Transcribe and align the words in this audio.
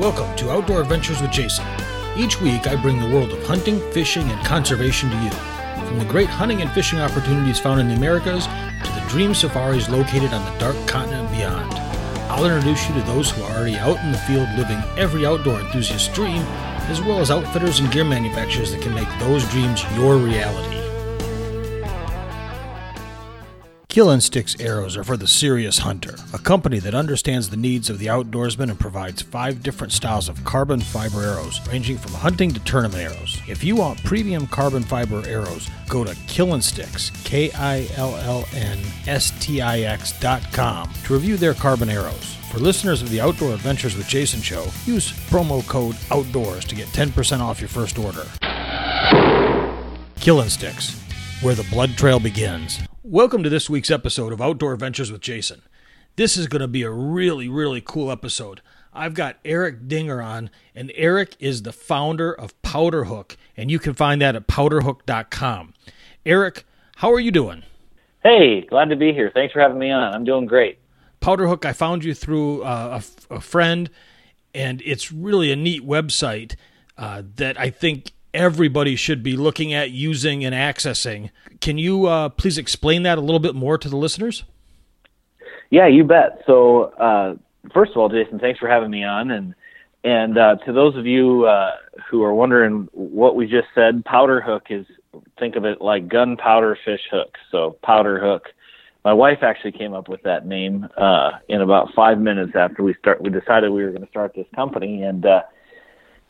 Welcome 0.00 0.34
to 0.38 0.50
Outdoor 0.50 0.80
Adventures 0.80 1.22
with 1.22 1.30
Jason. 1.30 1.64
Each 2.16 2.40
week, 2.40 2.66
I 2.66 2.74
bring 2.74 2.98
the 2.98 3.14
world 3.14 3.30
of 3.30 3.40
hunting, 3.46 3.78
fishing, 3.92 4.28
and 4.28 4.44
conservation 4.44 5.08
to 5.08 5.16
you. 5.22 5.30
From 5.86 6.00
the 6.00 6.04
great 6.04 6.28
hunting 6.28 6.62
and 6.62 6.70
fishing 6.72 6.98
opportunities 6.98 7.60
found 7.60 7.78
in 7.78 7.86
the 7.86 7.94
Americas 7.94 8.46
to 8.46 8.90
the 8.90 9.06
dream 9.08 9.34
safaris 9.34 9.88
located 9.88 10.32
on 10.32 10.44
the 10.52 10.58
dark 10.58 10.74
continent 10.88 11.30
beyond. 11.30 11.72
I'll 12.28 12.44
introduce 12.44 12.88
you 12.88 12.94
to 12.96 13.02
those 13.02 13.30
who 13.30 13.44
are 13.44 13.56
already 13.56 13.76
out 13.76 13.98
in 14.00 14.10
the 14.10 14.18
field 14.18 14.48
living 14.56 14.82
every 14.98 15.24
outdoor 15.24 15.60
enthusiast's 15.60 16.12
dream, 16.12 16.42
as 16.90 17.00
well 17.00 17.20
as 17.20 17.30
outfitters 17.30 17.78
and 17.78 17.92
gear 17.92 18.04
manufacturers 18.04 18.72
that 18.72 18.82
can 18.82 18.94
make 18.94 19.08
those 19.20 19.48
dreams 19.50 19.84
your 19.94 20.16
reality. 20.16 20.83
Kill 23.94 24.10
Instincts 24.10 24.56
arrows 24.58 24.96
are 24.96 25.04
for 25.04 25.16
the 25.16 25.28
serious 25.28 25.78
hunter, 25.78 26.16
a 26.32 26.38
company 26.40 26.80
that 26.80 26.96
understands 26.96 27.48
the 27.48 27.56
needs 27.56 27.88
of 27.88 28.00
the 28.00 28.06
outdoorsman 28.06 28.68
and 28.68 28.80
provides 28.80 29.22
five 29.22 29.62
different 29.62 29.92
styles 29.92 30.28
of 30.28 30.42
carbon 30.42 30.80
fiber 30.80 31.22
arrows, 31.22 31.60
ranging 31.68 31.96
from 31.96 32.14
hunting 32.14 32.50
to 32.50 32.58
tournament 32.64 33.00
arrows. 33.00 33.40
If 33.46 33.62
you 33.62 33.76
want 33.76 34.02
premium 34.02 34.48
carbon 34.48 34.82
fiber 34.82 35.22
arrows, 35.28 35.70
go 35.88 36.02
to 36.02 36.10
Killinstix, 36.26 37.24
K 37.24 37.52
I 37.52 37.86
L 37.94 38.16
L 38.16 38.44
N 38.52 38.80
S 39.06 39.32
T 39.38 39.60
I 39.60 39.82
X 39.82 40.18
dot 40.18 40.42
com 40.52 40.92
to 41.04 41.14
review 41.14 41.36
their 41.36 41.54
carbon 41.54 41.88
arrows. 41.88 42.34
For 42.50 42.58
listeners 42.58 43.00
of 43.00 43.10
the 43.10 43.20
Outdoor 43.20 43.54
Adventures 43.54 43.96
with 43.96 44.08
Jason 44.08 44.40
show, 44.40 44.64
use 44.86 45.12
promo 45.30 45.64
code 45.68 45.94
OUTDOORS 46.10 46.64
to 46.64 46.74
get 46.74 46.88
10% 46.88 47.38
off 47.38 47.60
your 47.60 47.68
first 47.68 47.96
order. 47.96 48.26
Killinstix, 50.16 51.00
where 51.44 51.54
the 51.54 51.66
blood 51.70 51.90
trail 51.90 52.18
begins. 52.18 52.80
Welcome 53.06 53.42
to 53.42 53.50
this 53.50 53.68
week's 53.68 53.90
episode 53.90 54.32
of 54.32 54.40
Outdoor 54.40 54.72
Adventures 54.72 55.12
with 55.12 55.20
Jason. 55.20 55.60
This 56.16 56.38
is 56.38 56.46
going 56.46 56.62
to 56.62 56.66
be 56.66 56.84
a 56.84 56.90
really, 56.90 57.50
really 57.50 57.82
cool 57.82 58.10
episode. 58.10 58.62
I've 58.94 59.12
got 59.12 59.36
Eric 59.44 59.86
Dinger 59.86 60.22
on, 60.22 60.48
and 60.74 60.90
Eric 60.94 61.36
is 61.38 61.64
the 61.64 61.72
founder 61.72 62.32
of 62.32 62.58
Powderhook, 62.62 63.36
and 63.58 63.70
you 63.70 63.78
can 63.78 63.92
find 63.92 64.22
that 64.22 64.34
at 64.34 64.46
powderhook.com. 64.46 65.74
Eric, 66.24 66.64
how 66.96 67.12
are 67.12 67.20
you 67.20 67.30
doing? 67.30 67.64
Hey, 68.22 68.62
glad 68.62 68.88
to 68.88 68.96
be 68.96 69.12
here. 69.12 69.30
Thanks 69.34 69.52
for 69.52 69.60
having 69.60 69.78
me 69.78 69.90
on. 69.90 70.14
I'm 70.14 70.24
doing 70.24 70.46
great. 70.46 70.78
Powderhook, 71.20 71.66
I 71.66 71.74
found 71.74 72.04
you 72.04 72.14
through 72.14 72.62
uh, 72.62 73.02
a, 73.28 73.34
a, 73.34 73.40
friend, 73.42 73.90
and 74.54 74.80
it's 74.82 75.12
really 75.12 75.52
a 75.52 75.56
neat 75.56 75.86
website 75.86 76.56
uh, 76.96 77.22
that 77.36 77.60
I 77.60 77.68
think 77.68 78.12
everybody 78.34 78.96
should 78.96 79.22
be 79.22 79.36
looking 79.36 79.72
at, 79.72 79.90
using, 79.90 80.44
and 80.44 80.54
accessing. 80.54 81.30
Can 81.60 81.78
you 81.78 82.06
uh, 82.06 82.28
please 82.28 82.58
explain 82.58 83.04
that 83.04 83.16
a 83.16 83.20
little 83.20 83.38
bit 83.38 83.54
more 83.54 83.78
to 83.78 83.88
the 83.88 83.96
listeners? 83.96 84.44
Yeah, 85.70 85.86
you 85.86 86.04
bet. 86.04 86.42
So, 86.46 86.84
uh, 86.98 87.36
first 87.72 87.92
of 87.92 87.96
all, 87.96 88.08
Jason, 88.08 88.38
thanks 88.38 88.60
for 88.60 88.68
having 88.68 88.90
me 88.90 89.04
on, 89.04 89.30
and 89.30 89.54
and 90.04 90.36
uh, 90.36 90.56
to 90.66 90.72
those 90.72 90.96
of 90.96 91.06
you 91.06 91.46
uh, 91.46 91.76
who 92.10 92.22
are 92.22 92.34
wondering 92.34 92.88
what 92.92 93.36
we 93.36 93.46
just 93.46 93.68
said, 93.74 94.04
powder 94.04 94.40
hook 94.40 94.64
is 94.68 94.84
think 95.38 95.56
of 95.56 95.64
it 95.64 95.80
like 95.80 96.08
gunpowder 96.08 96.76
fish 96.84 97.00
hook. 97.10 97.36
So 97.50 97.78
powder 97.82 98.20
hook. 98.20 98.48
My 99.04 99.12
wife 99.12 99.38
actually 99.42 99.72
came 99.72 99.92
up 99.92 100.08
with 100.08 100.22
that 100.22 100.46
name 100.46 100.88
uh, 100.96 101.32
in 101.48 101.60
about 101.60 101.88
five 101.94 102.18
minutes 102.18 102.52
after 102.54 102.82
we 102.82 102.94
start. 102.94 103.20
We 103.20 103.30
decided 103.30 103.70
we 103.70 103.84
were 103.84 103.90
going 103.90 104.02
to 104.02 104.08
start 104.08 104.32
this 104.34 104.46
company, 104.54 105.02
and 105.02 105.24
uh, 105.24 105.42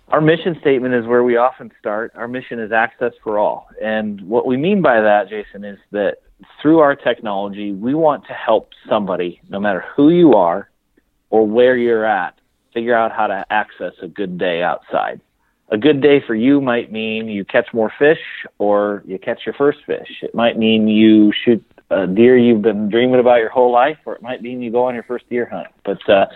our 0.08 0.20
mission 0.20 0.56
statement 0.60 0.94
is 0.94 1.06
where 1.06 1.24
we 1.24 1.36
often 1.36 1.70
start. 1.78 2.12
Our 2.14 2.28
mission 2.28 2.58
is 2.60 2.72
access 2.72 3.12
for 3.22 3.38
all. 3.38 3.68
And 3.82 4.20
what 4.22 4.46
we 4.46 4.56
mean 4.56 4.82
by 4.82 5.00
that, 5.00 5.28
Jason, 5.28 5.64
is 5.64 5.78
that 5.92 6.18
through 6.60 6.80
our 6.80 6.94
technology, 6.94 7.72
we 7.72 7.94
want 7.94 8.26
to 8.26 8.34
help 8.34 8.70
somebody, 8.88 9.40
no 9.48 9.58
matter 9.58 9.84
who 9.96 10.10
you 10.10 10.34
are 10.34 10.68
or 11.30 11.46
where 11.46 11.76
you're 11.76 12.04
at, 12.04 12.38
figure 12.72 12.94
out 12.94 13.12
how 13.12 13.26
to 13.28 13.44
access 13.50 13.92
a 14.02 14.08
good 14.08 14.36
day 14.36 14.62
outside. 14.62 15.20
A 15.70 15.78
good 15.78 16.02
day 16.02 16.22
for 16.26 16.34
you 16.34 16.60
might 16.60 16.92
mean 16.92 17.28
you 17.28 17.44
catch 17.44 17.72
more 17.72 17.90
fish 17.98 18.20
or 18.58 19.02
you 19.06 19.18
catch 19.18 19.40
your 19.46 19.54
first 19.54 19.78
fish. 19.86 20.08
It 20.22 20.34
might 20.34 20.58
mean 20.58 20.86
you 20.88 21.32
shoot 21.44 21.64
a 21.90 22.06
deer 22.06 22.36
you've 22.36 22.62
been 22.62 22.90
dreaming 22.90 23.20
about 23.20 23.36
your 23.36 23.50
whole 23.50 23.72
life, 23.72 23.98
or 24.04 24.14
it 24.14 24.22
might 24.22 24.42
mean 24.42 24.60
you 24.60 24.70
go 24.70 24.84
on 24.84 24.94
your 24.94 25.04
first 25.04 25.28
deer 25.30 25.46
hunt. 25.46 25.68
But 25.84 26.06
uh, 26.08 26.26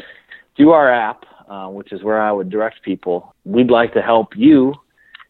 through 0.56 0.70
our 0.70 0.92
app, 0.92 1.24
uh, 1.48 1.68
which 1.68 1.92
is 1.92 2.02
where 2.02 2.20
I 2.20 2.30
would 2.30 2.50
direct 2.50 2.82
people. 2.82 3.34
We'd 3.44 3.70
like 3.70 3.94
to 3.94 4.02
help 4.02 4.36
you, 4.36 4.74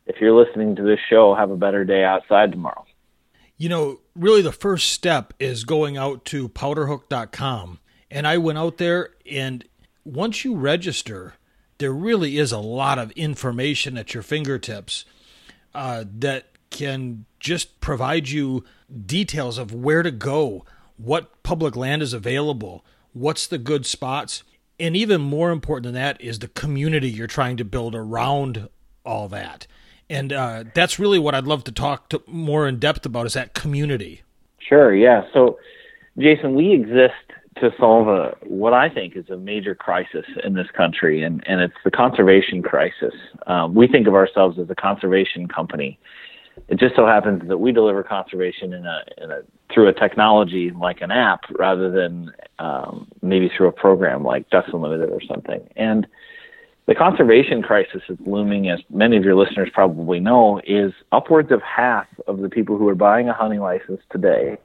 if 0.06 0.16
you're 0.20 0.32
listening 0.34 0.76
to 0.76 0.82
this 0.82 0.98
show, 1.08 1.34
have 1.34 1.50
a 1.50 1.56
better 1.56 1.84
day 1.84 2.04
outside 2.04 2.50
tomorrow. 2.50 2.84
You 3.56 3.68
know, 3.68 4.00
really 4.14 4.42
the 4.42 4.52
first 4.52 4.90
step 4.90 5.34
is 5.38 5.64
going 5.64 5.96
out 5.96 6.24
to 6.26 6.48
powderhook.com. 6.48 7.80
And 8.10 8.26
I 8.26 8.38
went 8.38 8.58
out 8.58 8.78
there, 8.78 9.10
and 9.30 9.64
once 10.04 10.44
you 10.44 10.56
register, 10.56 11.34
there 11.78 11.92
really 11.92 12.38
is 12.38 12.52
a 12.52 12.58
lot 12.58 12.98
of 12.98 13.10
information 13.12 13.98
at 13.98 14.14
your 14.14 14.22
fingertips 14.22 15.04
uh, 15.74 16.04
that 16.18 16.46
can 16.70 17.26
just 17.38 17.80
provide 17.80 18.28
you 18.28 18.64
details 19.06 19.58
of 19.58 19.72
where 19.72 20.02
to 20.02 20.10
go, 20.10 20.64
what 20.96 21.42
public 21.42 21.76
land 21.76 22.02
is 22.02 22.12
available, 22.12 22.84
what's 23.12 23.46
the 23.46 23.58
good 23.58 23.86
spots 23.86 24.42
and 24.80 24.96
even 24.96 25.20
more 25.20 25.50
important 25.50 25.84
than 25.84 25.94
that 25.94 26.20
is 26.20 26.38
the 26.38 26.48
community 26.48 27.08
you're 27.10 27.26
trying 27.26 27.56
to 27.56 27.64
build 27.64 27.94
around 27.94 28.68
all 29.04 29.28
that. 29.28 29.66
And 30.10 30.32
uh, 30.32 30.64
that's 30.74 30.98
really 30.98 31.18
what 31.18 31.34
i'd 31.34 31.46
love 31.46 31.64
to 31.64 31.72
talk 31.72 32.08
to 32.10 32.22
more 32.26 32.66
in 32.66 32.78
depth 32.78 33.04
about 33.06 33.26
is 33.26 33.34
that 33.34 33.54
community. 33.54 34.22
Sure 34.58 34.94
yeah. 34.94 35.22
So 35.32 35.58
jason 36.18 36.54
we 36.54 36.72
exist 36.72 37.14
to 37.56 37.72
solve 37.78 38.08
a 38.08 38.36
what 38.42 38.72
i 38.72 38.88
think 38.88 39.16
is 39.16 39.28
a 39.30 39.36
major 39.36 39.74
crisis 39.74 40.24
in 40.44 40.54
this 40.54 40.68
country 40.76 41.22
and, 41.22 41.42
and 41.46 41.60
it's 41.60 41.74
the 41.84 41.90
conservation 41.90 42.62
crisis. 42.62 43.14
Um, 43.46 43.74
we 43.74 43.88
think 43.88 44.06
of 44.06 44.14
ourselves 44.14 44.58
as 44.58 44.70
a 44.70 44.74
conservation 44.74 45.48
company 45.48 45.98
it 46.68 46.78
just 46.78 46.96
so 46.96 47.06
happens 47.06 47.46
that 47.48 47.58
we 47.58 47.72
deliver 47.72 48.02
conservation 48.02 48.72
in 48.72 48.86
a, 48.86 49.02
in 49.18 49.30
a 49.30 49.40
through 49.72 49.88
a 49.88 49.92
technology 49.92 50.70
like 50.70 51.00
an 51.00 51.10
app 51.10 51.40
rather 51.58 51.90
than 51.90 52.32
um, 52.58 53.06
maybe 53.22 53.50
through 53.54 53.68
a 53.68 53.72
program 53.72 54.24
like 54.24 54.48
Ducks 54.50 54.70
Unlimited 54.72 55.10
or 55.10 55.20
something. 55.20 55.68
And 55.76 56.06
the 56.86 56.94
conservation 56.94 57.62
crisis 57.62 58.02
is 58.08 58.16
looming, 58.24 58.70
as 58.70 58.80
many 58.88 59.18
of 59.18 59.24
your 59.24 59.34
listeners 59.34 59.68
probably 59.72 60.20
know, 60.20 60.60
is 60.66 60.92
upwards 61.12 61.52
of 61.52 61.60
half 61.60 62.06
of 62.26 62.38
the 62.38 62.48
people 62.48 62.78
who 62.78 62.88
are 62.88 62.94
buying 62.94 63.28
a 63.28 63.34
hunting 63.34 63.60
license 63.60 64.00
today. 64.10 64.56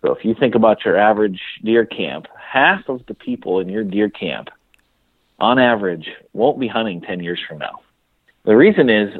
So 0.00 0.12
if 0.12 0.24
you 0.24 0.34
think 0.34 0.54
about 0.54 0.86
your 0.86 0.96
average 0.96 1.40
deer 1.62 1.84
camp, 1.84 2.26
half 2.38 2.88
of 2.88 3.04
the 3.06 3.14
people 3.14 3.60
in 3.60 3.68
your 3.68 3.84
deer 3.84 4.08
camp, 4.08 4.48
on 5.38 5.58
average, 5.58 6.08
won't 6.32 6.58
be 6.58 6.66
hunting 6.66 7.02
10 7.02 7.20
years 7.20 7.40
from 7.46 7.58
now. 7.58 7.80
The 8.44 8.56
reason 8.56 8.88
is 8.88 9.10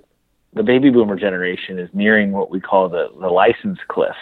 the 0.52 0.62
baby 0.62 0.90
boomer 0.90 1.16
generation 1.16 1.78
is 1.78 1.88
nearing 1.92 2.32
what 2.32 2.50
we 2.50 2.60
call 2.60 2.88
the, 2.88 3.08
the 3.20 3.28
license 3.28 3.78
cliff, 3.88 4.16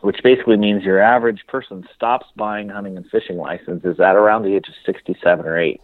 which 0.00 0.18
basically 0.22 0.56
means 0.56 0.84
your 0.84 1.00
average 1.00 1.44
person 1.48 1.84
stops 1.94 2.26
buying 2.36 2.68
hunting 2.68 2.96
and 2.96 3.06
fishing 3.10 3.36
licenses 3.36 3.98
at 3.98 4.16
around 4.16 4.42
the 4.42 4.54
age 4.54 4.68
of 4.68 4.74
67 4.86 5.44
or 5.44 5.58
8. 5.58 5.80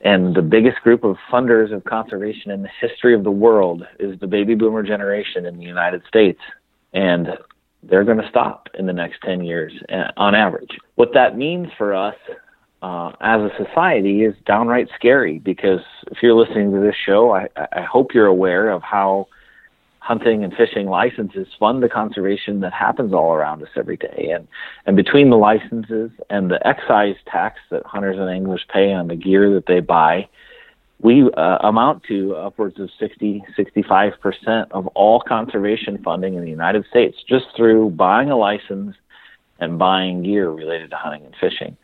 And 0.00 0.34
the 0.34 0.42
biggest 0.42 0.80
group 0.82 1.02
of 1.04 1.16
funders 1.30 1.74
of 1.74 1.84
conservation 1.84 2.50
in 2.50 2.62
the 2.62 2.70
history 2.80 3.14
of 3.14 3.24
the 3.24 3.32
world 3.32 3.84
is 3.98 4.18
the 4.20 4.28
baby 4.28 4.54
boomer 4.54 4.82
generation 4.82 5.44
in 5.44 5.58
the 5.58 5.64
United 5.64 6.02
States. 6.06 6.40
And 6.92 7.28
they're 7.82 8.04
going 8.04 8.18
to 8.18 8.28
stop 8.28 8.68
in 8.78 8.86
the 8.86 8.92
next 8.92 9.20
10 9.22 9.44
years 9.44 9.72
uh, 9.92 10.12
on 10.16 10.34
average. 10.34 10.78
What 10.94 11.14
that 11.14 11.36
means 11.36 11.68
for 11.76 11.94
us 11.94 12.14
uh, 12.82 13.12
as 13.20 13.40
a 13.40 13.50
society 13.56 14.22
is 14.22 14.34
downright 14.46 14.88
scary 14.94 15.38
because 15.38 15.80
if 16.10 16.18
you're 16.22 16.34
listening 16.34 16.72
to 16.72 16.80
this 16.80 16.94
show, 16.94 17.32
I, 17.32 17.48
I 17.56 17.82
hope 17.82 18.14
you're 18.14 18.26
aware 18.26 18.70
of 18.70 18.82
how 18.82 19.28
hunting 20.08 20.42
and 20.42 20.54
fishing 20.54 20.86
licenses 20.86 21.46
fund 21.58 21.82
the 21.82 21.88
conservation 21.88 22.60
that 22.60 22.72
happens 22.72 23.12
all 23.12 23.34
around 23.34 23.62
us 23.62 23.68
every 23.76 23.96
day. 23.96 24.30
And, 24.34 24.48
and 24.86 24.96
between 24.96 25.28
the 25.28 25.36
licenses 25.36 26.10
and 26.30 26.50
the 26.50 26.66
excise 26.66 27.16
tax 27.26 27.58
that 27.70 27.84
hunters 27.84 28.16
and 28.18 28.30
anglers 28.30 28.64
pay 28.72 28.92
on 28.92 29.08
the 29.08 29.16
gear 29.16 29.52
that 29.54 29.66
they 29.66 29.80
buy, 29.80 30.28
we 31.00 31.30
uh, 31.36 31.58
amount 31.62 32.04
to 32.04 32.34
upwards 32.36 32.80
of 32.80 32.90
60, 32.98 33.44
65% 33.56 34.70
of 34.70 34.86
all 34.88 35.20
conservation 35.20 36.02
funding 36.02 36.34
in 36.34 36.42
the 36.42 36.50
United 36.50 36.86
States 36.88 37.18
just 37.28 37.46
through 37.54 37.90
buying 37.90 38.30
a 38.30 38.36
license 38.36 38.96
and 39.60 39.78
buying 39.78 40.22
gear 40.22 40.50
related 40.50 40.90
to 40.90 40.96
hunting 40.96 41.24
and 41.24 41.34
fishing. 41.40 41.76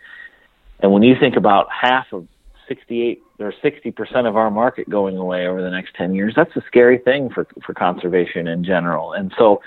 And 0.85 0.93
when 0.93 1.03
you 1.03 1.15
think 1.19 1.35
about 1.35 1.67
half 1.73 2.13
of 2.13 2.29
68 2.69 3.23
or 3.39 3.55
60% 3.65 4.29
of 4.29 4.37
our 4.37 4.51
market 4.51 4.87
going 4.87 5.17
away 5.17 5.47
over 5.47 5.63
the 5.63 5.71
next 5.71 5.95
10 5.95 6.15
years, 6.15 6.35
that's 6.37 6.55
a 6.57 6.63
scary 6.67 6.99
thing 6.99 7.31
for, 7.31 7.47
for 7.65 7.73
conservation 7.73 8.47
in 8.47 8.63
general. 8.63 9.15
And 9.15 9.33
so, 9.39 9.63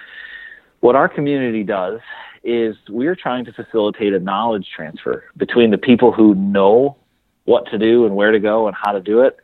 what 0.82 0.96
our 0.96 1.10
community 1.10 1.64
does 1.64 2.02
is 2.44 2.76
we're 2.88 3.16
trying 3.16 3.46
to 3.46 3.52
facilitate 3.52 4.14
a 4.14 4.20
knowledge 4.20 4.68
transfer 4.76 5.24
between 5.36 5.72
the 5.72 5.80
people 5.80 6.12
who 6.12 6.36
know 6.36 6.96
what 7.46 7.66
to 7.72 7.80
do 7.80 8.06
and 8.06 8.16
where 8.16 8.32
to 8.32 8.40
go 8.40 8.68
and 8.68 8.78
how 8.80 8.92
to 8.92 9.02
do 9.02 9.22
it, 9.22 9.38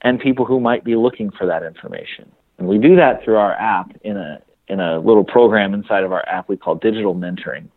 and 0.00 0.18
people 0.20 0.46
who 0.46 0.58
might 0.58 0.84
be 0.84 0.96
looking 0.96 1.30
for 1.30 1.46
that 1.46 1.62
information. 1.62 2.32
And 2.56 2.66
we 2.66 2.78
do 2.78 2.96
that 2.96 3.22
through 3.22 3.36
our 3.36 3.52
app 3.52 3.94
in 4.04 4.16
a 4.16 4.40
in 4.68 4.80
a 4.80 4.98
little 5.00 5.24
program 5.24 5.74
inside 5.74 6.02
of 6.02 6.12
our 6.12 6.26
app 6.26 6.48
we 6.48 6.56
call 6.56 6.76
digital 6.76 7.14
mentoring. 7.14 7.68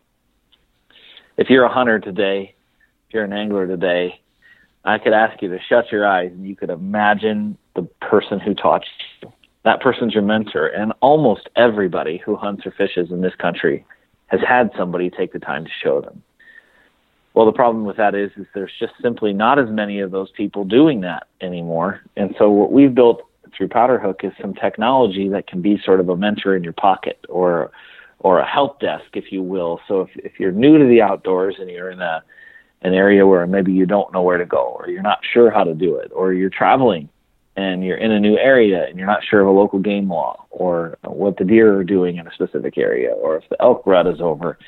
If 1.36 1.50
you're 1.50 1.64
a 1.64 1.72
hunter 1.72 2.00
today 2.00 2.54
you're 3.14 3.24
an 3.24 3.32
angler 3.32 3.66
today, 3.66 4.20
I 4.84 4.98
could 4.98 5.12
ask 5.12 5.40
you 5.40 5.48
to 5.48 5.58
shut 5.66 5.90
your 5.90 6.06
eyes 6.06 6.30
and 6.32 6.46
you 6.46 6.56
could 6.56 6.70
imagine 6.70 7.56
the 7.74 7.82
person 8.02 8.40
who 8.40 8.54
taught 8.54 8.84
you. 9.22 9.32
That 9.64 9.80
person's 9.80 10.12
your 10.12 10.22
mentor. 10.22 10.66
And 10.66 10.92
almost 11.00 11.48
everybody 11.56 12.18
who 12.18 12.36
hunts 12.36 12.66
or 12.66 12.72
fishes 12.72 13.10
in 13.10 13.22
this 13.22 13.34
country 13.36 13.86
has 14.26 14.40
had 14.46 14.70
somebody 14.76 15.08
take 15.08 15.32
the 15.32 15.38
time 15.38 15.64
to 15.64 15.70
show 15.82 16.00
them. 16.02 16.22
Well, 17.32 17.46
the 17.46 17.52
problem 17.52 17.84
with 17.84 17.96
that 17.96 18.14
is, 18.14 18.30
is 18.36 18.46
there's 18.54 18.72
just 18.78 18.92
simply 19.02 19.32
not 19.32 19.58
as 19.58 19.68
many 19.70 20.00
of 20.00 20.10
those 20.10 20.30
people 20.32 20.64
doing 20.64 21.00
that 21.00 21.26
anymore. 21.40 22.02
And 22.16 22.34
so 22.38 22.50
what 22.50 22.70
we've 22.70 22.94
built 22.94 23.22
through 23.56 23.68
Powderhook 23.68 24.24
is 24.24 24.32
some 24.40 24.54
technology 24.54 25.28
that 25.30 25.46
can 25.46 25.62
be 25.62 25.80
sort 25.84 26.00
of 26.00 26.08
a 26.08 26.16
mentor 26.16 26.56
in 26.56 26.62
your 26.62 26.72
pocket 26.72 27.24
or 27.28 27.70
or 28.20 28.38
a 28.38 28.46
help 28.46 28.80
desk, 28.80 29.04
if 29.12 29.30
you 29.30 29.42
will. 29.42 29.80
So 29.86 30.00
if, 30.00 30.08
if 30.16 30.40
you're 30.40 30.50
new 30.50 30.78
to 30.78 30.84
the 30.86 31.02
outdoors 31.02 31.56
and 31.58 31.68
you're 31.68 31.90
in 31.90 32.00
a 32.00 32.24
an 32.84 32.92
area 32.92 33.26
where 33.26 33.46
maybe 33.46 33.72
you 33.72 33.86
don't 33.86 34.12
know 34.12 34.22
where 34.22 34.38
to 34.38 34.44
go 34.44 34.76
or 34.78 34.88
you're 34.88 35.02
not 35.02 35.20
sure 35.32 35.50
how 35.50 35.64
to 35.64 35.74
do 35.74 35.96
it 35.96 36.12
or 36.14 36.32
you're 36.32 36.50
traveling 36.50 37.08
and 37.56 37.84
you're 37.84 37.96
in 37.96 38.12
a 38.12 38.20
new 38.20 38.36
area 38.36 38.86
and 38.86 38.98
you're 38.98 39.06
not 39.06 39.24
sure 39.28 39.40
of 39.40 39.46
a 39.46 39.50
local 39.50 39.78
game 39.78 40.08
law 40.08 40.44
or 40.50 40.98
what 41.02 41.38
the 41.38 41.44
deer 41.44 41.78
are 41.78 41.84
doing 41.84 42.16
in 42.16 42.26
a 42.26 42.32
specific 42.32 42.76
area 42.76 43.10
or 43.10 43.38
if 43.38 43.44
the 43.48 43.56
elk 43.60 43.82
rut 43.86 44.06
is 44.06 44.20
over, 44.20 44.58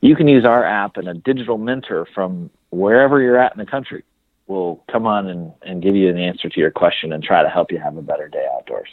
you 0.00 0.16
can 0.16 0.26
use 0.26 0.44
our 0.44 0.64
app 0.64 0.96
and 0.96 1.08
a 1.08 1.14
digital 1.14 1.56
mentor 1.56 2.06
from 2.14 2.50
wherever 2.70 3.22
you're 3.22 3.38
at 3.38 3.52
in 3.52 3.58
the 3.58 3.70
country 3.70 4.02
will 4.48 4.82
come 4.90 5.06
on 5.06 5.28
and, 5.28 5.52
and 5.62 5.82
give 5.82 5.94
you 5.94 6.08
an 6.08 6.18
answer 6.18 6.48
to 6.48 6.60
your 6.60 6.72
question 6.72 7.12
and 7.12 7.22
try 7.22 7.44
to 7.44 7.48
help 7.48 7.70
you 7.70 7.78
have 7.78 7.96
a 7.96 8.02
better 8.02 8.28
day 8.28 8.44
outdoors. 8.56 8.88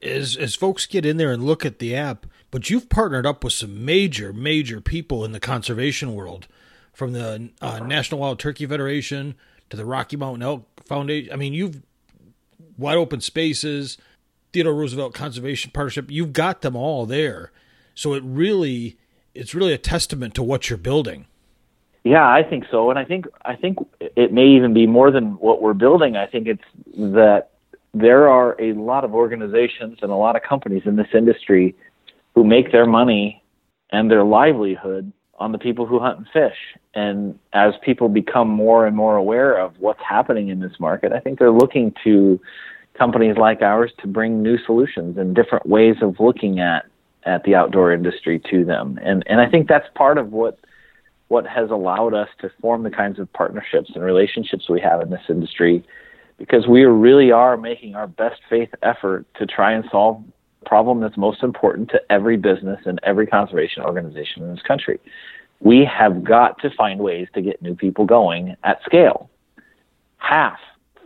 As, 0.00 0.36
as 0.36 0.54
folks 0.54 0.86
get 0.86 1.04
in 1.04 1.18
there 1.18 1.30
and 1.30 1.44
look 1.44 1.66
at 1.66 1.78
the 1.78 1.94
app, 1.94 2.26
but 2.50 2.70
you've 2.70 2.88
partnered 2.88 3.26
up 3.26 3.44
with 3.44 3.52
some 3.52 3.84
major, 3.84 4.32
major 4.32 4.80
people 4.80 5.24
in 5.24 5.32
the 5.32 5.38
conservation 5.38 6.14
world 6.14 6.48
from 6.92 7.12
the 7.12 7.50
uh, 7.60 7.80
National 7.80 8.20
Wild 8.20 8.38
Turkey 8.38 8.66
Federation 8.66 9.34
to 9.70 9.76
the 9.76 9.84
Rocky 9.84 10.16
Mountain 10.16 10.42
Elk 10.42 10.66
Foundation. 10.84 11.32
I 11.32 11.36
mean, 11.36 11.54
you've 11.54 11.82
wide 12.76 12.96
open 12.96 13.20
spaces, 13.20 13.98
Theodore 14.52 14.74
Roosevelt 14.74 15.14
Conservation 15.14 15.70
Partnership. 15.72 16.10
You've 16.10 16.32
got 16.32 16.60
them 16.60 16.76
all 16.76 17.06
there, 17.06 17.52
so 17.94 18.14
it 18.14 18.22
really 18.24 18.98
it's 19.34 19.54
really 19.54 19.72
a 19.72 19.78
testament 19.78 20.34
to 20.34 20.42
what 20.42 20.68
you're 20.68 20.76
building. 20.76 21.26
Yeah, 22.04 22.28
I 22.28 22.42
think 22.42 22.64
so, 22.70 22.90
and 22.90 22.98
I 22.98 23.04
think 23.04 23.26
I 23.44 23.54
think 23.54 23.78
it 24.00 24.32
may 24.32 24.46
even 24.46 24.74
be 24.74 24.86
more 24.86 25.10
than 25.10 25.32
what 25.38 25.62
we're 25.62 25.72
building. 25.72 26.16
I 26.16 26.26
think 26.26 26.48
it's 26.48 26.62
that 26.96 27.50
there 27.94 28.28
are 28.28 28.60
a 28.60 28.72
lot 28.72 29.04
of 29.04 29.14
organizations 29.14 29.98
and 30.02 30.10
a 30.10 30.16
lot 30.16 30.34
of 30.34 30.42
companies 30.42 30.82
in 30.84 30.96
this 30.96 31.08
industry 31.14 31.74
who 32.34 32.42
make 32.42 32.72
their 32.72 32.86
money 32.86 33.42
and 33.90 34.10
their 34.10 34.24
livelihood 34.24 35.12
on 35.42 35.52
the 35.52 35.58
people 35.58 35.86
who 35.86 35.98
hunt 35.98 36.18
and 36.18 36.26
fish. 36.32 36.56
And 36.94 37.38
as 37.52 37.74
people 37.84 38.08
become 38.08 38.48
more 38.48 38.86
and 38.86 38.96
more 38.96 39.16
aware 39.16 39.58
of 39.58 39.74
what's 39.78 40.02
happening 40.08 40.48
in 40.48 40.60
this 40.60 40.78
market, 40.78 41.12
I 41.12 41.20
think 41.20 41.38
they're 41.38 41.50
looking 41.50 41.92
to 42.04 42.40
companies 42.94 43.36
like 43.36 43.62
ours 43.62 43.90
to 44.00 44.06
bring 44.06 44.42
new 44.42 44.56
solutions 44.64 45.18
and 45.18 45.34
different 45.34 45.66
ways 45.66 45.96
of 46.02 46.20
looking 46.20 46.60
at 46.60 46.86
at 47.24 47.44
the 47.44 47.54
outdoor 47.54 47.92
industry 47.92 48.40
to 48.50 48.64
them. 48.64 48.98
And 49.02 49.22
and 49.26 49.40
I 49.40 49.48
think 49.48 49.68
that's 49.68 49.86
part 49.94 50.18
of 50.18 50.32
what 50.32 50.58
what 51.28 51.46
has 51.46 51.70
allowed 51.70 52.14
us 52.14 52.28
to 52.40 52.50
form 52.60 52.82
the 52.82 52.90
kinds 52.90 53.18
of 53.18 53.32
partnerships 53.32 53.90
and 53.94 54.04
relationships 54.04 54.68
we 54.68 54.80
have 54.80 55.00
in 55.00 55.10
this 55.10 55.22
industry 55.28 55.84
because 56.38 56.66
we 56.66 56.82
really 56.82 57.30
are 57.32 57.56
making 57.56 57.94
our 57.94 58.06
best 58.06 58.40
faith 58.50 58.68
effort 58.82 59.26
to 59.38 59.46
try 59.46 59.72
and 59.72 59.84
solve 59.90 60.22
the 60.60 60.68
problem 60.68 61.00
that's 61.00 61.16
most 61.16 61.42
important 61.42 61.88
to 61.90 62.00
every 62.10 62.36
business 62.36 62.80
and 62.84 63.00
every 63.02 63.26
conservation 63.26 63.82
organization 63.82 64.42
in 64.42 64.50
this 64.50 64.62
country. 64.62 64.98
We 65.62 65.84
have 65.84 66.24
got 66.24 66.60
to 66.62 66.70
find 66.70 67.00
ways 67.00 67.28
to 67.34 67.42
get 67.42 67.62
new 67.62 67.74
people 67.74 68.04
going 68.04 68.56
at 68.64 68.82
scale. 68.84 69.30
Half, 70.18 70.58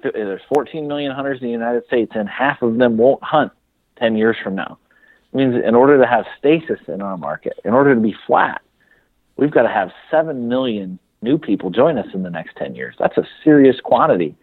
there's 0.02 0.40
14 0.52 0.88
million 0.88 1.12
hunters 1.12 1.40
in 1.40 1.46
the 1.46 1.52
United 1.52 1.86
States, 1.86 2.12
and 2.14 2.28
half 2.28 2.62
of 2.62 2.78
them 2.78 2.96
won't 2.96 3.22
hunt 3.22 3.52
10 3.98 4.16
years 4.16 4.36
from 4.42 4.54
now. 4.54 4.78
It 5.32 5.36
means 5.36 5.54
in 5.62 5.74
order 5.74 5.98
to 5.98 6.06
have 6.06 6.24
stasis 6.38 6.80
in 6.88 7.02
our 7.02 7.16
market, 7.16 7.58
in 7.64 7.74
order 7.74 7.94
to 7.94 8.00
be 8.00 8.14
flat, 8.26 8.62
we've 9.36 9.50
got 9.50 9.62
to 9.62 9.68
have 9.68 9.90
7 10.10 10.48
million 10.48 10.98
new 11.22 11.38
people 11.38 11.70
join 11.70 11.98
us 11.98 12.06
in 12.14 12.22
the 12.22 12.30
next 12.30 12.56
10 12.56 12.74
years. 12.74 12.94
That's 12.98 13.16
a 13.18 13.26
serious 13.44 13.80
quantity 13.80 14.36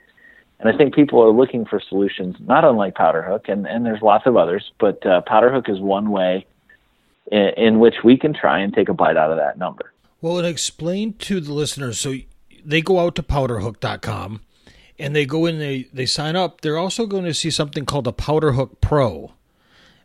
and 0.63 0.73
I 0.73 0.77
think 0.77 0.95
people 0.95 1.21
are 1.21 1.31
looking 1.31 1.65
for 1.65 1.81
solutions, 1.89 2.37
not 2.39 2.63
unlike 2.63 2.95
Powderhook, 2.95 3.49
and, 3.49 3.67
and 3.67 3.85
there's 3.85 4.01
lots 4.01 4.25
of 4.25 4.37
others, 4.37 4.71
but 4.79 5.05
uh, 5.05 5.21
Powderhook 5.27 5.69
is 5.69 5.79
one 5.81 6.09
way 6.09 6.45
in, 7.31 7.49
in 7.57 7.79
which 7.79 7.95
we 8.03 8.17
can 8.17 8.33
try 8.33 8.59
and 8.59 8.73
take 8.73 8.87
a 8.87 8.93
bite 8.93 9.17
out 9.17 9.29
of 9.29 9.37
that 9.37 9.57
number. 9.57 9.92
Well, 10.23 10.37
and 10.37 10.47
explain 10.47 11.15
to 11.15 11.41
the 11.41 11.51
listeners 11.51 11.99
so 11.99 12.15
they 12.63 12.81
go 12.81 12.99
out 13.01 13.15
to 13.15 13.23
powderhook.com 13.23 14.39
and 14.97 15.13
they 15.13 15.25
go 15.25 15.45
in, 15.45 15.59
they, 15.59 15.89
they 15.91 16.05
sign 16.05 16.37
up. 16.37 16.61
They're 16.61 16.77
also 16.77 17.05
going 17.05 17.25
to 17.25 17.33
see 17.33 17.49
something 17.49 17.85
called 17.85 18.07
a 18.07 18.13
Powderhook 18.13 18.79
Pro. 18.79 19.33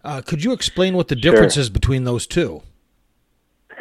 Uh, 0.03 0.21
could 0.21 0.43
you 0.43 0.51
explain 0.51 0.97
what 0.97 1.07
the 1.07 1.15
difference 1.15 1.55
sure. 1.55 1.61
is 1.61 1.71
between 1.71 2.03
those 2.03 2.27
two? 2.27 2.63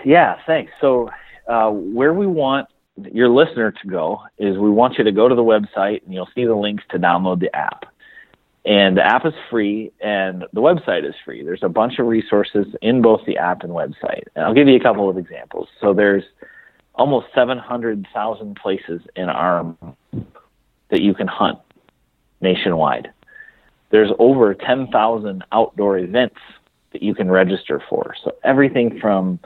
Yeah, 0.05 0.35
thanks. 0.45 0.71
So, 0.79 1.09
uh, 1.47 1.71
where 1.71 2.13
we 2.13 2.27
want 2.27 2.67
your 2.97 3.29
listener 3.29 3.71
to 3.71 3.87
go 3.87 4.21
is 4.37 4.59
we 4.59 4.69
want 4.69 4.99
you 4.99 5.05
to 5.05 5.11
go 5.11 5.27
to 5.27 5.33
the 5.33 5.41
website 5.41 6.03
and 6.05 6.13
you'll 6.13 6.29
see 6.35 6.45
the 6.45 6.53
links 6.53 6.83
to 6.91 6.99
download 6.99 7.39
the 7.39 7.55
app. 7.55 7.85
And 8.67 8.97
the 8.97 9.01
app 9.01 9.25
is 9.25 9.33
free 9.49 9.93
and 10.01 10.43
the 10.51 10.59
website 10.59 11.07
is 11.07 11.15
free. 11.23 11.41
There's 11.41 11.63
a 11.63 11.69
bunch 11.69 11.99
of 11.99 12.05
resources 12.05 12.67
in 12.81 13.01
both 13.01 13.21
the 13.25 13.37
app 13.37 13.63
and 13.63 13.71
website. 13.71 14.23
And 14.35 14.43
I'll 14.43 14.53
give 14.53 14.67
you 14.67 14.75
a 14.75 14.79
couple 14.81 15.09
of 15.09 15.17
examples. 15.17 15.69
So 15.79 15.93
there's 15.93 16.25
almost 16.93 17.27
700,000 17.33 18.57
places 18.57 19.01
in 19.15 19.29
our 19.29 19.73
that 20.89 21.01
you 21.01 21.13
can 21.13 21.27
hunt 21.27 21.59
nationwide. 22.41 23.09
There's 23.89 24.11
over 24.19 24.53
10,000 24.53 25.43
outdoor 25.53 25.97
events 25.99 26.39
that 26.91 27.01
you 27.01 27.15
can 27.15 27.31
register 27.31 27.81
for. 27.89 28.15
So 28.21 28.35
everything 28.43 28.99
from 28.99 29.39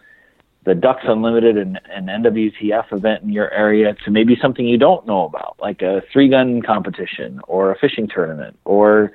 the 0.63 0.75
Ducks 0.75 1.03
Unlimited 1.05 1.57
and 1.57 1.79
an 1.89 2.05
NWTF 2.05 2.93
event 2.93 3.23
in 3.23 3.29
your 3.29 3.51
area 3.51 3.95
to 4.05 4.11
maybe 4.11 4.37
something 4.39 4.65
you 4.65 4.77
don't 4.77 5.07
know 5.07 5.25
about, 5.25 5.57
like 5.59 5.81
a 5.81 6.03
three 6.13 6.29
gun 6.29 6.61
competition 6.61 7.41
or 7.47 7.71
a 7.71 7.79
fishing 7.79 8.07
tournament, 8.07 8.57
or 8.65 9.11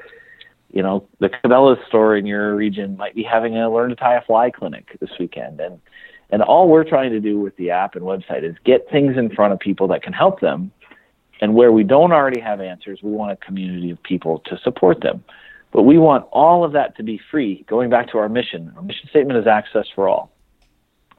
you 0.72 0.82
know 0.82 1.06
the 1.20 1.28
Cabela's 1.28 1.78
store 1.86 2.16
in 2.16 2.26
your 2.26 2.56
region 2.56 2.96
might 2.96 3.14
be 3.14 3.22
having 3.22 3.56
a 3.56 3.72
learn 3.72 3.90
to 3.90 3.96
tie 3.96 4.16
a 4.16 4.22
fly 4.22 4.50
clinic 4.50 4.96
this 5.00 5.10
weekend, 5.20 5.60
and 5.60 5.80
and 6.30 6.42
all 6.42 6.68
we're 6.68 6.84
trying 6.84 7.10
to 7.10 7.20
do 7.20 7.38
with 7.38 7.56
the 7.56 7.70
app 7.70 7.94
and 7.94 8.04
website 8.04 8.42
is 8.42 8.56
get 8.64 8.90
things 8.90 9.16
in 9.16 9.30
front 9.30 9.52
of 9.52 9.60
people 9.60 9.86
that 9.88 10.02
can 10.02 10.12
help 10.12 10.40
them, 10.40 10.72
and 11.40 11.54
where 11.54 11.70
we 11.70 11.84
don't 11.84 12.10
already 12.10 12.40
have 12.40 12.60
answers, 12.60 12.98
we 13.04 13.12
want 13.12 13.30
a 13.30 13.36
community 13.36 13.90
of 13.90 14.02
people 14.02 14.40
to 14.46 14.58
support 14.64 15.00
them. 15.00 15.22
But 15.72 15.82
we 15.82 15.98
want 15.98 16.26
all 16.32 16.64
of 16.64 16.72
that 16.72 16.96
to 16.96 17.04
be 17.04 17.20
free. 17.30 17.64
Going 17.68 17.90
back 17.90 18.10
to 18.10 18.18
our 18.18 18.28
mission, 18.28 18.72
our 18.76 18.82
mission 18.82 19.08
statement 19.10 19.38
is 19.38 19.46
access 19.46 19.86
for 19.94 20.08
all 20.08 20.32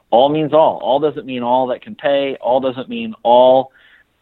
all 0.09 0.29
means 0.29 0.53
all. 0.53 0.79
All 0.81 0.99
doesn't 0.99 1.25
mean 1.25 1.43
all 1.43 1.67
that 1.67 1.81
can 1.81 1.95
pay. 1.95 2.37
All 2.39 2.59
doesn't 2.59 2.89
mean 2.89 3.13
all 3.23 3.71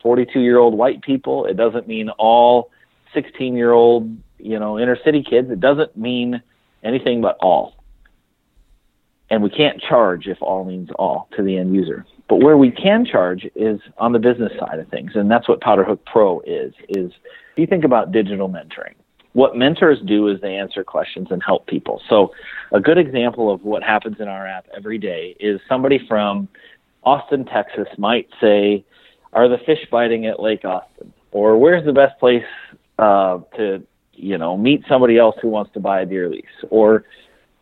42 0.02 0.40
year 0.40 0.58
old 0.58 0.78
white 0.78 1.02
people. 1.02 1.46
It 1.46 1.58
doesn't 1.58 1.88
mean 1.88 2.10
all 2.10 2.72
16 3.14 3.56
year 3.56 3.72
old, 3.72 4.16
you 4.38 4.60
know, 4.60 4.80
inner 4.80 4.98
city 5.04 5.24
kids. 5.24 5.50
It 5.52 5.60
doesn't 5.60 5.96
mean 5.96 6.42
anything 6.84 7.22
but 7.22 7.38
all. 7.40 7.76
And 9.30 9.42
we 9.42 9.50
can't 9.50 9.82
charge 9.82 10.28
if 10.28 10.38
all 10.42 10.66
means 10.66 10.90
all 10.98 11.28
to 11.36 11.44
the 11.44 11.58
end 11.58 11.74
user. 11.74 12.06
But 12.28 12.38
where 12.38 12.58
we 12.58 12.72
can 12.72 13.06
charge 13.06 13.48
is 13.56 13.80
on 13.98 14.12
the 14.12 14.20
business 14.20 14.52
side 14.60 14.80
of 14.80 14.88
things. 14.90 15.12
And 15.16 15.30
that's 15.30 15.48
what 15.48 15.62
Powderhook 15.62 16.00
Pro 16.06 16.42
is, 16.42 16.74
is 16.90 17.12
if 17.12 17.58
you 17.58 17.68
think 17.68 17.84
about 17.84 18.12
digital 18.12 18.50
mentoring, 18.50 18.94
what 19.36 19.58
mentors 19.58 20.00
do 20.06 20.30
is 20.30 20.40
they 20.40 20.56
answer 20.56 20.82
questions 20.82 21.28
and 21.30 21.44
help 21.46 21.68
people. 21.68 22.02
So, 22.08 22.32
a 22.72 22.80
good 22.80 22.98
example 22.98 23.54
of 23.54 23.64
what 23.64 23.84
happens 23.84 24.16
in 24.22 24.30
our 24.30 24.48
app 24.48 24.66
every 24.76 24.98
day 24.98 25.36
is 25.42 25.60
somebody 25.68 26.00
from 26.08 26.48
Austin, 27.04 27.44
Texas 27.44 27.88
might 27.98 28.30
say, 28.40 28.86
Are 29.34 29.50
the 29.50 29.58
fish 29.66 29.86
biting 29.92 30.26
at 30.26 30.40
Lake 30.40 30.64
Austin? 30.64 31.12
Or 31.34 31.58
where's 31.58 31.86
the 31.86 31.92
best 31.92 32.18
place 32.18 32.46
uh, 32.98 33.40
to, 33.58 33.84
you 34.14 34.38
know, 34.38 34.56
meet 34.56 34.86
somebody 34.88 35.18
else 35.18 35.36
who 35.42 35.50
wants 35.50 35.74
to 35.74 35.82
buy 35.82 36.00
a 36.00 36.06
deer 36.06 36.30
lease? 36.30 36.46
Or 36.70 37.04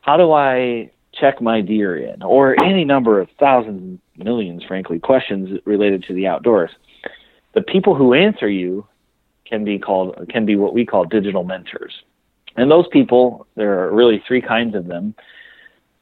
how 0.02 0.16
do 0.16 0.32
I 0.32 0.92
check 1.20 1.42
my 1.42 1.62
deer 1.62 1.98
in? 1.98 2.22
Or 2.22 2.56
any 2.64 2.86
number 2.86 3.20
of 3.20 3.30
thousands, 3.40 4.00
millions, 4.16 4.64
frankly, 4.64 5.00
questions 5.00 5.60
related 5.66 6.04
to 6.04 6.14
the 6.14 6.28
outdoors. 6.28 6.70
The 7.56 7.64
people 7.64 7.96
who 7.96 8.14
answer 8.14 8.48
you 8.48 8.86
can 9.54 9.64
be 9.64 9.78
called 9.78 10.16
can 10.30 10.48
be 10.48 10.56
what 10.56 10.74
we 10.74 10.84
call 10.84 11.06
digital 11.06 11.44
mentors. 11.44 11.94
And 12.56 12.72
those 12.72 12.88
people, 12.92 13.46
there 13.56 13.84
are 13.84 13.94
really 13.94 14.24
three 14.28 14.42
kinds 14.42 14.74
of 14.74 14.88
them. 14.88 15.14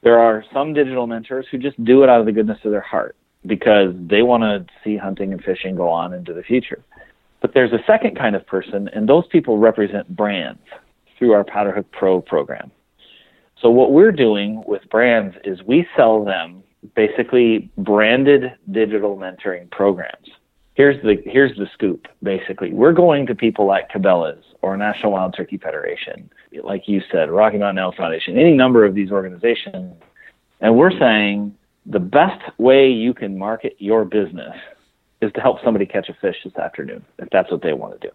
There 0.03 0.17
are 0.17 0.45
some 0.53 0.73
digital 0.73 1.05
mentors 1.05 1.47
who 1.51 1.57
just 1.57 1.83
do 1.83 2.01
it 2.03 2.09
out 2.09 2.21
of 2.21 2.25
the 2.25 2.31
goodness 2.31 2.59
of 2.63 2.71
their 2.71 2.87
heart 2.93 3.17
because 3.45 3.93
they 3.97 4.21
want 4.21 4.43
to 4.43 4.65
see 4.83 4.95
hunting 4.95 5.33
and 5.33 5.43
fishing 5.43 5.75
go 5.75 5.89
on 5.89 6.13
into 6.13 6.33
the 6.33 6.43
future. 6.43 6.81
But 7.41 7.53
there's 7.53 7.73
a 7.73 7.83
second 7.85 8.15
kind 8.17 8.37
of 8.37 8.47
person, 8.47 8.87
and 8.93 9.09
those 9.09 9.27
people 9.27 9.57
represent 9.57 10.15
brands 10.15 10.61
through 11.17 11.33
our 11.33 11.43
Powderhook 11.43 11.85
Pro 11.91 12.21
program. 12.21 12.71
So 13.61 13.69
what 13.69 13.91
we're 13.91 14.13
doing 14.13 14.63
with 14.65 14.81
brands 14.89 15.35
is 15.43 15.61
we 15.63 15.85
sell 15.97 16.23
them 16.23 16.63
basically 16.95 17.69
branded 17.77 18.53
digital 18.71 19.17
mentoring 19.17 19.69
programs 19.71 20.29
here's 20.81 21.01
the 21.03 21.17
here's 21.29 21.55
the 21.57 21.67
scoop. 21.73 22.07
Basically, 22.23 22.73
we're 22.73 22.91
going 22.91 23.27
to 23.27 23.35
people 23.35 23.67
like 23.67 23.91
Cabela's 23.91 24.43
or 24.63 24.75
National 24.75 25.11
Wild 25.11 25.35
Turkey 25.37 25.57
Federation, 25.57 26.27
like 26.63 26.87
you 26.87 27.01
said, 27.11 27.29
Rocky 27.29 27.59
Mountain 27.59 27.83
Elk 27.83 27.95
Foundation, 27.97 28.35
any 28.37 28.53
number 28.53 28.83
of 28.83 28.95
these 28.95 29.11
organizations, 29.11 29.93
and 30.59 30.75
we're 30.75 30.97
saying 30.97 31.55
the 31.85 31.99
best 31.99 32.41
way 32.57 32.89
you 32.89 33.13
can 33.13 33.37
market 33.37 33.75
your 33.77 34.05
business 34.05 34.55
is 35.21 35.31
to 35.33 35.41
help 35.41 35.57
somebody 35.63 35.85
catch 35.85 36.09
a 36.09 36.15
fish 36.15 36.37
this 36.43 36.55
afternoon, 36.55 37.05
if 37.19 37.29
that's 37.31 37.51
what 37.51 37.61
they 37.61 37.73
want 37.73 37.99
to 37.99 38.07
do. 38.07 38.13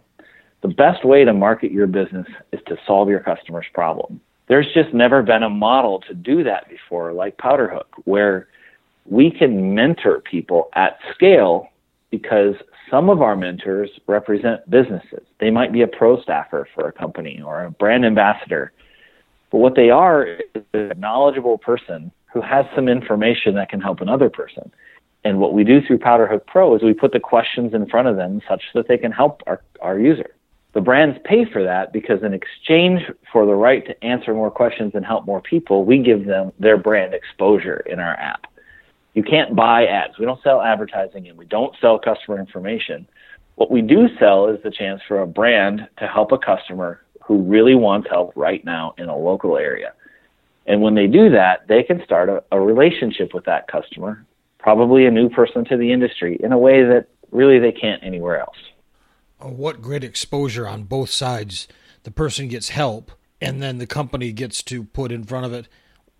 The 0.63 0.75
best 0.75 1.05
way 1.05 1.25
to 1.25 1.33
market 1.33 1.71
your 1.71 1.87
business 1.87 2.27
is 2.53 2.61
to 2.67 2.77
solve 2.85 3.09
your 3.09 3.21
customer's 3.21 3.67
problem. 3.75 4.21
There's 4.49 4.67
just 4.75 4.93
never 4.93 5.23
been 5.23 5.45
a 5.45 5.51
model 5.51 6.01
to 6.09 6.15
do 6.15 6.43
that 6.43 6.69
before, 6.69 7.13
like 7.13 7.37
Powderhook, 7.37 7.87
where 8.05 8.49
we 9.05 9.31
can 9.31 9.75
mentor 9.75 10.21
people 10.21 10.69
at 10.75 10.99
scale 11.15 11.69
because 12.17 12.55
some 12.91 13.11
of 13.11 13.21
our 13.21 13.37
mentors 13.37 13.91
represent 14.07 14.69
businesses. 14.71 15.23
They 15.39 15.51
might 15.51 15.73
be 15.73 15.83
a 15.83 15.87
pro 15.87 16.21
staffer 16.23 16.67
for 16.75 16.89
a 16.89 16.93
company 16.93 17.43
or 17.45 17.65
a 17.65 17.71
brand 17.71 18.07
ambassador. 18.07 18.73
But 19.51 19.59
what 19.59 19.77
they 19.77 19.91
are 19.91 20.27
is 20.27 20.63
a 20.73 20.95
knowledgeable 20.95 21.59
person 21.59 22.11
who 22.33 22.41
has 22.41 22.65
some 22.75 22.89
information 22.89 23.55
that 23.55 23.69
can 23.69 23.81
help 23.81 24.01
another 24.01 24.31
person. 24.31 24.71
And 25.25 25.39
what 25.41 25.53
we 25.53 25.65
do 25.65 25.81
through 25.81 25.99
Powderhook 25.99 26.47
Pro 26.47 26.75
is 26.75 26.83
we 26.83 26.95
put 26.95 27.13
the 27.13 27.21
questions 27.21 27.75
in 27.75 27.87
front 27.89 28.09
of 28.09 28.17
them 28.17 28.41
such 28.49 28.63
that 28.75 28.89
they 28.89 28.99
can 28.99 29.13
help 29.13 29.43
our, 29.47 29.61
our 29.81 29.99
user. 29.99 30.31
The 30.73 30.81
brands 30.81 31.19
pay 31.25 31.45
for 31.51 31.65
that 31.65 31.93
because 31.93 32.23
in 32.23 32.35
exchange 32.35 33.03
for 33.33 33.47
the 33.47 33.55
right 33.55 33.85
to 33.87 34.05
answer 34.05 34.35
more 34.35 34.51
questions 34.51 34.93
and 34.95 35.05
help 35.05 35.27
more 35.27 35.41
people, 35.41 35.85
we 35.85 35.99
give 35.99 36.27
them 36.27 36.53
their 36.61 36.77
brand 36.77 37.15
exposure 37.15 37.79
in 37.87 37.99
our 37.99 38.15
app. 38.15 38.47
You 39.17 39.23
can't 39.23 39.57
buy 39.57 39.87
ads. 39.87 40.19
We 40.19 40.27
don't 40.27 40.43
sell 40.43 40.61
advertising 40.61 41.27
and 41.27 41.39
we 41.39 41.47
don't 41.47 41.75
sell 41.81 41.99
customer 41.99 42.39
information. 42.39 43.09
What 43.55 43.71
we 43.71 43.81
do 43.81 44.09
sell 44.21 44.47
is 44.49 44.63
the 44.63 44.71
chance 44.71 45.01
for 45.09 45.23
a 45.23 45.27
brand 45.27 45.89
to 45.99 46.07
help 46.07 46.33
a 46.33 46.39
customer 46.39 47.03
who 47.25 47.41
really 47.41 47.75
wants 47.75 48.09
help 48.11 48.35
right 48.37 48.63
now 48.63 48.95
in 48.99 49.09
a 49.09 49.17
local 49.17 49.57
area. 49.57 49.95
And 50.67 50.83
when 50.83 50.95
they 50.95 51.07
do 51.07 51.31
that, 51.31 51.67
they 51.67 51.83
can 51.83 52.05
start 52.05 52.29
a, 52.29 52.45
a 52.53 52.61
relationship 52.61 53.33
with 53.33 53.47
that 53.47 53.69
customer, 53.69 54.23
probably 54.59 55.07
a 55.07 55.11
new 55.11 55.31
person 55.31 55.65
to 55.65 55.79
the 55.79 55.93
industry, 55.93 56.39
in 56.43 56.53
a 56.53 56.59
way 56.59 56.83
that 56.85 57.07
really 57.31 57.59
they 57.59 57.73
can't 57.73 58.05
anywhere 58.05 58.39
else. 58.39 58.59
Oh, 59.41 59.49
what 59.49 59.81
great 59.81 60.05
exposure 60.05 60.69
on 60.69 60.83
both 60.83 61.09
sides. 61.09 61.69
The 62.03 62.11
person 62.11 62.49
gets 62.49 62.69
help, 62.69 63.13
and 63.41 63.63
then 63.63 63.79
the 63.79 63.87
company 63.87 64.33
gets 64.33 64.63
to 64.65 64.85
put 64.85 65.11
in 65.11 65.25
front 65.25 65.47
of 65.47 65.55
it 65.55 65.69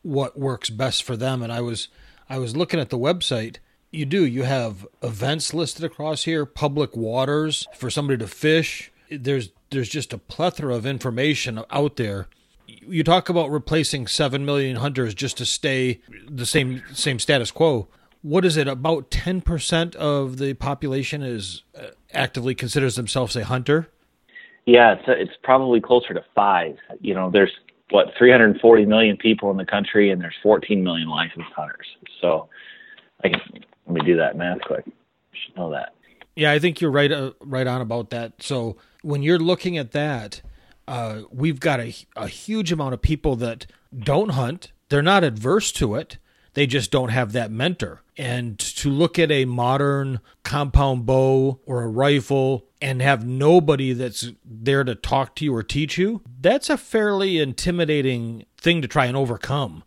what 0.01 0.39
works 0.39 0.71
best 0.71 1.05
for 1.05 1.15
them. 1.15 1.43
And 1.43 1.53
I 1.53 1.61
was 1.61 1.89
I 2.29 2.39
was 2.39 2.57
looking 2.57 2.81
at 2.81 2.91
the 2.91 2.99
website. 2.99 3.57
You 3.91 4.05
do. 4.05 4.25
You 4.25 4.43
have 4.43 4.87
events 5.03 5.55
listed 5.55 5.85
across 5.85 6.25
here, 6.25 6.45
public 6.45 6.97
waters 6.97 7.67
for 7.75 7.91
somebody 7.91 8.19
to 8.19 8.27
fish. 8.27 8.91
There's 9.11 9.51
there's 9.71 9.89
just 9.89 10.13
a 10.13 10.19
plethora 10.19 10.75
of 10.75 10.87
information 10.87 11.63
out 11.71 11.97
there. 11.97 12.29
You 12.67 13.05
talk 13.05 13.29
about 13.29 13.51
replacing 13.51 14.07
7 14.07 14.45
million 14.45 14.77
hunters 14.77 15.15
just 15.15 15.39
to 15.39 15.47
stay 15.47 16.01
the 16.29 16.47
same 16.47 16.83
same 16.93 17.19
status 17.19 17.51
quo. 17.51 17.89
What 18.23 18.45
is 18.45 18.57
it 18.57 18.67
about 18.67 19.11
10% 19.13 19.95
of 19.95 20.39
the 20.39 20.55
population 20.55 21.23
is 21.23 21.63
uh, 21.79 21.89
actively 22.13 22.57
considers 22.57 22.97
themselves 22.97 23.37
a 23.37 23.45
hunter? 23.45 23.89
Yeah, 24.65 24.95
it's 24.95 25.05
it's 25.07 25.39
probably 25.45 25.81
closer 25.81 26.13
to 26.13 26.25
5. 26.35 26.77
You 27.01 27.15
know, 27.15 27.31
there's 27.31 27.53
what 27.91 28.07
340 28.19 28.87
million 28.87 29.17
people 29.17 29.51
in 29.51 29.57
the 29.57 29.65
country, 29.65 30.11
and 30.11 30.21
there's 30.21 30.35
14 30.43 30.83
million 30.83 31.09
licensed 31.09 31.53
hunters. 31.55 31.87
So, 32.21 32.49
I 33.25 33.29
can 33.29 33.41
let 33.87 33.95
me 33.95 34.01
do 34.05 34.17
that 34.17 34.37
math 34.37 34.61
quick. 34.61 34.85
You 34.87 34.93
should 35.33 35.57
know 35.57 35.71
that. 35.71 35.95
Yeah, 36.35 36.53
I 36.53 36.59
think 36.59 36.81
you're 36.81 36.91
right 36.91 37.11
uh, 37.11 37.33
right 37.41 37.67
on 37.67 37.81
about 37.81 38.11
that. 38.11 38.43
So 38.43 38.77
when 39.03 39.23
you're 39.23 39.39
looking 39.39 39.79
at 39.79 39.93
that, 39.93 40.43
uh, 40.87 41.23
we've 41.31 41.61
got 41.61 41.81
a, 41.81 41.95
a 42.15 42.29
huge 42.29 42.73
amount 42.73 42.95
of 42.95 43.03
people 43.03 43.37
that 43.37 43.67
don't 43.99 44.31
hunt. 44.31 44.73
They're 44.89 45.03
not 45.03 45.25
adverse 45.25 45.73
to 45.73 45.95
it. 45.95 46.19
They 46.57 46.67
just 46.67 46.91
don't 46.91 47.11
have 47.11 47.33
that 47.33 47.51
mentor. 47.51 48.01
And 48.17 48.59
to 48.59 48.89
look 48.89 49.19
at 49.19 49.31
a 49.31 49.45
modern 49.45 50.21
compound 50.43 51.05
bow 51.05 51.61
or 51.67 51.83
a 51.83 51.87
rifle 51.87 52.65
and 52.81 53.03
have 53.03 53.27
nobody 53.27 53.93
that's 53.93 54.31
there 54.43 54.83
to 54.83 54.95
talk 54.95 55.37
to 55.37 55.45
you 55.45 55.55
or 55.55 55.63
teach 55.63 55.99
you, 55.99 56.23
that's 56.41 56.71
a 56.71 56.79
fairly 56.79 57.39
intimidating 57.39 58.47
thing 58.57 58.81
to 58.81 58.89
try 58.89 59.05
and 59.05 59.19
overcome. 59.19 59.85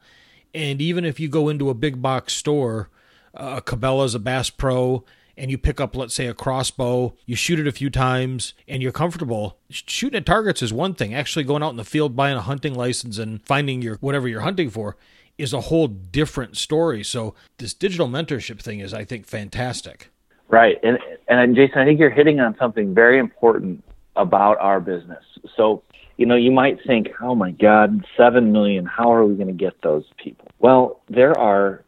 And 0.54 0.80
even 0.80 1.06
if 1.06 1.20
you 1.20 1.28
go 1.28 1.50
into 1.50 1.72
a 1.72 1.74
big 1.74 2.04
box 2.04 2.34
store, 2.34 2.92
uh, 3.34 3.62
Cabela's, 3.62 4.14
a 4.14 4.20
Bass 4.20 4.52
Pro, 4.52 5.04
and 5.40 5.50
you 5.50 5.58
pick 5.58 5.80
up, 5.80 5.96
let's 5.96 6.14
say, 6.14 6.28
a 6.28 6.34
crossbow, 6.34 7.16
you 7.26 7.36
shoot 7.36 7.60
it 7.60 7.68
a 7.68 7.72
few 7.72 7.90
times, 7.90 8.54
and 8.68 8.84
you're 8.84 8.92
comfortable. 8.92 9.58
Shooting 9.70 10.18
at 10.18 10.26
targets 10.26 10.62
is 10.62 10.74
one 10.74 10.94
thing. 10.94 11.14
Actually, 11.14 11.46
going 11.46 11.64
out 11.64 11.72
in 11.72 11.78
the 11.78 11.86
field, 11.86 12.16
buying 12.16 12.38
a 12.38 12.42
hunting 12.42 12.76
license, 12.76 13.18
and 13.18 13.42
finding 13.46 13.82
your 13.82 13.96
whatever 13.98 14.28
you're 14.28 14.42
hunting 14.42 14.70
for 14.70 14.98
is 15.38 15.54
a 15.54 15.62
whole 15.62 15.88
different 15.88 16.58
story. 16.58 17.04
So 17.04 17.34
this 17.58 17.74
digital 17.74 18.08
mentorship 18.08 18.62
thing 18.62 18.82
is, 18.82 18.94
I 18.94 19.06
think, 19.06 19.26
fantastic. 19.26 20.10
Right, 20.50 20.78
and 20.84 21.00
and 21.28 21.56
Jason, 21.56 21.80
I 21.80 21.86
think 21.86 22.00
you're 22.00 22.10
hitting 22.10 22.40
on 22.40 22.56
something 22.60 22.94
very 22.94 23.18
important 23.18 23.84
about 24.16 24.58
our 24.60 24.82
business. 24.82 25.24
So 25.56 25.84
you 26.18 26.26
know, 26.26 26.36
you 26.36 26.52
might 26.52 26.80
think, 26.86 27.08
oh 27.22 27.34
my 27.34 27.52
God, 27.52 28.06
seven 28.18 28.52
million. 28.52 28.86
How 28.86 29.14
are 29.14 29.26
we 29.26 29.36
going 29.36 29.48
to 29.48 29.54
get 29.54 29.82
those 29.82 30.04
people? 30.22 30.50
Well, 30.60 31.00
there 31.08 31.38
are 31.40 31.86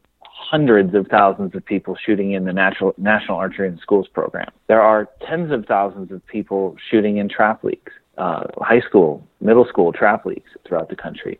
hundreds 0.51 0.93
of 0.93 1.07
thousands 1.07 1.55
of 1.55 1.65
people 1.65 1.95
shooting 2.05 2.33
in 2.33 2.43
the 2.43 2.51
natural, 2.51 2.93
National 2.97 3.37
Archery 3.37 3.69
in 3.69 3.79
Schools 3.79 4.09
program. 4.13 4.51
There 4.67 4.81
are 4.81 5.07
tens 5.25 5.49
of 5.49 5.65
thousands 5.65 6.11
of 6.11 6.25
people 6.27 6.75
shooting 6.89 7.17
in 7.17 7.29
trap 7.29 7.63
leagues, 7.63 7.93
uh, 8.17 8.43
high 8.57 8.81
school, 8.81 9.25
middle 9.39 9.65
school 9.65 9.93
trap 9.93 10.25
leagues 10.25 10.49
throughout 10.67 10.89
the 10.89 10.95
country. 10.97 11.39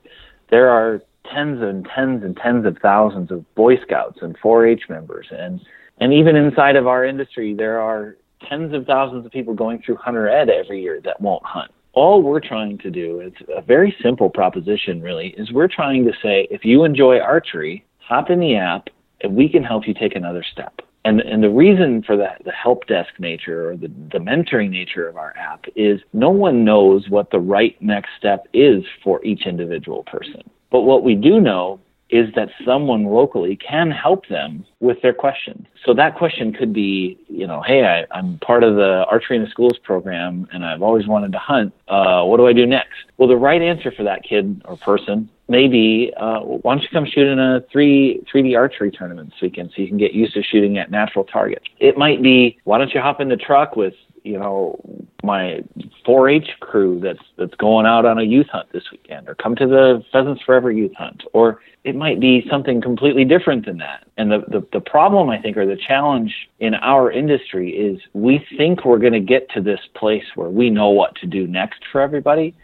There 0.50 0.70
are 0.70 1.02
tens 1.30 1.62
and 1.62 1.86
tens 1.94 2.24
and 2.24 2.38
tens 2.38 2.66
of 2.66 2.78
thousands 2.82 3.32
of 3.32 3.44
Boy 3.56 3.76
Scouts 3.82 4.20
and 4.22 4.40
4-H 4.40 4.84
members, 4.88 5.28
and 5.30 5.60
and 6.00 6.14
even 6.14 6.38
inside 6.38 6.78
of 6.78 6.88
our 6.88 7.06
industry, 7.06 7.54
there 7.54 7.82
are 7.82 8.16
tens 8.50 8.74
of 8.74 8.86
thousands 8.86 9.26
of 9.26 9.32
people 9.34 9.54
going 9.54 9.84
through 9.86 9.98
hunter 9.98 10.30
ed 10.30 10.50
every 10.50 10.82
year 10.82 11.02
that 11.04 11.20
won't 11.20 11.44
hunt. 11.46 11.70
All 11.94 12.24
we're 12.24 12.40
trying 12.40 12.78
to 12.80 12.90
do, 12.90 13.20
it's 13.20 13.50
a 13.56 13.62
very 13.62 13.94
simple 14.02 14.30
proposition 14.30 15.02
really, 15.02 15.36
is 15.38 15.52
we're 15.52 15.68
trying 15.68 16.06
to 16.06 16.14
say 16.24 16.48
if 16.50 16.64
you 16.64 16.86
enjoy 16.86 17.20
archery, 17.20 17.86
hop 18.00 18.30
in 18.30 18.40
the 18.40 18.56
app 18.56 18.90
and 19.24 19.36
we 19.36 19.50
can 19.50 19.64
help 19.64 19.88
you 19.88 19.94
take 19.94 20.16
another 20.16 20.44
step. 20.44 20.82
And, 21.04 21.20
and 21.22 21.44
the 21.44 21.50
reason 21.50 22.04
for 22.04 22.16
that, 22.18 22.44
the 22.46 22.52
help 22.52 22.86
desk 22.88 23.10
nature 23.20 23.72
or 23.72 23.78
the, 23.78 23.88
the 23.88 24.20
mentoring 24.20 24.70
nature 24.70 25.08
of 25.08 25.18
our 25.18 25.36
app 25.36 25.66
is 25.76 26.00
no 26.14 26.30
one 26.30 26.64
knows 26.64 27.10
what 27.10 27.32
the 27.32 27.40
right 27.40 27.76
next 27.82 28.10
step 28.18 28.48
is 28.54 28.84
for 29.04 29.24
each 29.26 29.48
individual 29.48 30.04
person. 30.04 30.44
But 30.70 30.82
what 30.82 31.04
we 31.04 31.16
do 31.16 31.42
know 31.42 31.80
is 32.12 32.28
that 32.36 32.50
someone 32.66 33.06
locally 33.06 33.56
can 33.56 33.90
help 33.90 34.28
them 34.28 34.66
with 34.82 35.02
their 35.02 35.14
questions. 35.14 35.66
So 35.86 35.94
that 35.94 36.18
question 36.18 36.52
could 36.52 36.74
be, 36.74 37.18
you 37.30 37.48
know, 37.48 37.62
hey, 37.62 38.06
I, 38.12 38.20
am 38.20 38.38
part 38.40 38.64
of 38.64 38.76
the 38.76 39.06
archery 39.10 39.38
in 39.38 39.44
the 39.44 39.50
schools 39.50 39.78
program 39.82 40.48
and 40.52 40.66
I've 40.66 40.82
always 40.82 41.08
wanted 41.08 41.32
to 41.32 41.38
hunt. 41.40 41.74
Uh, 41.88 42.24
what 42.24 42.38
do 42.38 42.48
I 42.48 42.54
do 42.54 42.66
next? 42.66 43.00
Well, 43.18 43.30
the 43.30 43.38
right 43.38 43.62
answer 43.62 43.92
for 43.92 44.04
that 44.04 44.24
kid 44.24 44.62
or 44.66 44.76
person 44.78 45.30
may 45.52 45.68
be, 45.68 46.12
uh, 46.18 46.40
why 46.40 46.74
don't 46.74 46.82
you 46.82 46.90
come 46.92 47.06
shoot 47.06 47.28
in 47.28 47.38
a 47.38 47.62
three 47.72 48.24
3D 48.34 48.58
archery 48.58 48.90
tournament 48.90 49.30
this 49.30 49.42
weekend 49.42 49.72
so 49.76 49.82
you 49.82 49.88
can 49.88 49.98
get 49.98 50.14
used 50.14 50.34
to 50.34 50.42
shooting 50.42 50.78
at 50.78 50.90
natural 50.90 51.26
targets. 51.26 51.66
It 51.80 51.98
might 51.98 52.24
be, 52.24 52.58
why 52.64 52.80
don't 52.80 52.92
you 52.94 53.02
hop 53.02 53.22
in 53.22 53.30
the 53.30 53.38
truck 53.38 53.76
with 53.76 53.94
you 54.24 54.38
know 54.38 54.80
my 55.24 55.64
4-H 56.08 56.50
crew 56.60 57.00
that's 57.00 57.24
that's 57.38 57.56
going 57.56 57.86
out 57.86 58.06
on 58.06 58.18
a 58.18 58.24
youth 58.24 58.48
hunt 58.52 58.72
this 58.72 58.84
weekend, 58.92 59.28
or 59.28 59.36
come 59.36 59.56
to 59.56 59.68
the 59.68 60.04
Pheasants 60.12 60.42
Forever 60.44 60.72
youth 60.72 60.94
hunt, 60.98 61.24
or 61.34 61.60
it 61.84 61.96
might 61.96 62.20
be 62.20 62.46
something 62.50 62.82
completely 62.82 63.26
different 63.26 63.66
than 63.66 63.78
that. 63.78 64.06
And 64.18 64.32
the 64.32 64.40
the, 64.48 64.68
the 64.74 64.80
problem 64.80 65.30
I 65.30 65.42
think, 65.42 65.58
or 65.58 65.66
the 65.66 65.76
challenge 65.88 66.34
in 66.60 66.76
our 66.76 67.12
industry, 67.12 67.72
is 67.72 68.00
we 68.14 68.46
think 68.58 68.86
we're 68.86 69.00
going 69.00 69.14
to 69.14 69.20
get 69.20 69.50
to 69.52 69.62
this 69.62 69.82
place 69.96 70.26
where 70.36 70.50
we 70.50 70.70
know 70.70 70.90
what 70.90 71.16
to 71.18 71.28
do 71.28 71.48
next 71.48 71.82
for 71.92 72.02
everybody, 72.02 72.56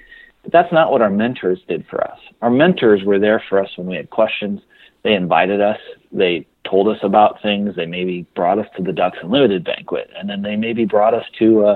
but 0.48 0.54
that's 0.54 0.72
not 0.72 0.94
what 0.94 1.02
our 1.02 1.10
mentors 1.10 1.60
did 1.68 1.86
for 1.90 2.02
us. 2.02 2.18
Our 2.42 2.50
mentors 2.50 3.04
were 3.04 3.20
there 3.20 3.44
for 3.50 3.62
us 3.62 3.70
when 3.76 3.86
we 3.86 3.98
had 3.98 4.10
questions. 4.12 4.62
They 5.04 5.14
invited 5.14 5.60
us. 5.60 5.78
They 6.10 6.48
told 6.64 6.88
us 6.88 7.00
about 7.04 7.42
things. 7.42 7.76
They 7.76 7.86
maybe 7.86 8.26
brought 8.34 8.58
us 8.58 8.68
to 8.78 8.82
the 8.82 8.94
Ducks 8.94 9.18
Unlimited 9.22 9.66
banquet, 9.66 10.10
and 10.18 10.30
then 10.30 10.44
they 10.44 10.56
maybe 10.56 10.86
brought 10.86 11.14
us 11.14 11.26
to 11.40 11.66
uh, 11.66 11.76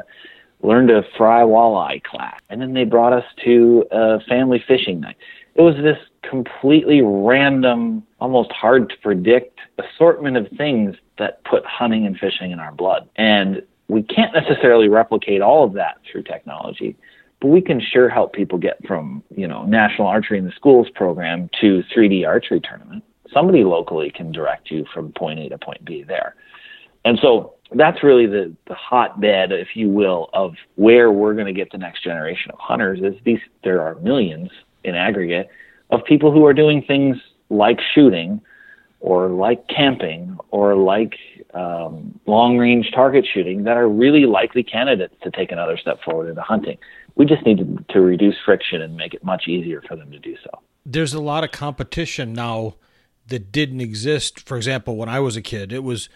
a 0.63 0.65
learn 0.65 0.87
to 0.87 1.03
fry 1.17 1.41
walleye 1.41 2.01
class, 2.01 2.39
and 2.49 2.61
then 2.61 2.73
they 2.73 2.85
brought 2.85 3.11
us 3.11 3.25
to 3.43 3.83
a 3.91 4.21
family 4.21 4.63
fishing 4.65 5.01
night. 5.01 5.17
It 5.55 5.63
was 5.63 5.75
this 5.75 5.97
completely 6.21 7.01
random, 7.01 8.03
almost 8.21 8.53
hard 8.53 8.89
to 8.89 8.95
predict 8.99 9.59
assortment 9.79 10.37
of 10.37 10.47
things 10.57 10.95
that 11.17 11.43
put 11.43 11.65
hunting 11.65 12.05
and 12.05 12.17
fishing 12.17 12.51
in 12.51 12.59
our 12.59 12.71
blood. 12.71 13.09
And 13.17 13.63
we 13.89 14.01
can't 14.03 14.33
necessarily 14.33 14.87
replicate 14.87 15.41
all 15.41 15.65
of 15.65 15.73
that 15.73 15.97
through 16.09 16.23
technology, 16.23 16.95
but 17.41 17.47
we 17.47 17.61
can 17.61 17.81
sure 17.81 18.07
help 18.07 18.33
people 18.33 18.57
get 18.57 18.77
from, 18.85 19.23
you 19.35 19.47
know, 19.47 19.65
National 19.65 20.07
Archery 20.07 20.37
in 20.37 20.45
the 20.45 20.53
Schools 20.55 20.87
program 20.93 21.49
to 21.59 21.83
3D 21.93 22.25
archery 22.25 22.61
tournament 22.61 23.03
somebody 23.33 23.63
locally 23.63 24.11
can 24.11 24.31
direct 24.31 24.71
you 24.71 24.85
from 24.93 25.11
point 25.13 25.39
A 25.39 25.49
to 25.49 25.57
point 25.57 25.83
B 25.85 26.03
there. 26.03 26.35
And 27.05 27.17
so 27.21 27.55
that's 27.73 28.03
really 28.03 28.27
the, 28.27 28.55
the 28.67 28.75
hotbed, 28.75 29.51
if 29.51 29.69
you 29.75 29.89
will, 29.89 30.29
of 30.33 30.53
where 30.75 31.11
we're 31.11 31.33
going 31.33 31.47
to 31.47 31.53
get 31.53 31.71
the 31.71 31.77
next 31.77 32.03
generation 32.03 32.51
of 32.51 32.59
hunters. 32.59 32.99
Is 33.01 33.19
these 33.23 33.39
there 33.63 33.81
are 33.81 33.95
millions 33.95 34.49
in 34.83 34.95
aggregate 34.95 35.49
of 35.89 36.03
people 36.05 36.31
who 36.31 36.45
are 36.45 36.53
doing 36.53 36.83
things 36.83 37.17
like 37.49 37.79
shooting, 37.93 38.41
or 38.99 39.29
like 39.29 39.67
camping, 39.67 40.37
or 40.51 40.75
like 40.75 41.15
um, 41.53 42.19
long 42.27 42.57
range 42.57 42.91
target 42.93 43.25
shooting 43.33 43.63
that 43.63 43.75
are 43.75 43.89
really 43.89 44.25
likely 44.25 44.63
candidates 44.63 45.15
to 45.23 45.31
take 45.31 45.51
another 45.51 45.75
step 45.75 45.99
forward 46.03 46.29
into 46.29 46.41
hunting. 46.41 46.77
We 47.21 47.27
just 47.27 47.45
need 47.45 47.59
to, 47.59 47.93
to 47.93 48.01
reduce 48.01 48.33
friction 48.43 48.81
and 48.81 48.97
make 48.97 49.13
it 49.13 49.23
much 49.23 49.47
easier 49.47 49.83
for 49.87 49.95
them 49.95 50.09
to 50.09 50.17
do 50.17 50.35
so. 50.43 50.49
There's 50.87 51.13
a 51.13 51.21
lot 51.21 51.43
of 51.43 51.51
competition 51.51 52.33
now 52.33 52.77
that 53.27 53.51
didn't 53.51 53.79
exist. 53.79 54.39
For 54.39 54.57
example, 54.57 54.97
when 54.97 55.07
I 55.07 55.19
was 55.19 55.35
a 55.35 55.41
kid, 55.43 55.71
it 55.71 55.83
was 55.83 56.09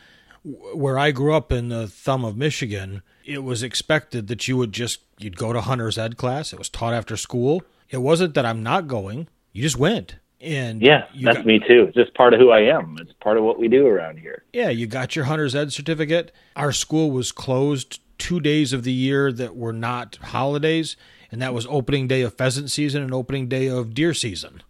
where 0.43 0.97
I 0.97 1.11
grew 1.11 1.35
up 1.35 1.51
in 1.51 1.69
the 1.69 1.85
thumb 1.85 2.25
of 2.25 2.35
Michigan. 2.35 3.03
It 3.23 3.43
was 3.43 3.61
expected 3.61 4.25
that 4.29 4.47
you 4.47 4.57
would 4.57 4.71
just 4.71 5.01
you'd 5.19 5.37
go 5.37 5.53
to 5.53 5.61
hunter's 5.61 5.99
ed 5.99 6.17
class. 6.17 6.51
It 6.51 6.57
was 6.57 6.69
taught 6.69 6.95
after 6.95 7.15
school. 7.15 7.61
It 7.91 7.97
wasn't 7.97 8.33
that 8.33 8.47
I'm 8.47 8.63
not 8.63 8.87
going. 8.87 9.27
You 9.53 9.61
just 9.61 9.77
went. 9.77 10.15
And 10.41 10.81
yeah, 10.81 11.05
that's 11.21 11.37
got, 11.37 11.45
me 11.45 11.59
too. 11.59 11.85
It's 11.87 11.95
just 11.95 12.15
part 12.15 12.33
of 12.33 12.39
who 12.39 12.49
I 12.49 12.61
am. 12.61 12.97
It's 12.99 13.13
part 13.21 13.37
of 13.37 13.43
what 13.43 13.59
we 13.59 13.67
do 13.67 13.85
around 13.85 14.17
here. 14.17 14.43
Yeah, 14.53 14.69
you 14.69 14.87
got 14.87 15.15
your 15.15 15.25
hunter's 15.25 15.53
ed 15.53 15.71
certificate. 15.71 16.31
Our 16.55 16.71
school 16.71 17.11
was 17.11 17.31
closed 17.31 17.99
two 18.17 18.39
days 18.39 18.73
of 18.73 18.83
the 18.83 18.91
year 18.91 19.31
that 19.31 19.55
were 19.55 19.73
not 19.73 20.17
holidays, 20.17 20.95
and 21.31 21.41
that 21.41 21.53
was 21.53 21.65
opening 21.67 22.07
day 22.07 22.21
of 22.21 22.33
pheasant 22.33 22.71
season 22.71 23.03
and 23.03 23.13
opening 23.13 23.47
day 23.47 23.67
of 23.67 23.93
deer 23.93 24.13
season, 24.13 24.61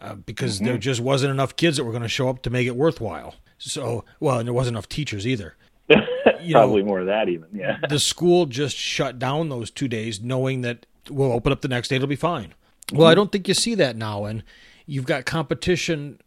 uh, 0.00 0.14
because 0.14 0.56
mm-hmm. 0.56 0.66
there 0.66 0.78
just 0.78 1.00
wasn't 1.00 1.30
enough 1.30 1.56
kids 1.56 1.76
that 1.76 1.84
were 1.84 1.92
going 1.92 2.02
to 2.02 2.08
show 2.08 2.28
up 2.28 2.42
to 2.42 2.50
make 2.50 2.66
it 2.66 2.76
worthwhile. 2.76 3.34
So, 3.58 4.04
well, 4.20 4.38
and 4.38 4.46
there 4.46 4.54
wasn't 4.54 4.74
enough 4.74 4.88
teachers 4.88 5.26
either. 5.26 5.56
Probably 5.88 6.82
know, 6.82 6.88
more 6.88 7.00
of 7.00 7.06
that, 7.06 7.28
even. 7.28 7.48
Yeah. 7.52 7.78
The 7.88 7.98
school 7.98 8.46
just 8.46 8.76
shut 8.76 9.18
down 9.18 9.48
those 9.48 9.70
two 9.70 9.88
days, 9.88 10.20
knowing 10.20 10.60
that 10.62 10.86
we'll 11.08 11.32
open 11.32 11.52
up 11.52 11.60
the 11.62 11.68
next 11.68 11.88
day; 11.88 11.96
it'll 11.96 12.08
be 12.08 12.16
fine. 12.16 12.54
Mm-hmm. 12.88 12.98
Well, 12.98 13.08
I 13.08 13.14
don't 13.14 13.32
think 13.32 13.48
you 13.48 13.54
see 13.54 13.74
that 13.76 13.96
now, 13.96 14.24
and 14.24 14.42
you've 14.86 15.06
got 15.06 15.24
competition 15.24 16.20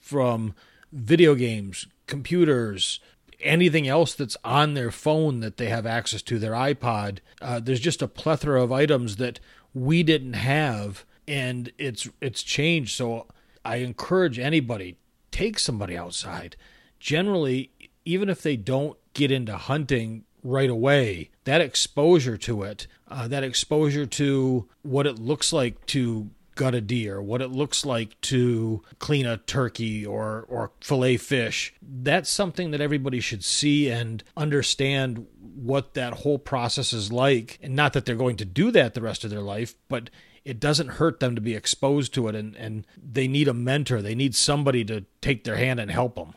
from 0.00 0.54
video 0.92 1.34
games, 1.34 1.86
computers, 2.06 3.00
anything 3.40 3.86
else 3.86 4.14
that's 4.14 4.36
on 4.44 4.74
their 4.74 4.90
phone 4.90 5.40
that 5.40 5.56
they 5.56 5.68
have 5.68 5.86
access 5.86 6.22
to, 6.22 6.38
their 6.38 6.52
iPod. 6.52 7.18
Uh, 7.40 7.60
there's 7.60 7.80
just 7.80 8.02
a 8.02 8.08
plethora 8.08 8.62
of 8.62 8.72
items 8.72 9.16
that 9.16 9.40
we 9.74 10.02
didn't 10.02 10.34
have, 10.34 11.04
and 11.28 11.70
it's 11.78 12.08
it's 12.20 12.42
changed. 12.42 12.96
So 12.96 13.26
I 13.64 13.76
encourage 13.76 14.38
anybody 14.38 14.96
take 15.30 15.58
somebody 15.58 15.96
outside. 15.96 16.56
Generally, 16.98 17.70
even 18.04 18.28
if 18.28 18.40
they 18.40 18.56
don't 18.56 18.96
get 19.12 19.30
into 19.30 19.56
hunting 19.56 20.24
right 20.42 20.70
away, 20.70 21.30
that 21.44 21.60
exposure 21.60 22.38
to 22.38 22.62
it, 22.62 22.86
uh, 23.08 23.28
that 23.28 23.44
exposure 23.44 24.06
to 24.06 24.68
what 24.82 25.06
it 25.06 25.18
looks 25.18 25.52
like 25.52 25.84
to 25.86 26.30
gut 26.56 26.74
a 26.74 26.80
deer, 26.80 27.22
what 27.22 27.40
it 27.40 27.50
looks 27.52 27.86
like 27.86 28.20
to 28.22 28.82
clean 28.98 29.26
a 29.26 29.36
turkey 29.36 30.04
or 30.04 30.44
or 30.48 30.72
fillet 30.80 31.18
fish. 31.18 31.72
That's 31.80 32.28
something 32.28 32.72
that 32.72 32.80
everybody 32.80 33.20
should 33.20 33.44
see 33.44 33.88
and 33.88 34.24
understand 34.36 35.26
what 35.40 35.94
that 35.94 36.14
whole 36.14 36.38
process 36.38 36.92
is 36.92 37.12
like. 37.12 37.60
And 37.62 37.76
not 37.76 37.92
that 37.92 38.04
they're 38.04 38.16
going 38.16 38.36
to 38.36 38.44
do 38.44 38.72
that 38.72 38.94
the 38.94 39.00
rest 39.00 39.22
of 39.22 39.30
their 39.30 39.40
life, 39.40 39.74
but 39.88 40.10
it 40.44 40.58
doesn't 40.60 40.88
hurt 40.88 41.20
them 41.20 41.34
to 41.34 41.40
be 41.40 41.54
exposed 41.54 42.14
to 42.14 42.28
it 42.28 42.34
and, 42.34 42.54
and 42.56 42.86
they 42.96 43.26
need 43.26 43.48
a 43.48 43.54
mentor. 43.54 44.02
They 44.02 44.14
need 44.14 44.34
somebody 44.34 44.84
to 44.84 45.04
take 45.20 45.44
their 45.44 45.56
hand 45.56 45.80
and 45.80 45.90
help 45.90 46.14
them. 46.14 46.34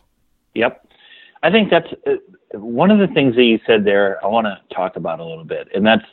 Yep. 0.55 0.85
I 1.43 1.51
think 1.51 1.69
that's 1.69 1.88
uh, 2.07 2.57
one 2.57 2.91
of 2.91 2.99
the 2.99 3.13
things 3.13 3.35
that 3.35 3.43
you 3.43 3.59
said 3.65 3.85
there 3.85 4.23
I 4.23 4.27
want 4.27 4.47
to 4.47 4.75
talk 4.75 4.95
about 4.95 5.19
a 5.19 5.25
little 5.25 5.43
bit. 5.43 5.67
And 5.73 5.85
that's 5.85 6.05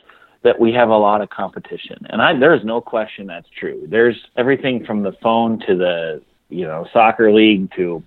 that 0.47 0.57
we 0.57 0.71
have 0.71 0.87
a 0.87 0.97
lot 0.97 1.19
of 1.19 1.29
competition. 1.29 1.97
And 2.09 2.21
I, 2.21 2.33
there's 2.39 2.63
no 2.63 2.79
question 2.79 3.27
that's 3.27 3.49
true. 3.59 3.85
There's 3.89 4.15
everything 4.37 4.85
from 4.85 5.03
the 5.03 5.11
phone 5.21 5.59
to 5.67 5.75
the, 5.75 6.21
you 6.47 6.65
know, 6.65 6.87
soccer 6.93 7.33
league 7.33 7.69
to 7.75 8.01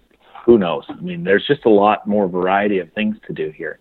who 0.46 0.56
knows. 0.56 0.84
I 0.88 0.98
mean, 1.02 1.22
there's 1.22 1.46
just 1.46 1.66
a 1.66 1.70
lot 1.70 2.06
more 2.06 2.28
variety 2.28 2.78
of 2.78 2.90
things 2.94 3.16
to 3.26 3.34
do 3.34 3.50
here. 3.50 3.78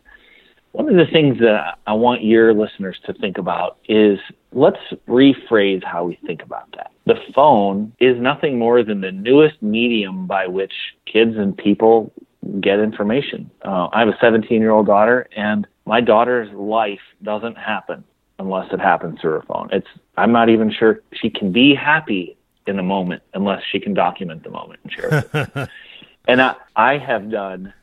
One 0.73 0.89
of 0.89 0.95
the 0.95 1.09
things 1.09 1.39
that 1.39 1.77
I 1.87 1.93
want 1.93 2.25
your 2.25 2.53
listeners 2.53 2.99
to 3.05 3.13
think 3.13 3.37
about 3.37 3.77
is 3.87 4.19
let's 4.51 4.77
rephrase 5.07 5.81
how 5.85 6.03
we 6.03 6.19
think 6.27 6.43
about 6.43 6.69
that. 6.75 6.91
The 7.05 7.15
phone 7.33 7.93
is 8.01 8.17
nothing 8.19 8.59
more 8.59 8.83
than 8.83 8.99
the 8.99 9.13
newest 9.13 9.61
medium 9.61 10.27
by 10.27 10.47
which 10.47 10.73
kids 11.05 11.37
and 11.37 11.57
people 11.57 12.11
get 12.59 12.79
information. 12.79 13.49
Uh, 13.63 13.87
I 13.93 14.01
have 14.01 14.09
a 14.09 14.17
17 14.19 14.59
year 14.59 14.71
old 14.71 14.87
daughter, 14.87 15.29
and 15.33 15.65
my 15.85 16.01
daughter's 16.01 16.53
life 16.53 16.99
doesn't 17.23 17.57
happen 17.57 18.03
unless 18.39 18.71
it 18.73 18.79
happens 18.79 19.19
through 19.19 19.33
her 19.33 19.43
phone. 19.47 19.69
It's 19.71 19.87
I'm 20.17 20.31
not 20.31 20.49
even 20.49 20.71
sure 20.71 21.01
she 21.13 21.29
can 21.29 21.51
be 21.51 21.75
happy 21.75 22.37
in 22.65 22.77
the 22.77 22.83
moment 22.83 23.21
unless 23.33 23.61
she 23.71 23.79
can 23.79 23.93
document 23.93 24.43
the 24.43 24.49
moment 24.49 24.79
and 24.83 24.91
share 24.91 25.29
it. 25.33 25.69
and 26.27 26.41
I, 26.41 26.55
I 26.75 26.97
have 26.97 27.29
done. 27.29 27.73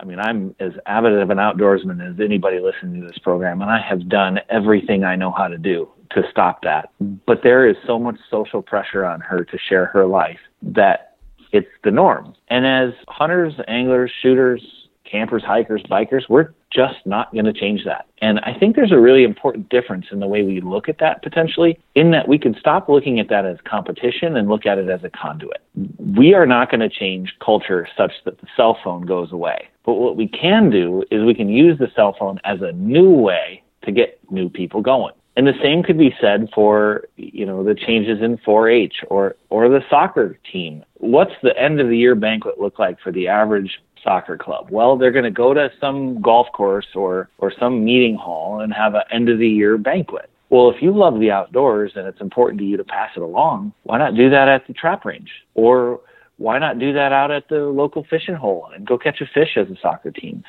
I 0.00 0.04
mean, 0.04 0.20
I'm 0.20 0.54
as 0.60 0.72
avid 0.86 1.12
of 1.12 1.30
an 1.30 1.38
outdoorsman 1.38 2.08
as 2.08 2.20
anybody 2.20 2.60
listening 2.60 3.00
to 3.00 3.06
this 3.06 3.18
program, 3.18 3.60
and 3.62 3.70
I 3.70 3.80
have 3.80 4.08
done 4.08 4.38
everything 4.48 5.02
I 5.02 5.16
know 5.16 5.32
how 5.32 5.48
to 5.48 5.58
do 5.58 5.88
to 6.10 6.22
stop 6.30 6.62
that. 6.62 6.90
But 7.00 7.42
there 7.42 7.68
is 7.68 7.76
so 7.84 7.98
much 7.98 8.16
social 8.30 8.62
pressure 8.62 9.04
on 9.04 9.20
her 9.20 9.44
to 9.44 9.58
share 9.58 9.86
her 9.86 10.06
life 10.06 10.38
that 10.62 11.16
it's 11.52 11.68
the 11.82 11.90
norm. 11.90 12.34
And 12.48 12.64
as 12.64 12.92
hunters, 13.08 13.54
anglers, 13.66 14.12
shooters, 14.22 14.62
campers, 15.04 15.42
hikers, 15.42 15.82
bikers, 15.82 16.28
we're 16.28 16.52
just 16.70 16.96
not 17.06 17.32
going 17.32 17.44
to 17.44 17.52
change 17.52 17.84
that. 17.84 18.06
And 18.20 18.40
I 18.40 18.54
think 18.58 18.76
there's 18.76 18.92
a 18.92 18.98
really 18.98 19.24
important 19.24 19.68
difference 19.68 20.06
in 20.10 20.20
the 20.20 20.26
way 20.26 20.42
we 20.42 20.60
look 20.60 20.88
at 20.88 20.98
that 20.98 21.22
potentially, 21.22 21.78
in 21.94 22.10
that 22.10 22.28
we 22.28 22.38
can 22.38 22.54
stop 22.58 22.88
looking 22.88 23.20
at 23.20 23.28
that 23.28 23.46
as 23.46 23.58
competition 23.64 24.36
and 24.36 24.48
look 24.48 24.66
at 24.66 24.78
it 24.78 24.88
as 24.88 25.02
a 25.04 25.10
conduit. 25.10 25.62
We 25.98 26.34
are 26.34 26.46
not 26.46 26.70
going 26.70 26.80
to 26.80 26.88
change 26.88 27.34
culture 27.44 27.88
such 27.96 28.12
that 28.24 28.40
the 28.40 28.46
cell 28.56 28.78
phone 28.82 29.02
goes 29.06 29.32
away. 29.32 29.68
But 29.84 29.94
what 29.94 30.16
we 30.16 30.28
can 30.28 30.70
do 30.70 31.04
is 31.10 31.24
we 31.24 31.34
can 31.34 31.48
use 31.48 31.78
the 31.78 31.90
cell 31.96 32.14
phone 32.18 32.40
as 32.44 32.60
a 32.60 32.72
new 32.72 33.10
way 33.10 33.62
to 33.84 33.92
get 33.92 34.20
new 34.30 34.50
people 34.50 34.82
going. 34.82 35.14
And 35.38 35.46
the 35.46 35.54
same 35.62 35.84
could 35.84 35.96
be 35.96 36.12
said 36.20 36.48
for, 36.52 37.04
you 37.16 37.46
know, 37.46 37.62
the 37.62 37.74
changes 37.74 38.20
in 38.20 38.38
4-H 38.38 39.04
or 39.06 39.36
or 39.50 39.68
the 39.68 39.84
soccer 39.88 40.36
team. 40.50 40.84
What's 40.94 41.34
the 41.44 41.56
end 41.56 41.80
of 41.80 41.88
the 41.88 41.96
year 41.96 42.16
banquet 42.16 42.60
look 42.60 42.80
like 42.80 42.98
for 43.00 43.12
the 43.12 43.28
average 43.28 43.80
soccer 44.02 44.36
club? 44.36 44.68
Well, 44.70 44.96
they're 44.96 45.12
going 45.12 45.24
to 45.24 45.30
go 45.30 45.54
to 45.54 45.70
some 45.80 46.20
golf 46.20 46.46
course 46.52 46.86
or 46.94 47.28
or 47.38 47.52
some 47.58 47.84
meeting 47.84 48.16
hall 48.16 48.60
and 48.60 48.72
have 48.72 48.94
an 48.94 49.02
end 49.12 49.28
of 49.28 49.38
the 49.38 49.48
year 49.48 49.78
banquet. 49.78 50.30
Well, 50.50 50.70
if 50.70 50.80
you 50.80 50.96
love 50.96 51.20
the 51.20 51.30
outdoors 51.30 51.92
and 51.94 52.06
it's 52.06 52.20
important 52.20 52.58
to 52.60 52.64
you 52.64 52.76
to 52.78 52.84
pass 52.84 53.10
it 53.16 53.22
along, 53.22 53.72
why 53.82 53.98
not 53.98 54.14
do 54.14 54.30
that 54.30 54.48
at 54.48 54.66
the 54.66 54.72
trap 54.72 55.04
range? 55.04 55.30
Or 55.54 56.00
why 56.38 56.58
not 56.58 56.78
do 56.78 56.92
that 56.94 57.12
out 57.12 57.30
at 57.30 57.48
the 57.48 57.64
local 57.66 58.06
fishing 58.08 58.34
hole 58.34 58.68
and 58.74 58.86
go 58.86 58.96
catch 58.96 59.20
a 59.20 59.26
fish 59.26 59.56
as 59.56 59.68
a 59.68 59.76
soccer 59.82 60.10
team? 60.10 60.42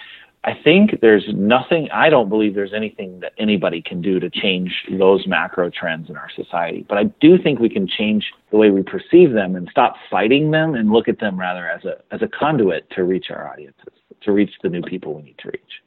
I 0.46 0.54
think 0.64 1.02
there's 1.02 1.26
nothing, 1.34 1.90
I 1.92 2.10
don't 2.10 2.30
believe 2.30 2.56
there's 2.56 2.74
anything 2.74 3.20
that 3.20 3.34
anybody 3.38 3.82
can 3.82 4.02
do 4.02 4.22
to 4.22 4.30
change 4.30 4.86
those 4.98 5.28
macro 5.28 5.70
trends 5.70 6.10
in 6.10 6.16
our 6.16 6.30
society. 6.34 6.86
But 6.88 6.98
I 6.98 7.04
do 7.20 7.38
think 7.38 7.60
we 7.60 7.70
can 7.70 7.88
change 7.88 8.32
the 8.50 8.58
way 8.58 8.70
we 8.70 8.82
perceive 8.82 9.34
them 9.34 9.58
and 9.58 9.68
stop 9.70 9.96
fighting 10.10 10.52
them 10.52 10.76
and 10.76 10.92
look 10.92 11.10
at 11.10 11.20
them 11.20 11.38
rather 11.38 11.68
as 11.68 11.84
a, 11.84 11.98
as 12.12 12.22
a 12.22 12.28
conduit 12.30 12.90
to 12.92 13.04
reach 13.04 13.26
our 13.30 13.52
audiences, 13.52 13.94
to 14.22 14.32
reach 14.32 14.52
the 14.64 14.70
new 14.70 14.82
people 14.82 15.14
we 15.14 15.24
need 15.24 15.38
to 15.40 15.50
reach. 15.50 15.82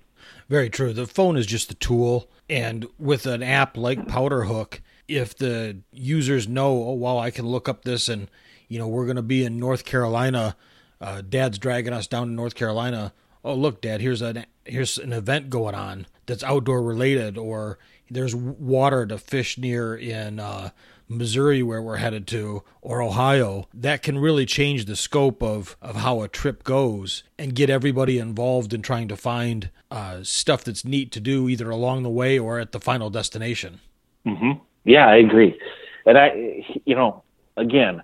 Very 0.51 0.69
true. 0.69 0.93
The 0.93 1.07
phone 1.07 1.39
is 1.39 1.47
just 1.47 1.69
the 1.69 1.75
tool. 1.75 2.29
And 2.51 2.87
with 2.99 3.25
an 3.25 3.43
app 3.43 3.79
like 3.79 4.07
Powderhook, 4.07 4.81
if 5.09 5.35
the 5.35 5.79
users 5.93 6.47
know, 6.47 6.85
oh, 6.85 6.93
wow, 6.93 7.17
I 7.17 7.31
can 7.31 7.47
look 7.47 7.71
up 7.71 7.85
this 7.85 8.07
and, 8.07 8.29
you 8.69 8.79
know, 8.79 8.87
we're 8.87 9.07
going 9.07 9.17
to 9.17 9.23
be 9.23 9.47
in 9.47 9.59
North 9.59 9.87
Carolina, 9.87 10.57
uh, 11.01 11.23
dad's 11.27 11.59
dragging 11.59 11.95
us 11.95 12.07
down 12.07 12.27
to 12.27 12.33
North 12.35 12.55
Carolina 12.55 13.15
oh 13.45 13.55
look 13.55 13.81
dad 13.81 14.01
here's 14.01 14.23
an 14.23 14.45
here's 14.65 14.99
an 14.99 15.13
event 15.13 15.51
going 15.51 15.75
on 15.75 16.07
that's 16.27 16.45
outdoor 16.45 16.83
related 16.83 17.37
or 17.37 17.79
there's 18.11 18.35
water 18.35 19.07
to 19.07 19.19
fish 19.19 19.57
near 19.57 19.97
in 19.97 20.39
uh, 20.39 20.71
Missouri 21.09 21.63
where 21.63 21.83
we're 21.83 21.97
headed 21.97 22.27
to 22.29 22.63
or 22.81 23.03
Ohio 23.03 23.69
that 23.75 24.03
can 24.03 24.19
really 24.19 24.47
change 24.47 24.85
the 24.85 24.97
scope 24.97 25.43
of 25.43 25.77
of 25.81 25.97
how 25.97 26.23
a 26.23 26.29
trip 26.29 26.65
goes 26.65 27.23
and 27.39 27.55
get 27.55 27.71
everybody 27.71 28.19
involved 28.19 28.73
in 28.73 28.83
trying 28.83 29.09
to 29.09 29.17
find 29.17 29.71
uh, 29.91 30.23
stuff 30.23 30.65
that's 30.65 30.85
neat 30.85 31.13
to 31.13 31.21
do 31.21 31.49
either 31.49 31.71
along 31.71 32.03
the 32.03 32.11
way 32.11 32.39
or 32.39 32.59
at 32.59 32.73
the 32.73 32.81
final 32.81 33.11
destination. 33.11 33.81
Mm-hmm. 34.27 34.53
Yeah, 34.85 35.09
I 35.09 35.17
agree, 35.17 35.59
and 36.07 36.19
I 36.19 36.65
you 36.85 36.95
know 36.95 37.23
again 37.57 38.03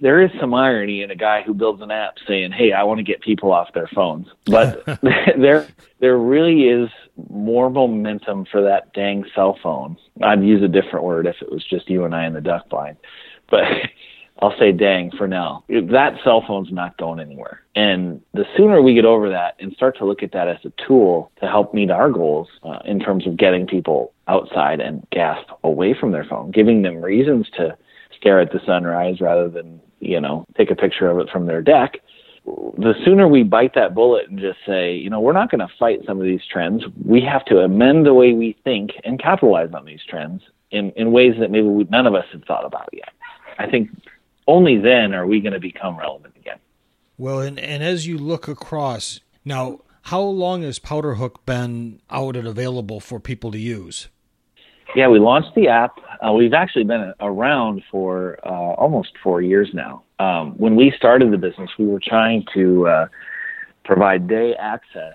there 0.00 0.22
is 0.22 0.30
some 0.40 0.54
irony 0.54 1.02
in 1.02 1.10
a 1.10 1.16
guy 1.16 1.42
who 1.42 1.54
builds 1.54 1.82
an 1.82 1.90
app 1.90 2.14
saying, 2.26 2.52
"Hey, 2.52 2.72
I 2.72 2.82
want 2.82 2.98
to 2.98 3.04
get 3.04 3.20
people 3.20 3.52
off 3.52 3.72
their 3.74 3.88
phones," 3.88 4.26
but 4.46 4.84
there 5.02 5.66
there 6.00 6.18
really 6.18 6.68
is 6.68 6.88
more 7.28 7.70
momentum 7.70 8.46
for 8.50 8.62
that 8.62 8.92
dang 8.92 9.24
cell 9.34 9.58
phone. 9.62 9.96
I'd 10.22 10.42
use 10.42 10.62
a 10.62 10.68
different 10.68 11.04
word 11.04 11.26
if 11.26 11.36
it 11.42 11.50
was 11.50 11.64
just 11.64 11.90
you 11.90 12.04
and 12.04 12.14
I 12.14 12.26
in 12.26 12.34
the 12.34 12.40
duck 12.40 12.68
blind, 12.68 12.96
but 13.50 13.64
I'll 14.42 14.56
say 14.58 14.72
dang 14.72 15.10
for 15.16 15.28
now. 15.28 15.64
That 15.68 16.14
cell 16.24 16.42
phone's 16.46 16.72
not 16.72 16.96
going 16.96 17.20
anywhere. 17.20 17.62
And 17.74 18.22
the 18.32 18.46
sooner 18.56 18.80
we 18.80 18.94
get 18.94 19.04
over 19.04 19.28
that 19.28 19.56
and 19.60 19.72
start 19.74 19.98
to 19.98 20.06
look 20.06 20.22
at 20.22 20.32
that 20.32 20.48
as 20.48 20.64
a 20.64 20.72
tool 20.86 21.30
to 21.40 21.46
help 21.46 21.74
meet 21.74 21.90
our 21.90 22.10
goals 22.10 22.48
uh, 22.62 22.78
in 22.86 23.00
terms 23.00 23.26
of 23.26 23.36
getting 23.36 23.66
people 23.66 24.14
outside 24.28 24.80
and 24.80 25.06
gasp 25.10 25.46
away 25.62 25.94
from 25.98 26.12
their 26.12 26.24
phone, 26.24 26.50
giving 26.52 26.80
them 26.80 27.02
reasons 27.02 27.50
to 27.58 27.76
stare 28.16 28.40
at 28.40 28.50
the 28.52 28.60
sunrise 28.64 29.20
rather 29.20 29.48
than, 29.48 29.80
you 30.00 30.20
know, 30.20 30.46
take 30.56 30.70
a 30.70 30.76
picture 30.76 31.08
of 31.08 31.18
it 31.18 31.28
from 31.30 31.46
their 31.46 31.62
deck, 31.62 32.00
the 32.44 32.94
sooner 33.04 33.28
we 33.28 33.42
bite 33.42 33.74
that 33.74 33.94
bullet 33.94 34.28
and 34.28 34.38
just 34.38 34.58
say, 34.66 34.94
you 34.94 35.10
know, 35.10 35.20
we're 35.20 35.32
not 35.32 35.50
going 35.50 35.60
to 35.60 35.68
fight 35.78 36.00
some 36.06 36.18
of 36.18 36.24
these 36.24 36.40
trends. 36.50 36.82
We 37.04 37.20
have 37.22 37.44
to 37.46 37.58
amend 37.58 38.06
the 38.06 38.14
way 38.14 38.32
we 38.32 38.56
think 38.64 38.90
and 39.04 39.20
capitalize 39.20 39.70
on 39.74 39.84
these 39.84 40.00
trends 40.08 40.42
in, 40.70 40.90
in 40.96 41.12
ways 41.12 41.34
that 41.38 41.50
maybe 41.50 41.66
we, 41.66 41.84
none 41.84 42.06
of 42.06 42.14
us 42.14 42.24
have 42.32 42.44
thought 42.44 42.64
about 42.64 42.88
yet. 42.92 43.10
I 43.58 43.70
think 43.70 43.90
only 44.46 44.78
then 44.78 45.14
are 45.14 45.26
we 45.26 45.40
going 45.40 45.52
to 45.52 45.60
become 45.60 45.98
relevant 45.98 46.34
again. 46.36 46.58
Well, 47.18 47.40
and, 47.40 47.58
and 47.58 47.82
as 47.82 48.06
you 48.06 48.16
look 48.16 48.48
across, 48.48 49.20
now, 49.44 49.80
how 50.02 50.22
long 50.22 50.62
has 50.62 50.78
Powderhook 50.78 51.44
been 51.44 52.00
out 52.10 52.36
and 52.36 52.48
available 52.48 53.00
for 53.00 53.20
people 53.20 53.52
to 53.52 53.58
use? 53.58 54.08
Yeah, 54.96 55.08
we 55.08 55.18
launched 55.18 55.54
the 55.54 55.68
app. 55.68 55.98
Uh, 56.20 56.32
we've 56.32 56.52
actually 56.52 56.84
been 56.84 57.14
around 57.20 57.82
for 57.90 58.38
uh, 58.44 58.50
almost 58.50 59.12
four 59.22 59.40
years 59.40 59.70
now. 59.72 60.02
Um, 60.18 60.52
when 60.58 60.76
we 60.76 60.92
started 60.96 61.32
the 61.32 61.38
business, 61.38 61.70
we 61.78 61.86
were 61.86 62.00
trying 62.02 62.44
to 62.54 62.86
uh, 62.86 63.06
provide 63.84 64.28
day 64.28 64.54
access 64.54 65.14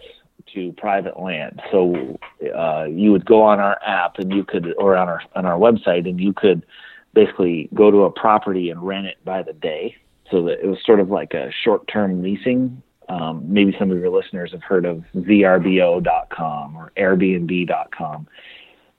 to 0.54 0.74
private 0.78 1.20
land. 1.20 1.62
So 1.72 2.18
uh, 2.58 2.86
you 2.86 3.12
would 3.12 3.26
go 3.26 3.44
on 3.44 3.60
our 3.60 3.80
app 3.86 4.18
and 4.18 4.34
you 4.34 4.44
could, 4.44 4.74
or 4.78 4.96
on 4.96 5.08
our 5.08 5.22
on 5.36 5.46
our 5.46 5.60
website, 5.60 6.10
and 6.10 6.20
you 6.20 6.34
could 6.34 6.66
basically 7.14 7.70
go 7.74 7.92
to 7.92 8.04
a 8.04 8.12
property 8.12 8.70
and 8.70 8.82
rent 8.82 9.06
it 9.06 9.24
by 9.24 9.44
the 9.44 9.54
day. 9.54 9.96
So 10.32 10.44
that 10.46 10.60
it 10.60 10.66
was 10.66 10.80
sort 10.84 11.00
of 11.00 11.12
like 11.12 11.36
a 11.36 11.52
short-term 11.64 12.24
leasing. 12.24 12.82
Um, 13.10 13.44
maybe 13.48 13.76
some 13.78 13.92
of 13.92 14.00
your 14.00 14.10
listeners 14.10 14.52
have 14.54 14.64
heard 14.64 14.86
of 14.86 15.04
VRBO.com 15.16 16.76
or 16.76 16.92
Airbnb.com 16.98 18.28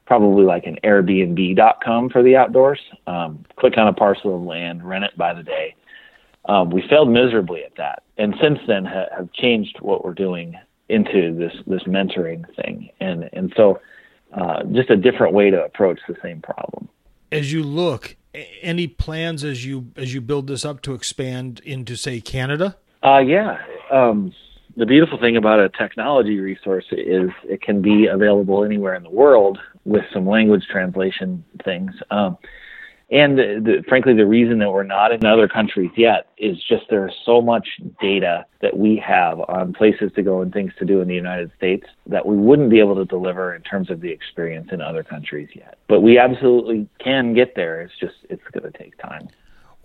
probably 0.06 0.44
like 0.44 0.66
an 0.66 0.78
Airbnb.com 0.84 2.10
for 2.10 2.22
the 2.22 2.36
outdoors. 2.36 2.80
Um, 3.06 3.44
click 3.56 3.74
on 3.76 3.88
a 3.88 3.92
parcel 3.92 4.36
of 4.36 4.42
land, 4.42 4.86
rent 4.86 5.04
it 5.04 5.16
by 5.16 5.34
the 5.34 5.42
day. 5.42 5.74
Um, 6.48 6.70
we 6.70 6.82
failed 6.88 7.10
miserably 7.10 7.64
at 7.64 7.74
that, 7.76 8.04
and 8.16 8.34
since 8.40 8.60
then 8.68 8.84
ha- 8.84 9.08
have 9.16 9.32
changed 9.32 9.78
what 9.80 10.04
we're 10.04 10.14
doing 10.14 10.56
into 10.88 11.34
this 11.34 11.52
this 11.66 11.82
mentoring 11.82 12.44
thing, 12.54 12.88
and 13.00 13.28
and 13.32 13.52
so 13.56 13.80
uh, 14.32 14.62
just 14.64 14.88
a 14.88 14.96
different 14.96 15.34
way 15.34 15.50
to 15.50 15.64
approach 15.64 15.98
the 16.08 16.14
same 16.22 16.40
problem. 16.40 16.88
As 17.32 17.52
you 17.52 17.64
look, 17.64 18.14
any 18.62 18.86
plans 18.86 19.42
as 19.42 19.66
you 19.66 19.90
as 19.96 20.14
you 20.14 20.20
build 20.20 20.46
this 20.46 20.64
up 20.64 20.82
to 20.82 20.94
expand 20.94 21.60
into 21.64 21.96
say 21.96 22.20
Canada? 22.20 22.76
Uh, 23.02 23.18
yeah. 23.18 23.58
Um, 23.90 24.32
the 24.76 24.86
beautiful 24.86 25.18
thing 25.18 25.36
about 25.36 25.58
a 25.58 25.68
technology 25.70 26.38
resource 26.38 26.84
is 26.92 27.30
it 27.44 27.62
can 27.62 27.80
be 27.80 28.06
available 28.06 28.64
anywhere 28.64 28.94
in 28.94 29.02
the 29.02 29.10
world 29.10 29.58
with 29.84 30.04
some 30.12 30.28
language 30.28 30.66
translation 30.70 31.44
things. 31.64 31.92
Um, 32.10 32.36
and 33.10 33.38
the, 33.38 33.60
the, 33.64 33.84
frankly, 33.88 34.14
the 34.14 34.26
reason 34.26 34.58
that 34.58 34.70
we're 34.70 34.82
not 34.82 35.12
in 35.12 35.24
other 35.24 35.46
countries 35.46 35.92
yet 35.96 36.26
is 36.38 36.56
just 36.68 36.86
there's 36.90 37.14
so 37.24 37.40
much 37.40 37.68
data 38.00 38.44
that 38.60 38.76
we 38.76 38.96
have 38.96 39.38
on 39.48 39.72
places 39.72 40.10
to 40.16 40.22
go 40.22 40.40
and 40.40 40.52
things 40.52 40.72
to 40.80 40.84
do 40.84 41.00
in 41.00 41.06
the 41.06 41.14
United 41.14 41.52
States 41.56 41.86
that 42.08 42.26
we 42.26 42.36
wouldn't 42.36 42.68
be 42.68 42.80
able 42.80 42.96
to 42.96 43.04
deliver 43.04 43.54
in 43.54 43.62
terms 43.62 43.90
of 43.90 44.00
the 44.00 44.10
experience 44.10 44.70
in 44.72 44.80
other 44.80 45.04
countries 45.04 45.48
yet. 45.54 45.78
But 45.88 46.00
we 46.00 46.18
absolutely 46.18 46.88
can 46.98 47.32
get 47.32 47.54
there. 47.54 47.80
It's 47.80 47.96
just 47.98 48.16
it's 48.28 48.42
going 48.52 48.70
to 48.70 48.76
take 48.76 48.98
time. 48.98 49.28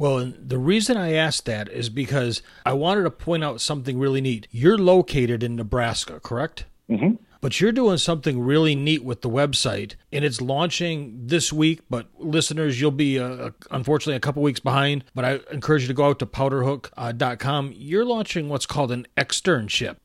Well, 0.02 0.18
and 0.18 0.50
the 0.50 0.58
reason 0.58 0.98
I 0.98 1.14
asked 1.14 1.46
that 1.46 1.70
is 1.70 1.90
because 1.90 2.42
I 2.66 2.74
wanted 2.74 3.04
to 3.04 3.12
point 3.12 3.44
out 3.44 3.62
something 3.62 4.00
really 4.00 4.20
neat. 4.20 4.48
You're 4.50 4.80
located 4.80 5.44
in 5.44 5.56
Nebraska, 5.56 6.20
correct? 6.20 6.66
Mm-hmm. 6.90 7.24
But 7.40 7.62
you're 7.62 7.72
doing 7.72 8.00
something 8.00 8.40
really 8.40 8.74
neat 8.74 9.04
with 9.04 9.22
the 9.22 9.30
website, 9.30 9.94
and 10.12 10.26
it's 10.26 10.42
launching 10.42 11.28
this 11.28 11.54
week. 11.54 11.82
But 11.88 12.08
listeners, 12.18 12.82
you'll 12.82 12.90
be 12.90 13.20
uh, 13.20 13.52
unfortunately 13.70 14.16
a 14.16 14.20
couple 14.20 14.42
weeks 14.42 14.60
behind. 14.60 15.04
But 15.14 15.24
I 15.24 15.40
encourage 15.52 15.84
you 15.84 15.88
to 15.90 15.94
go 15.94 16.06
out 16.06 16.18
to 16.18 16.26
powderhook.com. 16.26 17.68
Uh, 17.68 17.72
you're 17.76 18.06
launching 18.06 18.50
what's 18.50 18.66
called 18.66 18.92
an 18.92 19.06
externship. 19.16 19.98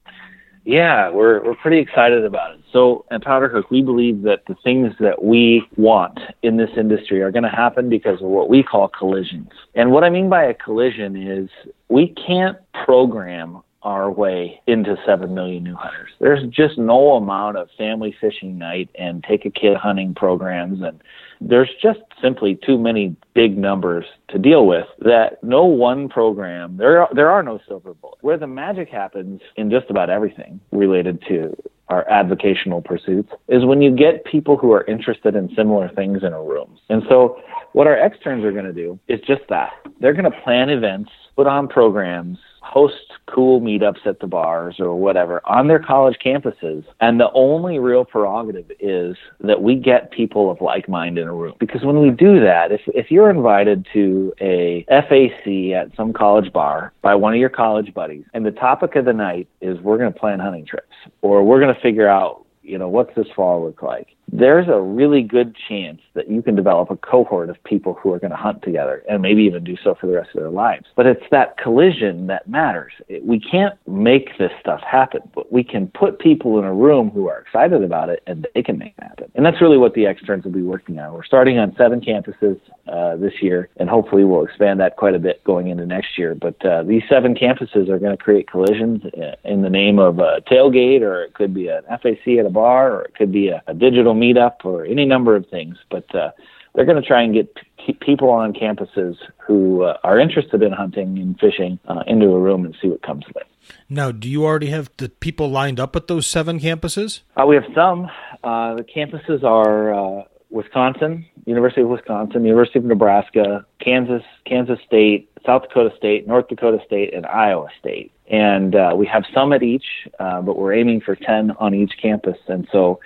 Yeah, 0.66 1.10
we're 1.10 1.44
we're 1.44 1.54
pretty 1.54 1.78
excited 1.78 2.24
about 2.24 2.54
it. 2.54 2.60
So 2.72 3.04
at 3.12 3.22
Powderhook, 3.22 3.70
we 3.70 3.82
believe 3.82 4.22
that 4.22 4.40
the 4.48 4.56
things 4.64 4.92
that 4.98 5.22
we 5.22 5.62
want 5.76 6.18
in 6.42 6.56
this 6.56 6.70
industry 6.76 7.22
are 7.22 7.30
going 7.30 7.44
to 7.44 7.48
happen 7.48 7.88
because 7.88 8.20
of 8.20 8.26
what 8.26 8.48
we 8.48 8.64
call 8.64 8.88
collisions. 8.88 9.50
And 9.76 9.92
what 9.92 10.02
I 10.02 10.10
mean 10.10 10.28
by 10.28 10.42
a 10.42 10.54
collision 10.54 11.16
is 11.16 11.48
we 11.88 12.08
can't 12.26 12.58
program 12.84 13.62
our 13.82 14.10
way 14.10 14.60
into 14.66 14.96
7 15.06 15.32
million 15.32 15.62
new 15.62 15.76
hunters. 15.76 16.10
There's 16.18 16.42
just 16.48 16.76
no 16.76 17.12
amount 17.12 17.58
of 17.58 17.68
family 17.78 18.16
fishing 18.20 18.58
night 18.58 18.90
and 18.98 19.22
take 19.22 19.44
a 19.44 19.50
kid 19.50 19.76
hunting 19.76 20.16
programs 20.16 20.82
and 20.82 21.00
there's 21.40 21.70
just 21.82 22.00
simply 22.22 22.58
too 22.64 22.78
many 22.78 23.14
big 23.34 23.56
numbers 23.56 24.04
to 24.28 24.38
deal 24.38 24.66
with 24.66 24.86
that 25.00 25.42
no 25.42 25.64
one 25.64 26.08
program 26.08 26.76
there 26.76 27.02
are, 27.02 27.08
there 27.14 27.30
are 27.30 27.42
no 27.42 27.58
silver 27.68 27.94
bullets. 27.94 28.22
Where 28.22 28.38
the 28.38 28.46
magic 28.46 28.88
happens 28.88 29.40
in 29.56 29.70
just 29.70 29.90
about 29.90 30.10
everything 30.10 30.60
related 30.72 31.22
to 31.28 31.56
our 31.88 32.04
avocational 32.06 32.84
pursuits 32.84 33.30
is 33.48 33.64
when 33.64 33.80
you 33.80 33.94
get 33.94 34.24
people 34.24 34.56
who 34.56 34.72
are 34.72 34.84
interested 34.84 35.36
in 35.36 35.54
similar 35.54 35.88
things 35.90 36.22
in 36.24 36.32
a 36.32 36.42
room. 36.42 36.76
And 36.88 37.02
so 37.08 37.40
what 37.72 37.86
our 37.86 37.96
externs 37.96 38.44
are 38.44 38.52
going 38.52 38.64
to 38.64 38.72
do 38.72 38.98
is 39.08 39.20
just 39.20 39.42
that. 39.50 39.70
They're 40.00 40.14
going 40.14 40.30
to 40.30 40.40
plan 40.42 40.68
events, 40.68 41.10
put 41.36 41.46
on 41.46 41.68
programs, 41.68 42.38
host 42.66 42.94
cool 43.26 43.60
meetups 43.60 44.06
at 44.06 44.20
the 44.20 44.26
bars 44.26 44.76
or 44.78 44.96
whatever 44.96 45.40
on 45.46 45.68
their 45.68 45.78
college 45.78 46.16
campuses. 46.24 46.84
And 47.00 47.20
the 47.20 47.30
only 47.32 47.78
real 47.78 48.04
prerogative 48.04 48.70
is 48.80 49.16
that 49.40 49.62
we 49.62 49.76
get 49.76 50.10
people 50.10 50.50
of 50.50 50.60
like 50.60 50.88
mind 50.88 51.18
in 51.18 51.28
a 51.28 51.32
room. 51.32 51.54
Because 51.60 51.82
when 51.84 52.00
we 52.00 52.10
do 52.10 52.40
that, 52.40 52.72
if, 52.72 52.80
if 52.88 53.10
you're 53.10 53.30
invited 53.30 53.86
to 53.92 54.32
a 54.40 54.84
FAC 54.88 55.72
at 55.74 55.94
some 55.96 56.12
college 56.12 56.52
bar 56.52 56.92
by 57.02 57.14
one 57.14 57.32
of 57.32 57.40
your 57.40 57.50
college 57.50 57.94
buddies, 57.94 58.24
and 58.34 58.44
the 58.44 58.50
topic 58.50 58.96
of 58.96 59.04
the 59.04 59.12
night 59.12 59.48
is 59.60 59.78
we're 59.80 59.98
going 59.98 60.12
to 60.12 60.18
plan 60.18 60.38
hunting 60.38 60.66
trips 60.66 60.94
or 61.22 61.44
we're 61.44 61.60
going 61.60 61.74
to 61.74 61.80
figure 61.80 62.08
out 62.08 62.46
you 62.66 62.78
know, 62.78 62.88
what's 62.88 63.14
this 63.14 63.26
fall 63.34 63.64
look 63.64 63.80
like? 63.82 64.15
There's 64.32 64.68
a 64.68 64.80
really 64.80 65.22
good 65.22 65.56
chance 65.68 66.00
that 66.14 66.28
you 66.28 66.42
can 66.42 66.56
develop 66.56 66.90
a 66.90 66.96
cohort 66.96 67.48
of 67.48 67.62
people 67.64 67.94
who 67.94 68.12
are 68.12 68.18
going 68.18 68.32
to 68.32 68.36
hunt 68.36 68.62
together 68.62 69.02
and 69.08 69.22
maybe 69.22 69.42
even 69.42 69.62
do 69.64 69.76
so 69.82 69.94
for 69.94 70.06
the 70.06 70.14
rest 70.14 70.30
of 70.34 70.40
their 70.40 70.50
lives. 70.50 70.86
But 70.96 71.06
it's 71.06 71.24
that 71.30 71.56
collision 71.58 72.26
that 72.26 72.48
matters. 72.48 72.92
We 73.22 73.38
can't 73.38 73.74
make 73.86 74.36
this 74.38 74.50
stuff 74.60 74.80
happen, 74.80 75.20
but 75.34 75.52
we 75.52 75.62
can 75.62 75.88
put 75.88 76.18
people 76.18 76.58
in 76.58 76.64
a 76.64 76.74
room 76.74 77.10
who 77.10 77.28
are 77.28 77.38
excited 77.38 77.82
about 77.82 78.08
it 78.08 78.22
and 78.26 78.46
they 78.54 78.62
can 78.62 78.78
make 78.78 78.94
it 78.98 79.04
happen. 79.04 79.30
And 79.34 79.46
that's 79.46 79.60
really 79.60 79.78
what 79.78 79.94
the 79.94 80.06
externs 80.06 80.44
will 80.44 80.52
be 80.52 80.62
working 80.62 80.98
on. 80.98 81.12
We're 81.12 81.24
starting 81.24 81.58
on 81.58 81.74
seven 81.76 82.00
campuses 82.00 82.60
uh, 82.88 83.16
this 83.16 83.34
year, 83.40 83.68
and 83.76 83.88
hopefully 83.88 84.24
we'll 84.24 84.44
expand 84.44 84.80
that 84.80 84.96
quite 84.96 85.14
a 85.14 85.18
bit 85.18 85.42
going 85.44 85.68
into 85.68 85.86
next 85.86 86.18
year. 86.18 86.34
But 86.34 86.64
uh, 86.64 86.82
these 86.82 87.02
seven 87.08 87.34
campuses 87.34 87.88
are 87.88 87.98
going 87.98 88.16
to 88.16 88.22
create 88.22 88.50
collisions 88.50 89.02
uh, 89.04 89.36
in 89.44 89.62
the 89.62 89.70
name 89.70 89.98
of 89.98 90.18
a 90.18 90.40
tailgate, 90.50 91.02
or 91.02 91.22
it 91.22 91.34
could 91.34 91.54
be 91.54 91.68
an 91.68 91.82
FAC 91.88 92.38
at 92.38 92.46
a 92.46 92.50
bar, 92.50 92.92
or 92.92 93.02
it 93.02 93.14
could 93.14 93.32
be 93.32 93.48
a, 93.48 93.62
a 93.66 93.74
digital 93.74 94.14
meetup, 94.16 94.64
or 94.64 94.84
any 94.84 95.04
number 95.04 95.36
of 95.36 95.46
things. 95.48 95.76
But 95.90 96.12
uh, 96.14 96.30
they're 96.74 96.84
going 96.84 97.00
to 97.00 97.06
try 97.06 97.22
and 97.22 97.34
get 97.34 97.54
p- 97.84 97.94
people 97.94 98.30
on 98.30 98.52
campuses 98.52 99.16
who 99.38 99.82
uh, 99.82 99.96
are 100.04 100.18
interested 100.18 100.62
in 100.62 100.72
hunting 100.72 101.18
and 101.18 101.38
fishing 101.38 101.78
uh, 101.88 102.02
into 102.06 102.26
a 102.26 102.40
room 102.40 102.64
and 102.64 102.76
see 102.80 102.88
what 102.88 103.02
comes 103.02 103.24
of 103.28 103.36
it. 103.36 103.46
Now, 103.88 104.12
do 104.12 104.28
you 104.28 104.44
already 104.44 104.68
have 104.68 104.90
the 104.96 105.08
people 105.08 105.50
lined 105.50 105.80
up 105.80 105.96
at 105.96 106.06
those 106.06 106.26
seven 106.26 106.60
campuses? 106.60 107.20
Uh, 107.36 107.46
we 107.46 107.56
have 107.56 107.64
some. 107.74 108.08
Uh, 108.44 108.74
the 108.74 108.84
campuses 108.84 109.42
are 109.42 109.92
uh, 109.94 110.24
Wisconsin, 110.50 111.26
University 111.46 111.82
of 111.82 111.88
Wisconsin, 111.88 112.44
University 112.44 112.78
of 112.78 112.84
Nebraska, 112.84 113.64
Kansas, 113.80 114.22
Kansas 114.44 114.78
State, 114.86 115.30
South 115.44 115.62
Dakota 115.62 115.94
State, 115.96 116.26
North 116.26 116.48
Dakota 116.48 116.78
State, 116.84 117.14
and 117.14 117.26
Iowa 117.26 117.68
State. 117.78 118.12
And 118.28 118.74
uh, 118.74 118.94
we 118.96 119.06
have 119.06 119.24
some 119.32 119.52
at 119.52 119.62
each, 119.62 119.84
uh, 120.18 120.42
but 120.42 120.58
we're 120.58 120.74
aiming 120.74 121.00
for 121.00 121.14
10 121.14 121.52
on 121.52 121.74
each 121.74 121.92
campus. 122.00 122.38
And 122.48 122.68
so 122.72 123.00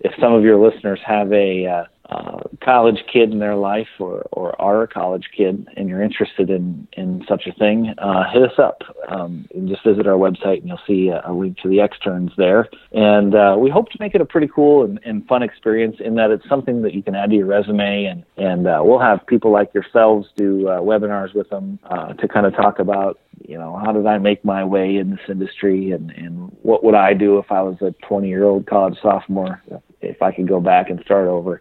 if 0.00 0.12
some 0.20 0.32
of 0.32 0.44
your 0.44 0.56
listeners 0.58 1.00
have 1.04 1.32
a 1.32 1.66
uh, 1.66 1.84
uh, 2.10 2.40
college 2.62 3.02
kid 3.10 3.32
in 3.32 3.38
their 3.38 3.56
life 3.56 3.88
or, 3.98 4.26
or 4.32 4.60
are 4.60 4.82
a 4.82 4.88
college 4.88 5.28
kid 5.36 5.66
and 5.76 5.88
you're 5.88 6.02
interested 6.02 6.50
in, 6.50 6.86
in 6.92 7.24
such 7.28 7.46
a 7.46 7.52
thing, 7.52 7.94
uh, 7.98 8.24
hit 8.32 8.42
us 8.42 8.58
up. 8.58 8.82
Um, 9.08 9.46
and 9.54 9.68
just 9.68 9.84
visit 9.84 10.06
our 10.06 10.16
website 10.16 10.58
and 10.58 10.68
you'll 10.68 10.80
see 10.86 11.08
a, 11.08 11.22
a 11.26 11.32
link 11.32 11.58
to 11.58 11.68
the 11.68 11.80
externs 11.80 12.30
there. 12.36 12.68
And 12.92 13.34
uh, 13.34 13.56
we 13.58 13.70
hope 13.70 13.90
to 13.90 13.96
make 14.00 14.14
it 14.14 14.20
a 14.20 14.24
pretty 14.24 14.48
cool 14.54 14.84
and, 14.84 15.00
and 15.04 15.26
fun 15.26 15.42
experience 15.42 15.96
in 16.00 16.14
that 16.16 16.30
it's 16.30 16.48
something 16.48 16.82
that 16.82 16.94
you 16.94 17.02
can 17.02 17.14
add 17.14 17.30
to 17.30 17.36
your 17.36 17.46
resume. 17.46 18.04
And, 18.04 18.24
and 18.36 18.66
uh, 18.66 18.80
we'll 18.82 19.00
have 19.00 19.26
people 19.26 19.50
like 19.50 19.72
yourselves 19.74 20.28
do 20.36 20.68
uh, 20.68 20.80
webinars 20.80 21.34
with 21.34 21.48
them 21.50 21.78
uh, 21.84 22.14
to 22.14 22.28
kind 22.28 22.46
of 22.46 22.54
talk 22.54 22.78
about 22.78 23.18
you 23.46 23.58
know, 23.58 23.78
how 23.84 23.92
did 23.92 24.06
I 24.06 24.18
make 24.18 24.44
my 24.44 24.64
way 24.64 24.96
in 24.96 25.10
this 25.10 25.20
industry 25.28 25.90
and, 25.90 26.10
and 26.12 26.56
what 26.62 26.84
would 26.84 26.94
I 26.94 27.14
do 27.14 27.38
if 27.38 27.50
I 27.50 27.62
was 27.62 27.76
a 27.82 27.92
20 28.06 28.28
year 28.28 28.44
old 28.44 28.66
college 28.66 28.96
sophomore, 29.02 29.62
if 30.00 30.22
I 30.22 30.32
could 30.32 30.48
go 30.48 30.60
back 30.60 30.88
and 30.88 31.00
start 31.04 31.28
over. 31.28 31.60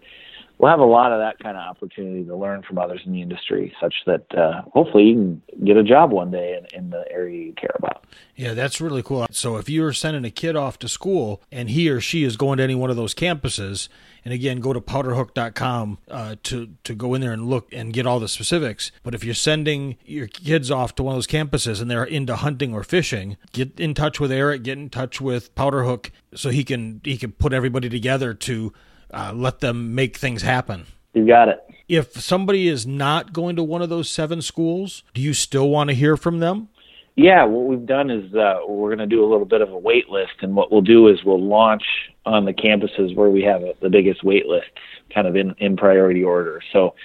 We'll 0.57 0.69
have 0.71 0.79
a 0.79 0.85
lot 0.85 1.11
of 1.11 1.19
that 1.19 1.39
kind 1.39 1.57
of 1.57 1.63
opportunity 1.63 2.23
to 2.23 2.35
learn 2.35 2.63
from 2.63 2.77
others 2.77 3.01
in 3.05 3.11
the 3.11 3.21
industry, 3.21 3.73
such 3.81 3.93
that 4.05 4.25
uh, 4.37 4.61
hopefully 4.73 5.05
you 5.05 5.13
can 5.15 5.65
get 5.65 5.77
a 5.77 5.83
job 5.83 6.11
one 6.11 6.31
day 6.31 6.57
in, 6.57 6.77
in 6.77 6.89
the 6.89 7.03
area 7.11 7.45
you 7.45 7.53
care 7.53 7.75
about. 7.75 8.05
Yeah, 8.35 8.53
that's 8.53 8.81
really 8.81 9.03
cool. 9.03 9.27
So 9.31 9.57
if 9.57 9.69
you're 9.69 9.93
sending 9.93 10.25
a 10.25 10.31
kid 10.31 10.55
off 10.55 10.79
to 10.79 10.87
school 10.87 11.41
and 11.51 11.69
he 11.69 11.89
or 11.89 11.99
she 11.99 12.23
is 12.23 12.37
going 12.37 12.57
to 12.57 12.63
any 12.63 12.75
one 12.75 12.89
of 12.89 12.95
those 12.95 13.13
campuses, 13.13 13.89
and 14.25 14.33
again, 14.33 14.59
go 14.59 14.73
to 14.73 14.81
powderhook.com 14.81 15.97
uh, 16.09 16.35
to 16.43 16.69
to 16.83 16.95
go 16.95 17.13
in 17.13 17.21
there 17.21 17.33
and 17.33 17.47
look 17.47 17.71
and 17.73 17.93
get 17.93 18.07
all 18.07 18.19
the 18.19 18.27
specifics. 18.27 18.91
But 19.03 19.13
if 19.13 19.23
you're 19.23 19.33
sending 19.33 19.97
your 20.05 20.27
kids 20.27 20.71
off 20.71 20.95
to 20.95 21.03
one 21.03 21.13
of 21.13 21.17
those 21.17 21.27
campuses 21.27 21.81
and 21.81 21.91
they're 21.91 22.03
into 22.03 22.35
hunting 22.37 22.73
or 22.73 22.83
fishing, 22.83 23.37
get 23.51 23.79
in 23.79 23.93
touch 23.93 24.19
with 24.19 24.31
Eric. 24.31 24.63
Get 24.63 24.77
in 24.77 24.89
touch 24.89 25.19
with 25.19 25.53
Powderhook 25.55 26.11
so 26.33 26.49
he 26.49 26.63
can 26.63 27.01
he 27.03 27.17
can 27.17 27.33
put 27.33 27.53
everybody 27.53 27.89
together 27.89 28.33
to 28.33 28.73
uh, 29.11 29.31
let 29.33 29.59
them 29.59 29.95
make 29.95 30.17
things 30.17 30.41
happen. 30.41 30.85
You 31.13 31.27
got 31.27 31.47
it. 31.47 31.63
If 31.87 32.13
somebody 32.13 32.67
is 32.67 32.87
not 32.87 33.33
going 33.33 33.55
to 33.55 33.63
one 33.63 33.81
of 33.81 33.89
those 33.89 34.09
seven 34.09 34.41
schools, 34.41 35.03
do 35.13 35.21
you 35.21 35.33
still 35.33 35.69
want 35.69 35.89
to 35.89 35.95
hear 35.95 36.17
from 36.17 36.39
them? 36.39 36.69
Yeah, 37.15 37.45
what 37.45 37.65
we've 37.65 37.85
done 37.85 38.09
is 38.09 38.33
uh, 38.33 38.61
we're 38.67 38.89
going 38.95 39.07
to 39.07 39.15
do 39.15 39.23
a 39.23 39.29
little 39.29 39.45
bit 39.45 39.61
of 39.61 39.69
a 39.69 39.77
wait 39.77 40.09
list, 40.09 40.33
and 40.41 40.55
what 40.55 40.71
we'll 40.71 40.81
do 40.81 41.07
is 41.09 41.23
we'll 41.23 41.43
launch 41.43 41.83
on 42.25 42.45
the 42.45 42.53
campuses 42.53 43.15
where 43.15 43.29
we 43.29 43.43
have 43.43 43.61
a, 43.61 43.73
the 43.81 43.89
biggest 43.89 44.23
wait 44.23 44.47
lists, 44.47 44.71
kind 45.13 45.27
of 45.27 45.35
in, 45.35 45.53
in 45.59 45.77
priority 45.77 46.23
order. 46.23 46.59
So, 46.71 46.95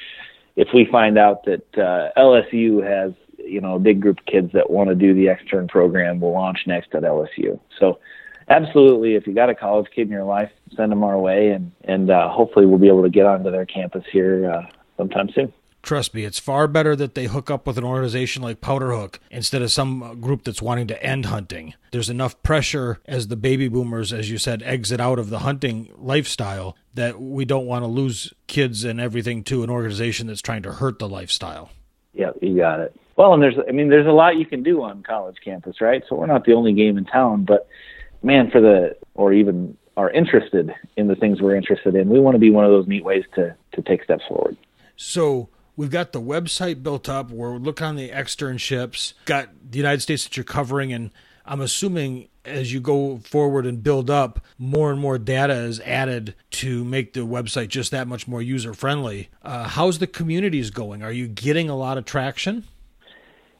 if 0.56 0.68
we 0.72 0.88
find 0.90 1.18
out 1.18 1.44
that 1.44 1.62
uh, 1.76 2.18
LSU 2.18 2.82
has 2.82 3.12
you 3.36 3.60
know 3.60 3.74
a 3.74 3.78
big 3.78 4.00
group 4.00 4.20
of 4.20 4.26
kids 4.26 4.50
that 4.54 4.70
want 4.70 4.88
to 4.88 4.94
do 4.94 5.12
the 5.12 5.28
extern 5.28 5.68
program, 5.68 6.20
we'll 6.20 6.32
launch 6.32 6.60
next 6.66 6.94
at 6.94 7.02
LSU. 7.02 7.60
So, 7.78 7.98
absolutely, 8.48 9.14
if 9.14 9.26
you 9.26 9.34
got 9.34 9.50
a 9.50 9.54
college 9.54 9.86
kid 9.94 10.02
in 10.02 10.10
your 10.10 10.24
life, 10.24 10.50
send 10.76 10.92
them 10.92 11.02
our 11.02 11.18
way, 11.18 11.50
and 11.50 11.72
and 11.84 12.10
uh, 12.10 12.28
hopefully 12.28 12.66
we'll 12.66 12.78
be 12.78 12.88
able 12.88 13.02
to 13.02 13.10
get 13.10 13.26
onto 13.26 13.50
their 13.50 13.66
campus 13.66 14.04
here 14.10 14.50
uh, 14.50 14.66
sometime 14.96 15.30
soon. 15.34 15.52
Trust 15.80 16.12
me, 16.12 16.24
it's 16.24 16.40
far 16.40 16.66
better 16.66 16.96
that 16.96 17.14
they 17.14 17.26
hook 17.26 17.50
up 17.50 17.66
with 17.66 17.78
an 17.78 17.84
organization 17.84 18.42
like 18.42 18.60
Powderhook 18.60 19.18
instead 19.30 19.62
of 19.62 19.70
some 19.70 20.20
group 20.20 20.42
that's 20.42 20.60
wanting 20.60 20.88
to 20.88 21.02
end 21.02 21.26
hunting. 21.26 21.74
There's 21.92 22.10
enough 22.10 22.42
pressure 22.42 22.98
as 23.06 23.28
the 23.28 23.36
baby 23.36 23.68
boomers, 23.68 24.12
as 24.12 24.28
you 24.28 24.38
said, 24.38 24.62
exit 24.64 25.00
out 25.00 25.20
of 25.20 25.30
the 25.30 25.38
hunting 25.38 25.90
lifestyle 25.96 26.76
that 26.94 27.20
we 27.20 27.44
don't 27.44 27.66
want 27.66 27.84
to 27.84 27.86
lose 27.86 28.34
kids 28.48 28.84
and 28.84 29.00
everything 29.00 29.44
to 29.44 29.62
an 29.62 29.70
organization 29.70 30.26
that's 30.26 30.42
trying 30.42 30.64
to 30.64 30.72
hurt 30.72 30.98
the 30.98 31.08
lifestyle. 31.08 31.70
Yeah, 32.12 32.32
you 32.42 32.56
got 32.56 32.80
it. 32.80 32.94
Well, 33.16 33.32
and 33.32 33.42
there's, 33.42 33.54
I 33.66 33.72
mean, 33.72 33.88
there's 33.88 34.06
a 34.06 34.12
lot 34.12 34.36
you 34.36 34.46
can 34.46 34.62
do 34.62 34.82
on 34.82 35.04
college 35.04 35.36
campus, 35.44 35.80
right? 35.80 36.02
So 36.08 36.16
we're 36.16 36.26
not 36.26 36.44
the 36.44 36.54
only 36.54 36.72
game 36.72 36.98
in 36.98 37.04
town, 37.04 37.44
but 37.44 37.68
man, 38.22 38.50
for 38.50 38.60
the, 38.60 38.96
or 39.14 39.32
even 39.32 39.76
are 39.96 40.10
interested 40.10 40.72
in 40.96 41.08
the 41.08 41.16
things 41.16 41.40
we're 41.40 41.56
interested 41.56 41.94
in, 41.94 42.08
we 42.08 42.20
want 42.20 42.34
to 42.34 42.38
be 42.38 42.50
one 42.50 42.64
of 42.64 42.70
those 42.70 42.86
neat 42.86 43.04
ways 43.04 43.24
to, 43.34 43.54
to 43.72 43.82
take 43.82 44.04
steps 44.04 44.22
forward. 44.28 44.56
So, 44.96 45.48
We've 45.78 45.90
got 45.90 46.10
the 46.10 46.20
website 46.20 46.82
built 46.82 47.08
up. 47.08 47.30
We're 47.30 47.56
looking 47.56 47.86
on 47.86 47.94
the 47.94 48.08
externships. 48.08 49.12
Got 49.26 49.50
the 49.70 49.78
United 49.78 50.00
States 50.00 50.24
that 50.24 50.36
you're 50.36 50.42
covering, 50.42 50.92
and 50.92 51.12
I'm 51.46 51.60
assuming 51.60 52.26
as 52.44 52.72
you 52.72 52.80
go 52.80 53.18
forward 53.18 53.64
and 53.64 53.80
build 53.80 54.10
up, 54.10 54.40
more 54.58 54.90
and 54.90 55.00
more 55.00 55.18
data 55.18 55.54
is 55.54 55.78
added 55.80 56.34
to 56.50 56.84
make 56.84 57.12
the 57.12 57.20
website 57.20 57.68
just 57.68 57.92
that 57.92 58.08
much 58.08 58.26
more 58.26 58.42
user 58.42 58.74
friendly. 58.74 59.28
Uh, 59.42 59.68
how's 59.68 60.00
the 60.00 60.08
communities 60.08 60.70
going? 60.70 61.02
Are 61.02 61.12
you 61.12 61.28
getting 61.28 61.70
a 61.70 61.76
lot 61.76 61.96
of 61.96 62.04
traction? 62.04 62.64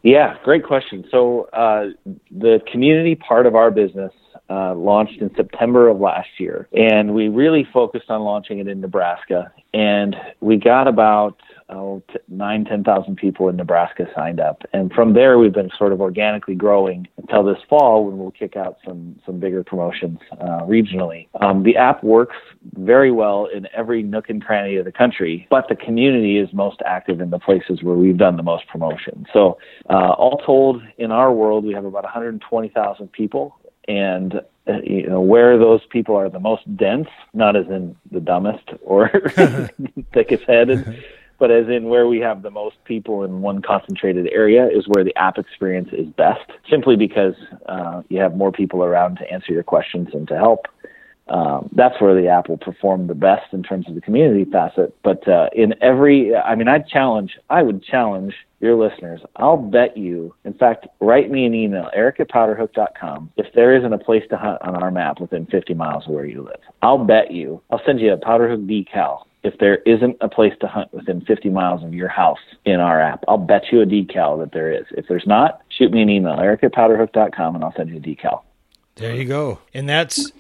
Yeah, 0.02 0.36
great 0.42 0.64
question. 0.64 1.04
So 1.12 1.44
uh, 1.52 1.90
the 2.32 2.60
community 2.72 3.14
part 3.14 3.46
of 3.46 3.54
our 3.54 3.70
business 3.70 4.12
uh, 4.50 4.74
launched 4.74 5.20
in 5.20 5.30
September 5.36 5.88
of 5.88 6.00
last 6.00 6.28
year, 6.38 6.68
and 6.72 7.14
we 7.14 7.28
really 7.28 7.66
focused 7.72 8.10
on 8.10 8.22
launching 8.22 8.58
it 8.58 8.68
in 8.68 8.80
Nebraska. 8.80 9.52
And 9.74 10.16
we 10.40 10.56
got 10.56 10.88
about 10.88 11.36
oh, 11.68 12.02
t- 12.10 12.18
nine, 12.28 12.64
ten 12.64 12.82
thousand 12.82 13.16
people 13.16 13.48
in 13.50 13.56
Nebraska 13.56 14.06
signed 14.14 14.40
up, 14.40 14.62
and 14.72 14.90
from 14.92 15.12
there 15.12 15.38
we've 15.38 15.52
been 15.52 15.70
sort 15.76 15.92
of 15.92 16.00
organically 16.00 16.54
growing 16.54 17.06
until 17.18 17.44
this 17.44 17.58
fall 17.68 18.06
when 18.06 18.16
we'll 18.18 18.30
kick 18.30 18.56
out 18.56 18.78
some 18.86 19.20
some 19.26 19.38
bigger 19.38 19.62
promotions 19.62 20.18
uh, 20.40 20.62
regionally. 20.62 21.28
Um, 21.40 21.62
the 21.62 21.76
app 21.76 22.02
works 22.02 22.36
very 22.74 23.10
well 23.10 23.48
in 23.54 23.68
every 23.76 24.02
nook 24.02 24.30
and 24.30 24.42
cranny 24.42 24.76
of 24.76 24.86
the 24.86 24.92
country, 24.92 25.46
but 25.50 25.68
the 25.68 25.76
community 25.76 26.38
is 26.38 26.48
most 26.54 26.80
active 26.86 27.20
in 27.20 27.28
the 27.28 27.38
places 27.38 27.82
where 27.82 27.96
we've 27.96 28.16
done 28.16 28.36
the 28.36 28.42
most 28.42 28.66
promotion. 28.68 29.26
So, 29.32 29.58
uh, 29.90 30.12
all 30.12 30.38
told, 30.38 30.82
in 30.96 31.10
our 31.10 31.32
world, 31.32 31.64
we 31.64 31.74
have 31.74 31.84
about 31.84 32.04
120,000 32.04 33.12
people 33.12 33.57
and 33.88 34.34
uh, 34.68 34.80
you 34.84 35.08
know 35.08 35.20
where 35.20 35.58
those 35.58 35.80
people 35.90 36.14
are 36.14 36.28
the 36.28 36.38
most 36.38 36.76
dense, 36.76 37.08
not 37.32 37.56
as 37.56 37.66
in 37.66 37.96
the 38.12 38.20
dumbest 38.20 38.70
or 38.82 39.08
thickest 40.12 40.44
headed, 40.44 41.02
but 41.38 41.50
as 41.50 41.68
in 41.68 41.84
where 41.88 42.06
we 42.06 42.20
have 42.20 42.42
the 42.42 42.50
most 42.50 42.76
people 42.84 43.24
in 43.24 43.40
one 43.40 43.62
concentrated 43.62 44.28
area 44.30 44.68
is 44.68 44.86
where 44.86 45.02
the 45.02 45.16
app 45.16 45.38
experience 45.38 45.88
is 45.92 46.06
best. 46.08 46.50
Simply 46.68 46.96
because 46.96 47.34
uh, 47.66 48.02
you 48.08 48.20
have 48.20 48.36
more 48.36 48.52
people 48.52 48.84
around 48.84 49.16
to 49.16 49.32
answer 49.32 49.52
your 49.52 49.62
questions 49.62 50.08
and 50.12 50.28
to 50.28 50.36
help. 50.36 50.66
Um, 51.28 51.68
that's 51.72 52.00
where 52.00 52.20
the 52.20 52.28
app 52.28 52.48
will 52.48 52.58
perform 52.58 53.06
the 53.06 53.14
best 53.14 53.52
in 53.52 53.62
terms 53.62 53.88
of 53.88 53.94
the 53.94 54.00
community 54.00 54.50
facet. 54.50 54.94
But 55.02 55.26
uh, 55.28 55.48
in 55.52 55.74
every, 55.82 56.34
I 56.34 56.54
mean, 56.54 56.68
I'd 56.68 56.88
challenge, 56.88 57.38
I 57.50 57.62
would 57.62 57.82
challenge 57.82 58.34
your 58.60 58.76
listeners. 58.76 59.20
I'll 59.36 59.56
bet 59.56 59.96
you, 59.96 60.34
in 60.44 60.54
fact, 60.54 60.86
write 61.00 61.30
me 61.30 61.44
an 61.44 61.54
email, 61.54 61.90
eric 61.94 62.18
at 62.20 62.30
powderhook.com, 62.30 63.30
if 63.36 63.46
there 63.54 63.76
isn't 63.76 63.92
a 63.92 63.98
place 63.98 64.24
to 64.30 64.36
hunt 64.36 64.60
on 64.62 64.74
our 64.74 64.90
map 64.90 65.20
within 65.20 65.46
50 65.46 65.74
miles 65.74 66.04
of 66.06 66.14
where 66.14 66.24
you 66.24 66.42
live. 66.42 66.60
I'll 66.82 67.04
bet 67.04 67.30
you, 67.30 67.60
I'll 67.70 67.82
send 67.86 68.00
you 68.00 68.12
a 68.12 68.16
powderhook 68.16 68.66
decal 68.66 69.24
if 69.44 69.58
there 69.58 69.76
isn't 69.86 70.16
a 70.20 70.28
place 70.28 70.52
to 70.60 70.66
hunt 70.66 70.92
within 70.92 71.20
50 71.20 71.48
miles 71.50 71.84
of 71.84 71.94
your 71.94 72.08
house 72.08 72.40
in 72.64 72.80
our 72.80 73.00
app. 73.00 73.24
I'll 73.28 73.38
bet 73.38 73.62
you 73.70 73.80
a 73.80 73.86
decal 73.86 74.40
that 74.40 74.52
there 74.52 74.72
is. 74.72 74.86
If 74.90 75.06
there's 75.08 75.26
not, 75.26 75.62
shoot 75.68 75.92
me 75.92 76.02
an 76.02 76.10
email, 76.10 76.38
eric 76.38 76.64
at 76.64 76.72
powderhook.com, 76.72 77.54
and 77.54 77.64
I'll 77.64 77.74
send 77.76 77.90
you 77.90 77.98
a 77.98 78.00
decal. 78.00 78.42
There 78.96 79.14
you 79.14 79.26
go. 79.26 79.60
And 79.72 79.88
that's 79.88 80.32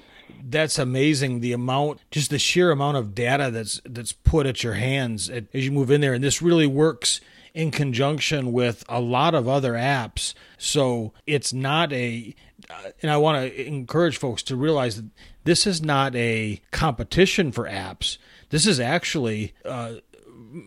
that's 0.44 0.78
amazing 0.78 1.40
the 1.40 1.52
amount 1.52 2.00
just 2.10 2.30
the 2.30 2.38
sheer 2.38 2.70
amount 2.70 2.96
of 2.96 3.14
data 3.14 3.50
that's 3.50 3.80
that's 3.84 4.12
put 4.12 4.46
at 4.46 4.62
your 4.62 4.74
hands 4.74 5.28
as 5.30 5.46
you 5.52 5.72
move 5.72 5.90
in 5.90 6.00
there. 6.00 6.14
And 6.14 6.24
this 6.24 6.40
really 6.42 6.66
works 6.66 7.20
in 7.54 7.70
conjunction 7.70 8.52
with 8.52 8.84
a 8.88 9.00
lot 9.00 9.34
of 9.34 9.48
other 9.48 9.72
apps. 9.72 10.34
So 10.56 11.12
it's 11.26 11.52
not 11.52 11.92
a 11.92 12.34
and 13.02 13.10
I 13.10 13.16
want 13.16 13.52
to 13.52 13.66
encourage 13.66 14.16
folks 14.16 14.42
to 14.44 14.56
realize 14.56 14.96
that 14.96 15.10
this 15.44 15.66
is 15.66 15.82
not 15.82 16.14
a 16.14 16.60
competition 16.70 17.52
for 17.52 17.64
apps. 17.64 18.18
This 18.50 18.66
is 18.66 18.80
actually 18.80 19.54
uh, 19.64 19.94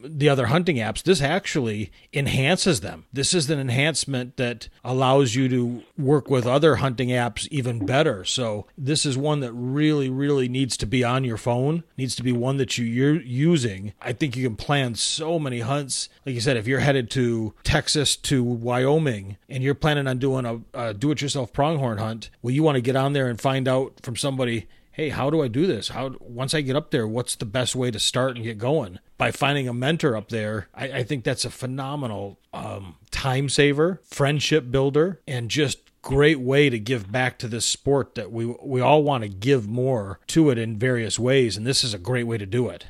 the 0.04 0.30
other 0.30 0.48
hunting 0.48 0.78
apps, 0.78 1.04
this 1.04 1.22
actually 1.22 1.92
enhances 2.14 2.82
them. 2.82 3.06
This 3.12 3.34
is 3.34 3.50
an 3.50 3.60
enhancement 3.60 4.38
that 4.38 4.70
allows 4.84 5.36
you 5.36 5.50
to 5.50 5.84
work 5.98 6.30
with 6.30 6.46
other 6.46 6.78
hunting 6.78 7.10
apps 7.10 7.48
even 7.50 7.86
better. 7.86 8.24
So 8.24 8.68
this 8.78 9.06
is 9.06 9.18
one 9.18 9.40
that 9.42 9.54
really, 9.54 10.10
really 10.10 10.48
needs 10.48 10.78
to 10.78 10.86
be 10.86 11.04
on 11.04 11.24
your 11.24 11.38
phone, 11.38 11.84
needs 11.98 12.16
to 12.16 12.24
be 12.24 12.32
one 12.32 12.58
that 12.58 12.78
you're 12.78 13.22
using. 13.22 13.94
I 14.02 14.14
think 14.14 14.36
you 14.36 14.48
can 14.48 14.56
plan 14.56 14.96
so 14.96 15.40
many 15.40 15.62
hunts. 15.62 16.10
Like 16.26 16.36
you 16.36 16.42
said, 16.42 16.58
if 16.58 16.68
you're 16.68 16.80
headed 16.80 17.10
to 17.12 17.54
Texas 17.64 18.16
to 18.18 18.44
Wyoming 18.44 19.38
and 19.50 19.64
you're 19.64 19.76
planning 19.76 20.08
on 20.08 20.20
doing 20.20 20.46
a, 20.46 20.62
a 20.74 20.94
do-it-yourself 20.94 21.54
pronghorn 21.54 21.98
hunt, 21.98 22.30
well, 22.42 22.54
you 22.54 22.64
want 22.64 22.76
to 22.76 22.82
get 22.82 22.96
on 22.96 23.14
there 23.14 23.28
and 23.28 23.40
find 23.40 23.68
out 23.68 23.94
from 24.04 24.16
somebody 24.16 24.68
hey, 24.92 25.10
how 25.10 25.30
do 25.30 25.42
I 25.42 25.48
do 25.48 25.66
this? 25.66 25.90
How 25.90 26.16
once 26.20 26.54
I 26.54 26.62
get 26.62 26.76
up 26.76 26.92
there, 26.92 27.08
what's 27.08 27.36
the 27.36 27.46
best 27.46 27.76
way 27.76 27.92
to 27.92 28.00
start 28.00 28.36
and 28.36 28.46
get 28.46 28.58
going? 28.58 29.00
By 29.18 29.32
finding 29.32 29.68
a 29.68 29.74
mentor 29.74 30.16
up 30.16 30.30
there, 30.30 30.68
I, 30.74 30.92
I 30.92 31.04
think 31.04 31.24
that's 31.24 31.46
a 31.46 31.50
phenomenal 31.50 32.40
um, 32.54 32.96
time 33.12 33.50
saver, 33.50 34.02
friendship 34.04 34.72
builder, 34.72 35.22
and 35.28 35.50
just 35.50 35.80
great 36.02 36.40
way 36.40 36.70
to 36.70 36.80
give 36.80 37.12
back 37.12 37.38
to 37.38 37.48
this 37.48 37.66
sport 37.66 38.16
that 38.16 38.32
we 38.32 38.46
we 38.64 38.82
all 38.82 39.04
want 39.04 39.24
to 39.24 39.30
give 39.30 39.68
more 39.68 40.20
to 40.28 40.50
it 40.50 40.58
in 40.58 40.78
various 40.78 41.20
ways, 41.20 41.58
and 41.58 41.66
this 41.66 41.84
is 41.84 41.94
a 41.94 42.00
great 42.00 42.24
way 42.24 42.38
to 42.38 42.46
do 42.46 42.70
it. 42.70 42.88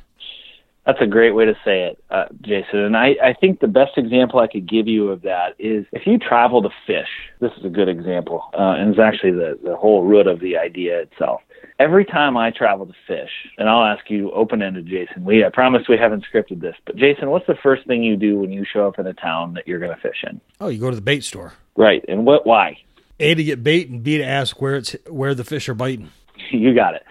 That's 0.86 1.00
a 1.00 1.06
great 1.06 1.30
way 1.32 1.44
to 1.44 1.54
say 1.64 1.84
it, 1.84 2.02
uh, 2.10 2.24
Jason. 2.40 2.80
And 2.80 2.96
I, 2.96 3.14
I 3.22 3.34
think 3.34 3.60
the 3.60 3.68
best 3.68 3.96
example 3.96 4.40
I 4.40 4.48
could 4.48 4.68
give 4.68 4.88
you 4.88 5.10
of 5.10 5.22
that 5.22 5.54
is 5.58 5.86
if 5.92 6.06
you 6.06 6.18
travel 6.18 6.60
to 6.62 6.70
fish. 6.86 7.08
This 7.40 7.52
is 7.56 7.64
a 7.64 7.68
good 7.68 7.88
example, 7.88 8.42
uh, 8.52 8.74
and 8.78 8.90
it's 8.90 8.98
actually 8.98 9.32
the, 9.32 9.58
the 9.62 9.76
whole 9.76 10.02
root 10.02 10.26
of 10.26 10.40
the 10.40 10.56
idea 10.56 11.00
itself 11.00 11.40
every 11.82 12.04
time 12.04 12.36
I 12.36 12.50
travel 12.50 12.86
to 12.86 12.92
fish, 13.06 13.30
and 13.58 13.68
I'll 13.68 13.84
ask 13.84 14.08
you 14.08 14.30
open 14.32 14.62
ended, 14.62 14.86
Jason. 14.86 15.24
We 15.24 15.44
I 15.44 15.50
promise 15.50 15.82
we 15.88 15.96
haven't 15.96 16.24
scripted 16.32 16.60
this, 16.60 16.76
but 16.86 16.96
Jason, 16.96 17.30
what's 17.30 17.46
the 17.46 17.56
first 17.62 17.86
thing 17.86 18.02
you 18.02 18.16
do 18.16 18.38
when 18.38 18.52
you 18.52 18.64
show 18.70 18.86
up 18.86 18.98
in 18.98 19.06
a 19.06 19.14
town 19.14 19.54
that 19.54 19.66
you're 19.66 19.80
going 19.80 19.94
to 19.94 20.00
fish 20.00 20.24
in? 20.28 20.40
Oh, 20.60 20.68
you 20.68 20.78
go 20.78 20.90
to 20.90 20.96
the 20.96 21.02
bait 21.02 21.24
store. 21.24 21.54
Right, 21.76 22.04
and 22.08 22.24
what? 22.24 22.46
Why? 22.46 22.78
A 23.20 23.34
to 23.34 23.44
get 23.44 23.62
bait, 23.62 23.88
and 23.88 24.02
B 24.02 24.18
to 24.18 24.24
ask 24.24 24.60
where 24.60 24.76
it's 24.76 24.94
where 25.08 25.34
the 25.34 25.44
fish 25.44 25.68
are 25.68 25.74
biting. 25.74 26.10
you 26.50 26.74
got 26.74 26.94
it. 26.94 27.04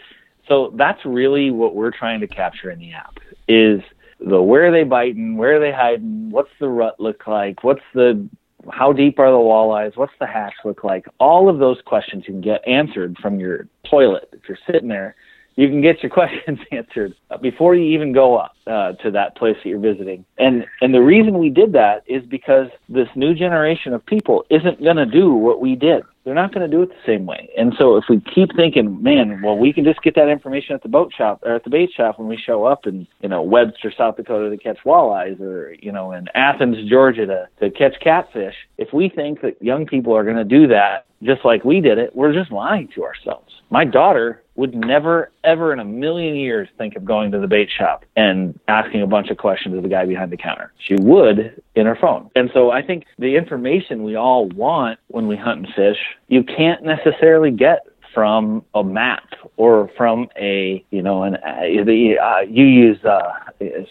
So 0.48 0.74
that's 0.76 1.00
really 1.06 1.52
what 1.52 1.76
we're 1.76 1.92
trying 1.92 2.20
to 2.22 2.28
capture 2.28 2.72
in 2.72 2.80
the 2.80 2.94
app 2.94 3.20
is 3.48 3.82
the 4.20 4.42
where 4.42 4.68
are 4.68 4.72
they 4.72 4.84
biting, 4.84 5.38
where 5.38 5.58
are 5.58 5.60
they 5.60 5.72
hiding, 5.72 6.30
what's 6.30 6.52
the 6.60 6.68
rut 6.68 7.00
look 7.00 7.28
like, 7.28 7.64
what's 7.64 7.82
the 7.94 8.28
how 8.72 8.94
deep 8.94 9.18
are 9.18 9.32
the 9.32 9.38
walleyes? 9.38 9.98
What's 9.98 10.14
the 10.20 10.28
hatch 10.28 10.54
look 10.64 10.84
like? 10.84 11.08
All 11.20 11.50
of 11.50 11.58
those 11.58 11.82
questions 11.84 12.26
you 12.28 12.34
can 12.34 12.42
get 12.42 12.68
answered 12.68 13.18
from 13.20 13.40
your 13.40 13.68
toilet. 13.90 14.30
If 14.34 14.42
you're 14.48 14.58
sitting 14.68 14.88
there 14.88 15.16
you 15.56 15.68
can 15.68 15.82
get 15.82 16.02
your 16.02 16.10
questions 16.20 16.60
answered 16.72 17.14
before 17.42 17.76
you 17.76 17.86
even 17.94 18.12
go 18.14 18.38
up 18.38 18.56
uh, 18.68 18.94
to 18.94 19.12
that 19.12 19.36
place 19.36 19.56
that 19.64 19.70
you're 19.70 19.80
visiting. 19.80 20.26
And 20.38 20.66
and 20.82 20.94
the 20.94 21.02
reason 21.02 21.38
we 21.38 21.50
did 21.50 21.74
that 21.74 22.04
is 22.08 22.26
because 22.26 22.68
this 22.90 23.08
new 23.16 23.34
generation 23.34 23.94
of 23.94 24.06
people 24.06 24.46
isn't 24.50 24.84
going 24.84 24.98
to 24.98 25.06
do 25.06 25.34
what 25.34 25.62
we 25.62 25.76
did. 25.76 26.04
They're 26.24 26.36
not 26.36 26.54
going 26.54 26.70
to 26.70 26.76
do 26.76 26.84
it 26.84 26.90
the 26.90 26.96
same 27.06 27.26
way. 27.26 27.50
And 27.58 27.74
so 27.80 27.98
if 27.98 28.06
we 28.08 28.22
keep 28.34 28.56
thinking, 28.56 29.02
man, 29.02 29.42
well, 29.42 29.58
we 29.58 29.74
can 29.74 29.84
just 29.84 30.04
get 30.04 30.16
that 30.16 30.30
information 30.30 30.76
at 30.76 30.84
the 30.84 30.90
boat 30.90 31.12
shop 31.16 31.42
or 31.44 31.56
at 31.56 31.64
the 31.64 31.70
bait 31.70 31.90
shop 31.96 32.20
when 32.20 32.28
we 32.28 32.38
show 32.38 32.66
up 32.66 32.86
in, 32.86 33.08
you 33.22 33.30
know, 33.30 33.42
Webster, 33.42 33.92
South 33.98 34.18
Dakota 34.18 34.50
to 34.50 34.58
catch 34.58 34.78
walleyes 34.86 35.40
or, 35.42 35.74
you 35.80 35.92
know, 35.92 36.12
in 36.12 36.28
Athens, 36.36 36.78
Georgia 36.88 37.26
to, 37.26 37.48
to 37.60 37.72
catch 37.72 38.00
catfish. 38.02 38.56
If 38.78 38.94
we 38.94 39.10
think 39.10 39.42
that 39.42 39.62
young 39.62 39.88
people 39.88 40.16
are 40.16 40.24
going 40.24 40.38
to 40.38 40.44
do 40.44 40.68
that 40.68 41.06
just 41.24 41.46
like 41.46 41.64
we 41.64 41.82
did 41.82 41.98
it, 41.98 42.16
we're 42.16 42.34
just 42.34 42.52
lying 42.52 42.88
to 42.96 43.04
ourselves. 43.04 43.52
My 43.70 43.86
daughter 43.86 44.44
would 44.56 44.76
never, 44.76 45.32
ever 45.44 45.72
in 45.72 45.80
a 45.80 45.86
million 45.86 46.36
years 46.36 46.68
think 46.78 46.96
of 46.96 47.06
going 47.06 47.32
to 47.32 47.40
the 47.40 47.48
bait 47.48 47.70
shop 47.76 48.06
and 48.16 48.60
asking 48.68 49.02
a 49.02 49.08
bunch 49.08 49.30
of 49.30 49.38
questions 49.38 49.76
of 49.76 49.84
the 49.84 49.90
guy 49.90 50.06
behind 50.06 50.32
the 50.32 50.38
counter. 50.38 50.74
She 50.86 50.96
would 50.96 51.62
in 51.76 51.86
her 51.86 51.98
phone. 52.00 52.30
And 52.36 52.50
so 52.54 52.72
I 52.72 52.82
think 52.82 53.06
the 53.18 53.36
information 53.36 54.04
we 54.04 54.16
all 54.16 54.48
want 54.50 55.00
when 55.08 55.28
we 55.28 55.38
hunt 55.38 55.66
and 55.66 55.74
fish, 55.76 55.98
you 56.28 56.44
can't 56.44 56.84
necessarily 56.84 57.52
get 57.52 57.86
from 58.14 58.64
a 58.74 58.84
map 58.84 59.24
or 59.58 59.90
from 59.96 60.28
a 60.38 60.84
you 60.92 61.02
know 61.02 61.24
an 61.24 61.36
uh, 61.36 61.62
uh, 61.62 62.42
you 62.42 62.66
use 62.66 63.04
uh, 63.06 63.32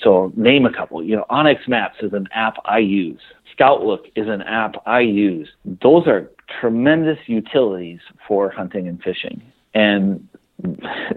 so 0.02 0.32
name 0.36 0.66
a 0.66 0.72
couple 0.72 1.02
you 1.02 1.16
know 1.16 1.24
onX 1.30 1.66
Maps 1.68 1.96
is 2.02 2.12
an 2.12 2.28
app 2.32 2.56
I 2.64 2.78
use 2.78 3.20
Scoutlook 3.56 4.10
is 4.16 4.28
an 4.28 4.42
app 4.42 4.74
I 4.86 5.00
use 5.00 5.48
those 5.82 6.06
are 6.06 6.30
tremendous 6.60 7.18
utilities 7.26 8.00
for 8.26 8.50
hunting 8.50 8.88
and 8.88 9.02
fishing 9.02 9.42
and 9.74 10.26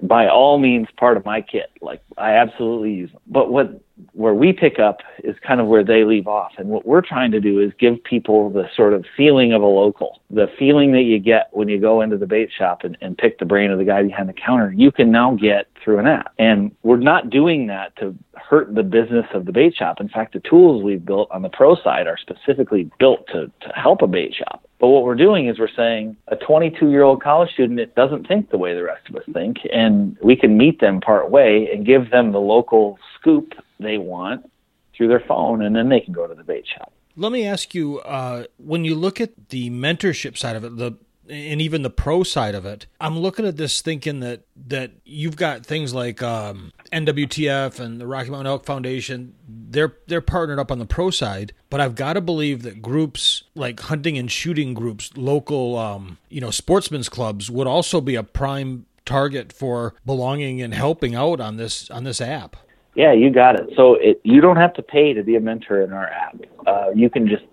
by 0.01 0.27
all 0.27 0.57
means 0.59 0.87
part 0.97 1.17
of 1.17 1.25
my 1.25 1.41
kit. 1.41 1.71
Like 1.81 2.01
I 2.17 2.33
absolutely 2.33 2.93
use 2.93 3.11
them. 3.11 3.21
But 3.27 3.51
what 3.51 3.81
where 4.13 4.33
we 4.33 4.53
pick 4.53 4.79
up 4.79 5.01
is 5.23 5.35
kind 5.45 5.61
of 5.61 5.67
where 5.67 5.83
they 5.83 6.03
leave 6.03 6.27
off. 6.27 6.53
And 6.57 6.69
what 6.69 6.85
we're 6.85 7.01
trying 7.01 7.31
to 7.31 7.39
do 7.39 7.59
is 7.59 7.71
give 7.79 8.03
people 8.03 8.49
the 8.49 8.67
sort 8.75 8.93
of 8.93 9.05
feeling 9.15 9.53
of 9.53 9.61
a 9.61 9.67
local, 9.67 10.21
the 10.29 10.47
feeling 10.57 10.91
that 10.93 11.03
you 11.03 11.19
get 11.19 11.49
when 11.51 11.67
you 11.67 11.79
go 11.79 12.01
into 12.01 12.17
the 12.17 12.25
bait 12.25 12.49
shop 12.55 12.83
and, 12.83 12.97
and 13.01 13.17
pick 13.17 13.39
the 13.39 13.45
brain 13.45 13.71
of 13.71 13.77
the 13.77 13.85
guy 13.85 14.03
behind 14.03 14.29
the 14.29 14.33
counter, 14.33 14.73
you 14.75 14.91
can 14.91 15.11
now 15.11 15.35
get 15.35 15.67
through 15.83 15.99
an 15.99 16.07
app. 16.07 16.33
And 16.39 16.75
we're 16.83 16.97
not 16.97 17.29
doing 17.29 17.67
that 17.67 17.95
to 17.97 18.15
hurt 18.35 18.73
the 18.73 18.83
business 18.83 19.25
of 19.33 19.45
the 19.45 19.51
bait 19.51 19.75
shop. 19.75 19.99
In 19.99 20.09
fact, 20.09 20.33
the 20.33 20.39
tools 20.39 20.83
we've 20.83 21.03
built 21.03 21.29
on 21.31 21.41
the 21.41 21.49
pro 21.49 21.75
side 21.75 22.07
are 22.07 22.17
specifically 22.17 22.89
built 22.99 23.27
to, 23.27 23.51
to 23.61 23.73
help 23.75 24.01
a 24.01 24.07
bait 24.07 24.33
shop. 24.33 24.63
But 24.79 24.89
what 24.89 25.03
we're 25.03 25.15
doing 25.15 25.47
is 25.47 25.59
we're 25.59 25.69
saying 25.75 26.17
a 26.27 26.35
22 26.35 26.89
year 26.89 27.03
old 27.03 27.23
college 27.23 27.51
student 27.53 27.79
that 27.79 27.95
doesn't 27.95 28.27
think 28.27 28.49
the 28.49 28.57
way 28.57 28.73
the 28.73 28.83
rest 28.83 29.07
of 29.09 29.15
us 29.15 29.23
think, 29.33 29.57
and 29.71 30.17
we 30.21 30.35
can 30.35 30.57
meet 30.57 30.81
them 30.81 30.99
part 30.99 31.29
way 31.29 31.69
and 31.73 31.85
give 31.85 32.11
them 32.11 32.33
the 32.33 32.39
local 32.39 32.99
scoop 33.17 33.53
they 33.79 33.97
want 33.97 34.49
through 34.95 35.07
their 35.07 35.23
phone, 35.25 35.61
and 35.61 35.75
then 35.75 35.89
they 35.89 35.99
can 35.99 36.13
go 36.13 36.27
to 36.27 36.35
the 36.35 36.43
bait 36.43 36.65
shop. 36.67 36.91
Let 37.15 37.31
me 37.31 37.45
ask 37.45 37.73
you: 37.73 37.99
uh, 37.99 38.45
when 38.57 38.83
you 38.83 38.95
look 38.95 39.21
at 39.21 39.49
the 39.49 39.69
mentorship 39.69 40.37
side 40.37 40.55
of 40.57 40.65
it, 40.65 40.75
the 40.75 40.97
and 41.29 41.61
even 41.61 41.83
the 41.83 41.89
pro 41.89 42.23
side 42.23 42.55
of 42.55 42.65
it, 42.65 42.85
I'm 42.99 43.17
looking 43.17 43.45
at 43.45 43.57
this 43.57 43.81
thinking 43.81 44.19
that 44.19 44.41
that 44.67 44.91
you've 45.05 45.35
got 45.35 45.65
things 45.65 45.93
like 45.93 46.21
um, 46.21 46.71
NWTF 46.91 47.79
and 47.79 47.99
the 47.99 48.07
Rocky 48.07 48.29
Mountain 48.29 48.47
Elk 48.47 48.65
Foundation. 48.65 49.35
They're 49.47 49.95
they're 50.07 50.21
partnered 50.21 50.59
up 50.59 50.71
on 50.71 50.79
the 50.79 50.85
pro 50.85 51.09
side, 51.09 51.53
but 51.69 51.79
I've 51.79 51.95
got 51.95 52.13
to 52.13 52.21
believe 52.21 52.63
that 52.63 52.81
groups 52.81 53.43
like 53.55 53.79
hunting 53.79 54.17
and 54.17 54.31
shooting 54.31 54.73
groups, 54.73 55.11
local 55.15 55.77
um, 55.77 56.17
you 56.29 56.41
know 56.41 56.51
sportsmen's 56.51 57.09
clubs, 57.09 57.49
would 57.49 57.67
also 57.67 58.01
be 58.01 58.15
a 58.15 58.23
prime 58.23 58.85
target 59.05 59.51
for 59.51 59.93
belonging 60.05 60.61
and 60.61 60.73
helping 60.73 61.15
out 61.15 61.39
on 61.39 61.57
this 61.57 61.89
on 61.89 62.03
this 62.03 62.21
app. 62.21 62.55
Yeah, 62.95 63.11
you 63.11 63.31
got 63.31 63.59
it. 63.59 63.69
So 63.75 63.95
it, 63.95 64.21
you 64.23 64.39
don't 64.39 64.57
have 64.57 64.73
to 64.75 64.83
pay 64.83 65.13
to 65.13 65.23
be 65.23 65.35
a 65.35 65.39
mentor 65.39 65.81
in 65.81 65.93
our 65.93 66.07
app. 66.07 66.37
Uh, 66.67 66.89
you 66.93 67.09
can 67.09 67.27
just 67.27 67.43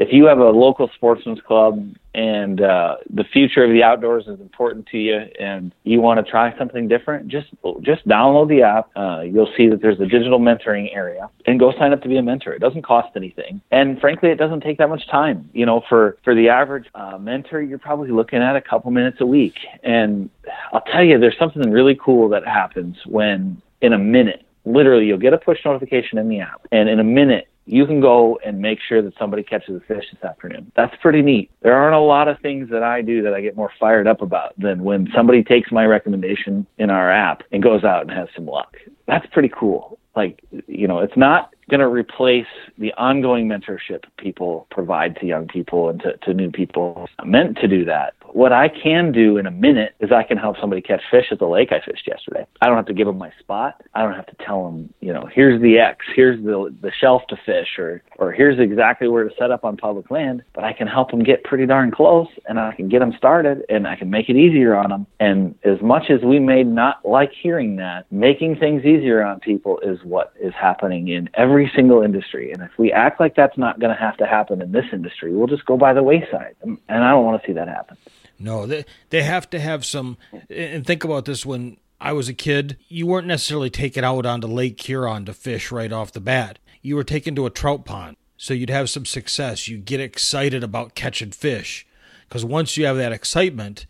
if 0.00 0.08
you 0.12 0.24
have 0.24 0.38
a 0.38 0.48
local 0.48 0.90
sportsman's 0.94 1.42
club 1.42 1.94
and 2.14 2.62
uh, 2.62 2.96
the 3.10 3.22
future 3.22 3.62
of 3.62 3.70
the 3.70 3.82
outdoors 3.82 4.26
is 4.26 4.40
important 4.40 4.86
to 4.86 4.96
you 4.96 5.18
and 5.38 5.74
you 5.84 6.00
want 6.00 6.24
to 6.24 6.28
try 6.28 6.56
something 6.56 6.88
different, 6.88 7.28
just 7.28 7.48
just 7.82 8.08
download 8.08 8.48
the 8.48 8.62
app. 8.62 8.88
Uh, 8.96 9.20
you'll 9.20 9.52
see 9.58 9.68
that 9.68 9.82
there's 9.82 10.00
a 10.00 10.06
digital 10.06 10.40
mentoring 10.40 10.88
area 10.96 11.28
and 11.46 11.60
go 11.60 11.70
sign 11.78 11.92
up 11.92 12.00
to 12.00 12.08
be 12.08 12.16
a 12.16 12.22
mentor. 12.22 12.54
It 12.54 12.60
doesn't 12.60 12.80
cost 12.80 13.14
anything, 13.14 13.60
and 13.70 14.00
frankly, 14.00 14.30
it 14.30 14.36
doesn't 14.36 14.62
take 14.62 14.78
that 14.78 14.88
much 14.88 15.06
time. 15.08 15.50
You 15.52 15.66
know, 15.66 15.82
for 15.86 16.16
for 16.24 16.34
the 16.34 16.48
average 16.48 16.86
uh, 16.94 17.18
mentor, 17.18 17.60
you're 17.60 17.78
probably 17.78 18.10
looking 18.10 18.40
at 18.40 18.56
a 18.56 18.62
couple 18.62 18.90
minutes 18.90 19.18
a 19.20 19.26
week. 19.26 19.58
And 19.82 20.30
I'll 20.72 20.80
tell 20.80 21.04
you, 21.04 21.18
there's 21.18 21.38
something 21.38 21.70
really 21.70 21.98
cool 22.02 22.30
that 22.30 22.46
happens 22.46 22.96
when 23.04 23.60
in 23.82 23.92
a 23.92 23.98
minute 23.98 24.46
literally 24.64 25.06
you'll 25.06 25.18
get 25.18 25.32
a 25.34 25.38
push 25.38 25.58
notification 25.64 26.18
in 26.18 26.28
the 26.28 26.40
app 26.40 26.66
and 26.72 26.88
in 26.88 27.00
a 27.00 27.04
minute 27.04 27.48
you 27.70 27.86
can 27.86 28.00
go 28.00 28.38
and 28.44 28.58
make 28.60 28.80
sure 28.86 29.00
that 29.00 29.16
somebody 29.16 29.44
catches 29.44 29.76
a 29.76 29.80
fish 29.80 30.04
this 30.12 30.24
afternoon. 30.24 30.72
That's 30.74 30.94
pretty 31.00 31.22
neat. 31.22 31.50
There 31.62 31.74
aren't 31.74 31.94
a 31.94 32.00
lot 32.00 32.26
of 32.26 32.40
things 32.40 32.68
that 32.70 32.82
I 32.82 33.00
do 33.00 33.22
that 33.22 33.32
I 33.32 33.40
get 33.40 33.56
more 33.56 33.70
fired 33.78 34.08
up 34.08 34.22
about 34.22 34.54
than 34.58 34.82
when 34.82 35.08
somebody 35.14 35.44
takes 35.44 35.70
my 35.70 35.84
recommendation 35.84 36.66
in 36.78 36.90
our 36.90 37.10
app 37.10 37.42
and 37.52 37.62
goes 37.62 37.84
out 37.84 38.02
and 38.02 38.10
has 38.10 38.28
some 38.34 38.46
luck. 38.46 38.76
That's 39.06 39.26
pretty 39.32 39.50
cool. 39.56 39.98
Like, 40.16 40.42
you 40.66 40.88
know, 40.88 40.98
it's 40.98 41.16
not 41.16 41.54
going 41.70 41.80
to 41.80 41.88
replace 41.88 42.46
the 42.78 42.92
ongoing 42.94 43.48
mentorship 43.48 44.04
people 44.18 44.66
provide 44.70 45.16
to 45.16 45.26
young 45.26 45.48
people 45.48 45.88
and 45.88 46.00
to, 46.02 46.16
to 46.18 46.34
new 46.34 46.50
people. 46.50 47.08
Meant 47.24 47.56
to 47.58 47.68
do 47.68 47.84
that. 47.86 48.14
What 48.32 48.52
I 48.52 48.68
can 48.68 49.10
do 49.10 49.38
in 49.38 49.46
a 49.46 49.50
minute 49.50 49.94
is 49.98 50.12
I 50.12 50.22
can 50.22 50.38
help 50.38 50.56
somebody 50.60 50.80
catch 50.80 51.02
fish 51.10 51.26
at 51.32 51.38
the 51.38 51.46
lake 51.46 51.72
I 51.72 51.80
fished 51.80 52.06
yesterday. 52.06 52.46
I 52.60 52.66
don't 52.66 52.76
have 52.76 52.86
to 52.86 52.94
give 52.94 53.06
them 53.06 53.18
my 53.18 53.32
spot. 53.40 53.82
I 53.94 54.02
don't 54.02 54.14
have 54.14 54.26
to 54.26 54.36
tell 54.44 54.64
them, 54.64 54.92
you 55.00 55.12
know, 55.12 55.28
here's 55.32 55.60
the 55.60 55.78
X, 55.78 56.04
here's 56.14 56.42
the 56.44 56.74
the 56.80 56.92
shelf 57.00 57.22
to 57.28 57.36
fish, 57.44 57.78
or 57.78 58.02
or 58.18 58.30
here's 58.32 58.60
exactly 58.60 59.08
where 59.08 59.24
to 59.24 59.34
set 59.36 59.50
up 59.50 59.64
on 59.64 59.76
public 59.76 60.10
land. 60.10 60.42
But 60.54 60.64
I 60.64 60.72
can 60.72 60.86
help 60.86 61.10
them 61.10 61.24
get 61.24 61.42
pretty 61.42 61.66
darn 61.66 61.90
close, 61.90 62.28
and 62.48 62.60
I 62.60 62.74
can 62.74 62.88
get 62.88 63.00
them 63.00 63.12
started, 63.16 63.64
and 63.68 63.88
I 63.88 63.96
can 63.96 64.10
make 64.10 64.28
it 64.28 64.36
easier 64.36 64.76
on 64.76 64.90
them. 64.90 65.06
And 65.18 65.56
as 65.64 65.80
much 65.82 66.10
as 66.10 66.22
we 66.22 66.38
may 66.38 66.62
not 66.62 67.04
like 67.04 67.32
hearing 67.32 67.76
that, 67.76 68.10
making 68.12 68.56
things 68.56 68.84
easier 68.84 69.24
on 69.24 69.40
people 69.40 69.80
is 69.80 69.98
what 70.04 70.32
is 70.40 70.54
happening 70.54 71.08
in 71.08 71.28
every 71.34 71.59
single 71.74 72.02
industry. 72.02 72.52
And 72.52 72.62
if 72.62 72.70
we 72.78 72.92
act 72.92 73.18
like 73.18 73.34
that's 73.34 73.58
not 73.58 73.80
going 73.80 73.92
to 73.92 74.00
have 74.00 74.16
to 74.18 74.26
happen 74.26 74.62
in 74.62 74.70
this 74.70 74.86
industry, 74.92 75.34
we'll 75.34 75.48
just 75.48 75.66
go 75.66 75.76
by 75.76 75.92
the 75.92 76.02
wayside. 76.02 76.54
And 76.62 76.78
I 76.88 77.10
don't 77.10 77.24
want 77.24 77.42
to 77.42 77.46
see 77.46 77.52
that 77.54 77.66
happen. 77.68 77.96
No, 78.38 78.66
they 78.66 78.84
they 79.10 79.22
have 79.22 79.50
to 79.50 79.60
have 79.60 79.84
some. 79.84 80.16
And 80.48 80.86
think 80.86 81.04
about 81.04 81.26
this: 81.26 81.44
when 81.44 81.76
I 82.00 82.12
was 82.12 82.28
a 82.28 82.34
kid, 82.34 82.78
you 82.88 83.06
weren't 83.06 83.26
necessarily 83.26 83.68
taken 83.68 84.04
out 84.04 84.24
onto 84.24 84.46
Lake 84.46 84.80
Huron 84.80 85.26
to 85.26 85.34
fish 85.34 85.70
right 85.70 85.92
off 85.92 86.12
the 86.12 86.20
bat. 86.20 86.58
You 86.80 86.96
were 86.96 87.04
taken 87.04 87.34
to 87.36 87.44
a 87.44 87.50
trout 87.50 87.84
pond, 87.84 88.16
so 88.38 88.54
you'd 88.54 88.70
have 88.70 88.88
some 88.88 89.04
success. 89.04 89.68
You 89.68 89.76
get 89.76 90.00
excited 90.00 90.64
about 90.64 90.94
catching 90.94 91.32
fish, 91.32 91.86
because 92.28 92.44
once 92.44 92.78
you 92.78 92.86
have 92.86 92.96
that 92.96 93.12
excitement, 93.12 93.84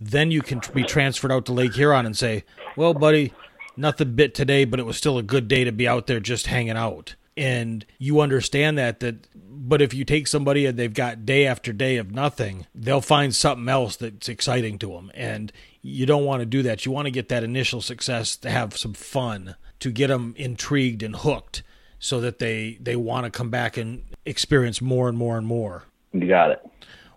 then 0.00 0.30
you 0.30 0.42
can 0.42 0.60
be 0.72 0.84
transferred 0.84 1.32
out 1.32 1.44
to 1.46 1.52
Lake 1.52 1.74
Huron 1.74 2.06
and 2.06 2.16
say, 2.16 2.44
"Well, 2.76 2.94
buddy, 2.94 3.32
nothing 3.76 4.14
bit 4.14 4.34
today, 4.34 4.64
but 4.64 4.80
it 4.80 4.86
was 4.86 4.96
still 4.96 5.18
a 5.18 5.22
good 5.22 5.48
day 5.48 5.64
to 5.64 5.72
be 5.72 5.88
out 5.88 6.06
there 6.06 6.20
just 6.20 6.46
hanging 6.46 6.76
out." 6.76 7.14
And 7.36 7.84
you 7.98 8.20
understand 8.20 8.78
that 8.78 9.00
that 9.00 9.28
but 9.34 9.82
if 9.82 9.92
you 9.92 10.04
take 10.04 10.26
somebody 10.26 10.66
and 10.66 10.78
they've 10.78 10.92
got 10.92 11.26
day 11.26 11.46
after 11.46 11.72
day 11.72 11.96
of 11.96 12.12
nothing, 12.12 12.66
they'll 12.74 13.00
find 13.00 13.34
something 13.34 13.68
else 13.68 13.96
that's 13.96 14.28
exciting 14.28 14.78
to 14.78 14.88
them. 14.88 15.10
And 15.14 15.50
you 15.82 16.06
don't 16.06 16.24
want 16.24 16.40
to 16.40 16.46
do 16.46 16.62
that. 16.62 16.86
You 16.86 16.92
want 16.92 17.06
to 17.06 17.10
get 17.10 17.28
that 17.30 17.42
initial 17.42 17.80
success 17.80 18.36
to 18.36 18.50
have 18.50 18.76
some 18.76 18.92
fun, 18.92 19.56
to 19.80 19.90
get 19.90 20.08
them 20.08 20.34
intrigued 20.36 21.02
and 21.02 21.16
hooked 21.16 21.62
so 21.98 22.20
that 22.20 22.38
they 22.38 22.78
they 22.80 22.96
want 22.96 23.24
to 23.24 23.30
come 23.30 23.50
back 23.50 23.76
and 23.76 24.02
experience 24.24 24.80
more 24.80 25.08
and 25.08 25.16
more 25.16 25.36
and 25.38 25.46
more. 25.46 25.84
You 26.12 26.28
got 26.28 26.50
it. 26.50 26.64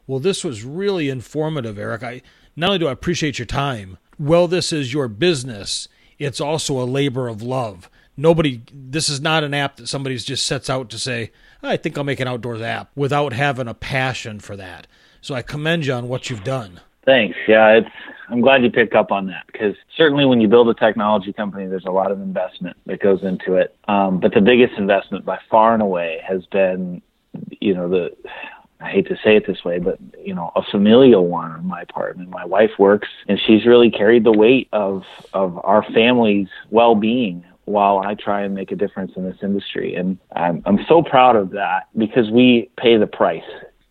Well, 0.08 0.20
this 0.20 0.44
was 0.44 0.64
really 0.64 1.10
informative, 1.10 1.78
Eric. 1.78 2.04
I 2.04 2.22
not 2.56 2.68
only 2.68 2.80
do 2.80 2.88
I 2.88 2.92
appreciate 2.92 3.38
your 3.38 3.46
time, 3.46 3.98
well 4.18 4.48
this 4.48 4.74
is 4.74 4.94
your 4.94 5.08
business, 5.08 5.88
it's 6.20 6.42
also 6.42 6.80
a 6.80 6.84
labor 6.84 7.28
of 7.28 7.42
love. 7.42 7.90
Nobody 8.16 8.62
this 8.74 9.10
is 9.10 9.22
not 9.22 9.44
an 9.44 9.54
app 9.54 9.78
that 9.78 9.88
somebody 9.88 10.18
just 10.18 10.46
sets 10.46 10.70
out 10.70 10.90
to 10.90 11.00
say, 11.00 11.32
I 11.64 11.78
think 11.78 11.98
I'll 11.98 12.04
make 12.04 12.20
an 12.20 12.28
outdoors 12.28 12.62
app 12.62 12.92
without 12.96 13.34
having 13.34 13.68
a 13.68 13.74
passion 13.74 14.40
for 14.40 14.56
that. 14.58 14.88
So 15.22 15.36
I 15.36 15.42
commend 15.42 15.86
you 15.86 15.94
on 15.94 16.08
what 16.08 16.30
you've 16.30 16.44
done. 16.44 16.82
Thanks. 17.06 17.38
Yeah, 17.48 17.78
it's 17.78 17.90
I'm 18.30 18.42
glad 18.42 18.64
you 18.64 18.70
picked 18.70 18.94
up 18.94 19.12
on 19.12 19.28
that 19.28 19.46
because 19.48 19.76
certainly 19.98 20.26
when 20.26 20.40
you 20.40 20.48
build 20.48 20.70
a 20.70 20.74
technology 20.74 21.34
company, 21.34 21.66
there's 21.66 21.86
a 21.86 21.92
lot 21.92 22.12
of 22.12 22.22
investment 22.22 22.78
that 22.86 23.02
goes 23.02 23.24
into 23.24 23.56
it. 23.56 23.76
Um, 23.88 24.20
but 24.20 24.34
the 24.34 24.42
biggest 24.42 24.74
investment 24.78 25.26
by 25.26 25.40
far 25.50 25.74
and 25.74 25.82
away 25.82 26.22
has 26.28 26.46
been, 26.48 27.02
you 27.60 27.74
know, 27.74 27.90
the 27.90 28.16
I 28.82 28.90
hate 28.90 29.08
to 29.08 29.16
say 29.24 29.36
it 29.36 29.46
this 29.46 29.64
way, 29.66 29.80
but 29.80 30.00
you 30.24 30.34
know, 30.34 30.52
a 30.56 30.64
familial 30.64 31.28
one 31.28 31.52
on 31.52 31.66
my 31.66 31.84
part. 31.86 32.18
And 32.18 32.30
my 32.30 32.46
wife 32.46 32.72
works, 32.80 33.10
and 33.28 33.40
she's 33.40 33.66
really 33.66 33.92
carried 33.92 34.24
the 34.24 34.32
weight 34.32 34.70
of 34.72 35.04
of 35.34 35.60
our 35.64 35.84
family's 35.94 36.48
well 36.70 36.96
being 36.96 37.44
while 37.66 38.00
I 38.00 38.16
try 38.16 38.42
and 38.42 38.56
make 38.56 38.72
a 38.72 38.76
difference 38.76 39.12
in 39.16 39.24
this 39.24 39.38
industry. 39.44 39.94
And 39.94 40.18
I'm, 40.36 40.64
I'm 40.66 40.80
so 40.88 41.04
proud 41.04 41.36
of 41.36 41.52
that 41.52 41.88
because 41.96 42.32
we 42.32 42.70
pay 42.78 42.98
the 42.98 43.06
price 43.06 43.44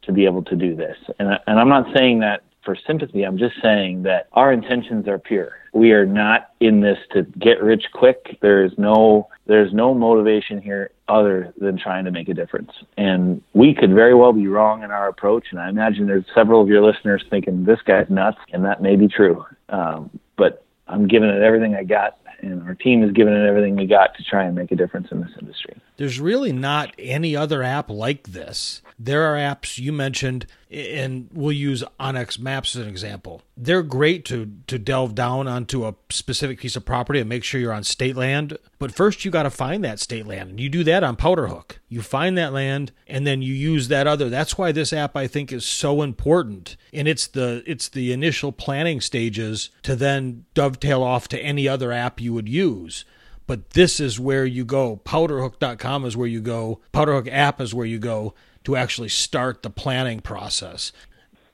to 0.03 0.13
be 0.13 0.25
able 0.25 0.43
to 0.45 0.57
do 0.57 0.75
this. 0.75 0.97
And, 1.21 1.39
and 1.47 1.61
I'm 1.61 1.69
not 1.69 1.87
saying 1.95 2.19
that 2.21 2.43
for 2.69 2.77
sympathy. 2.87 3.23
I'm 3.23 3.39
just 3.39 3.55
saying 3.63 4.03
that 4.03 4.29
our 4.35 4.53
intentions 4.53 5.09
are 5.09 5.19
pure. 5.19 5.53
We 5.73 5.93
are 5.93 6.05
not 6.05 6.51
in 6.61 6.83
this 6.83 6.99
to 7.15 7.23
get 7.23 7.63
rich 7.63 7.85
quick. 7.95 8.37
There 8.43 8.63
is 8.63 8.73
no 8.77 9.29
there's 9.47 9.73
no 9.73 9.95
motivation 9.95 10.61
here 10.61 10.91
other 11.09 11.55
than 11.57 11.79
trying 11.79 12.05
to 12.05 12.11
make 12.11 12.29
a 12.29 12.35
difference. 12.35 12.73
And 12.99 13.41
we 13.55 13.73
could 13.73 13.95
very 13.95 14.15
well 14.15 14.35
be 14.35 14.49
wrong 14.49 14.83
in 14.83 14.91
our 14.91 15.09
approach. 15.09 15.47
And 15.51 15.59
I 15.59 15.71
imagine 15.71 16.07
there's 16.07 16.27
several 16.35 16.61
of 16.61 16.69
your 16.69 16.85
listeners 16.85 17.25
thinking 17.31 17.65
this 17.65 17.81
guy's 17.87 18.11
nuts, 18.11 18.37
and 18.53 18.67
that 18.67 18.83
may 18.83 18.97
be 18.97 19.09
true. 19.09 19.47
Um, 19.71 20.11
but 20.37 20.63
I'm 20.89 21.09
giving 21.09 21.31
it 21.31 21.41
everything 21.41 21.75
I 21.75 21.85
got, 21.85 22.19
and 22.41 22.63
our 22.65 22.75
team 22.75 23.03
is 23.03 23.13
giving 23.13 23.33
it 23.33 23.47
everything 23.47 23.77
we 23.77 23.87
got 23.87 24.15
to 24.17 24.23
try 24.23 24.45
and 24.45 24.55
make 24.55 24.73
a 24.73 24.77
difference 24.77 25.09
in 25.11 25.23
this 25.23 25.33
industry. 25.41 25.75
There's 25.97 26.21
really 26.21 26.53
not 26.53 26.95
any 26.99 27.35
other 27.35 27.63
app 27.63 27.89
like 27.89 28.25
this. 28.25 28.83
There 28.99 29.23
are 29.23 29.37
apps 29.37 29.79
you 29.79 29.93
mentioned, 29.95 30.47
and 30.71 31.29
we'll 31.33 31.53
use 31.53 31.83
onX 31.99 32.39
Maps 32.39 32.77
as 32.77 32.83
an 32.83 32.89
example. 32.89 33.43
They're 33.57 33.83
great 33.83 34.25
to 34.27 34.53
to 34.67 34.79
delve 34.79 35.15
down 35.15 35.49
onto 35.49 35.87
a 35.87 35.95
specific 36.11 36.61
piece 36.61 36.77
of 36.77 36.85
property 36.85 37.21
and 37.21 37.29
make 37.29 37.45
sure 37.45 37.61
you're 37.61 37.73
on 37.73 37.85
state 37.85 38.17
land. 38.17 38.59
But 38.79 38.95
first, 38.95 39.25
you 39.25 39.31
got 39.31 39.45
to 39.45 39.51
find 39.51 39.83
that 39.85 39.99
state 39.99 40.27
land, 40.27 40.51
and 40.51 40.61
you 40.61 40.69
do 40.69 40.85
that 40.85 41.03
on 41.03 41.17
Powderhook. 41.17 41.79
You 41.89 42.03
find 42.03 42.37
that 42.37 42.53
land, 42.53 42.93
and 43.07 43.27
then 43.27 43.43
you 43.43 43.55
use 43.55 43.89
that 43.89 44.07
other. 44.07 44.29
That's 44.29 44.59
why 44.59 44.73
this 44.73 44.93
app 44.93 45.17
I 45.17 45.27
think 45.27 45.53
is 45.53 45.65
so 45.65 46.03
important, 46.03 46.77
and 46.93 47.09
it's 47.09 47.27
the 47.27 47.63
it's 47.67 47.89
the 47.89 48.13
initial 48.13 48.53
planning 48.53 49.01
stages 49.01 49.71
to 49.83 49.97
then 49.97 50.45
dovetail 50.55 51.03
off 51.03 51.29
to 51.29 51.39
any 51.41 51.67
other 51.67 51.93
app 51.93 52.21
you 52.21 52.33
would 52.35 52.49
use 52.49 53.05
but 53.47 53.71
this 53.71 53.99
is 53.99 54.21
where 54.21 54.45
you 54.45 54.63
go. 54.63 55.01
Powderhook.com 55.07 56.05
is 56.05 56.15
where 56.19 56.29
you 56.29 56.43
go. 56.43 56.83
Powderhook 56.93 57.33
app 57.33 57.63
is 57.63 57.75
where 57.75 57.87
you 57.87 57.99
go 57.99 58.35
to 58.69 58.77
actually 58.77 59.09
start 59.09 59.63
the 59.63 59.71
planning 59.71 60.21
process. 60.21 60.93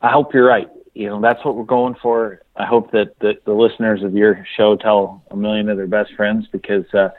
I 0.02 0.10
hope 0.10 0.34
you're 0.34 0.44
right. 0.44 0.68
You 0.94 1.06
know, 1.06 1.20
that's 1.20 1.44
what 1.44 1.54
we're 1.54 1.62
going 1.62 1.94
for. 2.02 2.40
I 2.56 2.66
hope 2.66 2.90
that 2.90 3.16
the, 3.20 3.34
the 3.44 3.52
listeners 3.52 4.02
of 4.02 4.14
your 4.14 4.44
show 4.56 4.74
tell 4.74 5.22
a 5.30 5.36
million 5.36 5.68
of 5.68 5.76
their 5.76 5.86
best 5.86 6.12
friends 6.14 6.48
because 6.50 6.92
uh, 6.92 7.10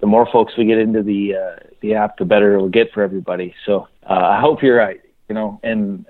the 0.00 0.06
more 0.06 0.28
folks 0.30 0.52
we 0.58 0.66
get 0.66 0.76
into 0.76 1.02
the 1.02 1.34
uh, 1.34 1.56
the 1.80 1.94
app, 1.94 2.18
the 2.18 2.26
better 2.26 2.56
it'll 2.56 2.68
get 2.68 2.92
for 2.92 3.02
everybody. 3.02 3.54
So 3.64 3.88
uh, 4.08 4.12
I 4.12 4.38
hope 4.38 4.62
you're 4.62 4.76
right. 4.76 5.00
You 5.30 5.34
know, 5.34 5.60
and 5.62 6.04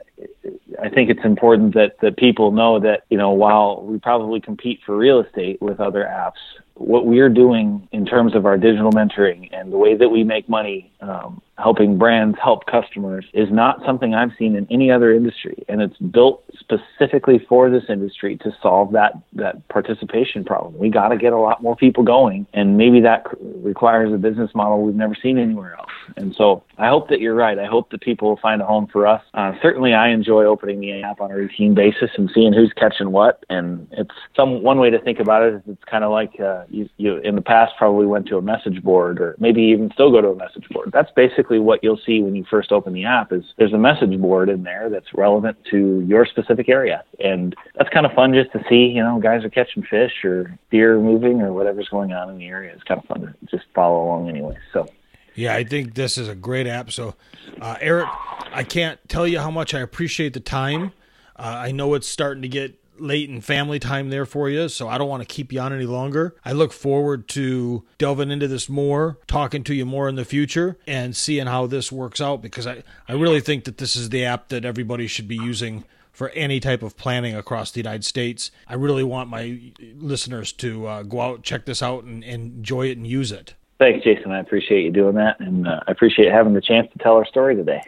I 0.82 0.88
think 0.88 1.08
it's 1.08 1.24
important 1.24 1.74
that 1.74 2.00
that 2.02 2.16
people 2.16 2.50
know 2.50 2.80
that 2.80 3.04
you 3.08 3.18
know 3.18 3.30
while 3.30 3.84
we 3.84 4.00
probably 4.00 4.40
compete 4.40 4.80
for 4.84 4.96
real 4.96 5.20
estate 5.20 5.62
with 5.62 5.78
other 5.78 6.02
apps, 6.04 6.42
what 6.74 7.06
we're 7.06 7.28
doing 7.28 7.86
in 7.92 8.04
terms 8.04 8.34
of 8.34 8.46
our 8.46 8.58
digital 8.58 8.90
mentoring 8.90 9.48
and 9.52 9.72
the 9.72 9.78
way 9.78 9.94
that 9.94 10.08
we 10.08 10.24
make 10.24 10.48
money 10.48 10.90
um, 11.00 11.40
helping 11.58 11.98
brands 11.98 12.38
help 12.42 12.66
customers 12.66 13.26
is 13.34 13.48
not 13.50 13.80
something 13.84 14.14
I've 14.14 14.30
seen 14.38 14.54
in 14.54 14.66
any 14.70 14.90
other 14.90 15.12
industry, 15.12 15.64
and 15.68 15.82
it's 15.82 15.96
built 15.98 16.44
specifically 16.58 17.44
for 17.48 17.68
this 17.68 17.84
industry 17.88 18.36
to 18.38 18.54
solve 18.62 18.92
that 18.92 19.12
that 19.32 19.66
participation 19.68 20.44
problem. 20.44 20.78
We 20.78 20.88
got 20.88 21.08
to 21.08 21.16
get 21.16 21.32
a 21.32 21.38
lot 21.38 21.62
more 21.62 21.74
people 21.74 22.04
going, 22.04 22.46
and 22.54 22.76
maybe 22.76 23.00
that 23.00 23.26
requires 23.40 24.12
a 24.12 24.18
business 24.18 24.50
model 24.54 24.82
we've 24.82 24.94
never 24.94 25.16
seen 25.20 25.38
anywhere 25.38 25.74
else. 25.76 25.90
And 26.16 26.34
so 26.36 26.62
I 26.78 26.88
hope 26.88 27.08
that 27.08 27.20
you're 27.20 27.34
right. 27.34 27.58
I 27.58 27.66
hope 27.66 27.90
that 27.90 28.00
people 28.00 28.28
will 28.28 28.38
find 28.38 28.62
a 28.62 28.64
home 28.64 28.86
for 28.86 29.06
us. 29.06 29.22
Uh, 29.34 29.52
certainly, 29.60 29.94
I 29.94 30.08
enjoy 30.08 30.44
opening 30.44 30.80
the 30.80 31.02
app 31.02 31.20
on 31.20 31.30
a 31.30 31.34
routine 31.34 31.74
basis 31.74 32.10
and 32.16 32.30
seeing 32.32 32.52
who's 32.52 32.72
catching 32.76 33.10
what. 33.10 33.44
And 33.50 33.88
it's 33.92 34.14
some 34.36 34.62
one 34.62 34.78
way 34.78 34.90
to 34.90 34.98
think 35.00 35.18
about 35.18 35.42
it 35.42 35.54
is 35.54 35.62
it's 35.66 35.84
kind 35.84 36.04
of 36.04 36.12
like 36.12 36.38
uh, 36.40 36.64
you, 36.70 36.88
you 36.96 37.16
in 37.18 37.34
the 37.34 37.42
past 37.42 37.72
probably 37.76 38.06
went 38.06 38.26
to 38.28 38.36
a 38.36 38.42
message 38.42 38.82
board 38.82 39.20
or 39.20 39.34
maybe 39.38 39.62
even 39.62 39.90
still 39.92 40.10
go 40.10 40.20
to 40.20 40.28
a 40.28 40.36
message 40.36 40.68
board. 40.70 40.90
That's 40.92 41.10
basically 41.16 41.47
what 41.56 41.82
you'll 41.82 42.00
see 42.04 42.20
when 42.20 42.34
you 42.34 42.44
first 42.50 42.70
open 42.70 42.92
the 42.92 43.06
app 43.06 43.32
is 43.32 43.42
there's 43.56 43.72
a 43.72 43.78
message 43.78 44.20
board 44.20 44.50
in 44.50 44.62
there 44.62 44.90
that's 44.90 45.14
relevant 45.14 45.56
to 45.70 46.04
your 46.06 46.26
specific 46.26 46.68
area. 46.68 47.02
And 47.18 47.54
that's 47.76 47.88
kind 47.88 48.04
of 48.04 48.12
fun 48.12 48.34
just 48.34 48.52
to 48.52 48.62
see, 48.68 48.92
you 48.94 49.02
know, 49.02 49.18
guys 49.18 49.44
are 49.44 49.50
catching 49.50 49.82
fish 49.82 50.12
or 50.24 50.58
deer 50.70 51.00
moving 51.00 51.40
or 51.40 51.54
whatever's 51.54 51.88
going 51.88 52.12
on 52.12 52.28
in 52.28 52.38
the 52.38 52.48
area. 52.48 52.72
It's 52.74 52.82
kind 52.82 53.00
of 53.00 53.06
fun 53.06 53.20
to 53.22 53.34
just 53.50 53.64
follow 53.74 54.04
along 54.04 54.28
anyway. 54.28 54.58
So 54.74 54.86
yeah, 55.34 55.54
I 55.54 55.62
think 55.64 55.94
this 55.94 56.18
is 56.18 56.28
a 56.28 56.34
great 56.34 56.66
app. 56.66 56.90
So, 56.90 57.14
uh, 57.60 57.76
Eric, 57.80 58.08
I 58.52 58.64
can't 58.64 58.98
tell 59.08 59.26
you 59.26 59.38
how 59.38 59.52
much 59.52 59.72
I 59.72 59.80
appreciate 59.80 60.34
the 60.34 60.40
time. 60.40 60.92
Uh, 61.36 61.54
I 61.58 61.70
know 61.70 61.94
it's 61.94 62.08
starting 62.08 62.42
to 62.42 62.48
get 62.48 62.77
late 63.00 63.28
in 63.28 63.40
family 63.40 63.78
time 63.78 64.10
there 64.10 64.26
for 64.26 64.48
you, 64.48 64.68
so 64.68 64.88
I 64.88 64.98
don't 64.98 65.08
want 65.08 65.22
to 65.22 65.26
keep 65.26 65.52
you 65.52 65.60
on 65.60 65.72
any 65.72 65.86
longer. 65.86 66.34
I 66.44 66.52
look 66.52 66.72
forward 66.72 67.28
to 67.28 67.84
delving 67.98 68.30
into 68.30 68.48
this 68.48 68.68
more, 68.68 69.18
talking 69.26 69.64
to 69.64 69.74
you 69.74 69.86
more 69.86 70.08
in 70.08 70.16
the 70.16 70.24
future, 70.24 70.78
and 70.86 71.16
seeing 71.16 71.46
how 71.46 71.66
this 71.66 71.90
works 71.92 72.20
out 72.20 72.42
because 72.42 72.66
I, 72.66 72.82
I 73.08 73.12
really 73.12 73.40
think 73.40 73.64
that 73.64 73.78
this 73.78 73.96
is 73.96 74.10
the 74.10 74.24
app 74.24 74.48
that 74.48 74.64
everybody 74.64 75.06
should 75.06 75.28
be 75.28 75.36
using 75.36 75.84
for 76.12 76.30
any 76.30 76.58
type 76.58 76.82
of 76.82 76.96
planning 76.96 77.36
across 77.36 77.70
the 77.70 77.78
United 77.78 78.04
States. 78.04 78.50
I 78.66 78.74
really 78.74 79.04
want 79.04 79.30
my 79.30 79.60
listeners 79.96 80.52
to 80.54 80.86
uh, 80.86 81.02
go 81.04 81.20
out, 81.20 81.42
check 81.42 81.64
this 81.64 81.80
out, 81.80 82.02
and, 82.02 82.24
and 82.24 82.56
enjoy 82.56 82.86
it 82.86 82.96
and 82.96 83.06
use 83.06 83.30
it. 83.30 83.54
Thanks, 83.78 84.02
Jason. 84.02 84.32
I 84.32 84.40
appreciate 84.40 84.82
you 84.82 84.90
doing 84.90 85.14
that, 85.14 85.38
and 85.38 85.68
uh, 85.68 85.80
I 85.86 85.92
appreciate 85.92 86.32
having 86.32 86.54
the 86.54 86.60
chance 86.60 86.90
to 86.92 86.98
tell 86.98 87.14
our 87.14 87.24
story 87.24 87.54
today. 87.54 87.80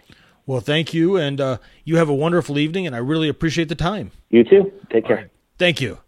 Well, 0.46 0.60
thank 0.60 0.92
you, 0.92 1.16
and 1.16 1.40
uh, 1.40 1.58
you 1.84 1.96
have 1.96 2.08
a 2.08 2.14
wonderful 2.14 2.58
evening, 2.58 2.86
and 2.86 2.94
I 2.94 2.98
really 2.98 3.28
appreciate 3.28 3.68
the 3.68 3.74
time. 3.74 4.10
You 4.30 4.44
too. 4.44 4.72
Take 4.90 5.06
care. 5.06 5.16
Right. 5.16 5.30
Thank 5.58 5.80
you. 5.80 5.98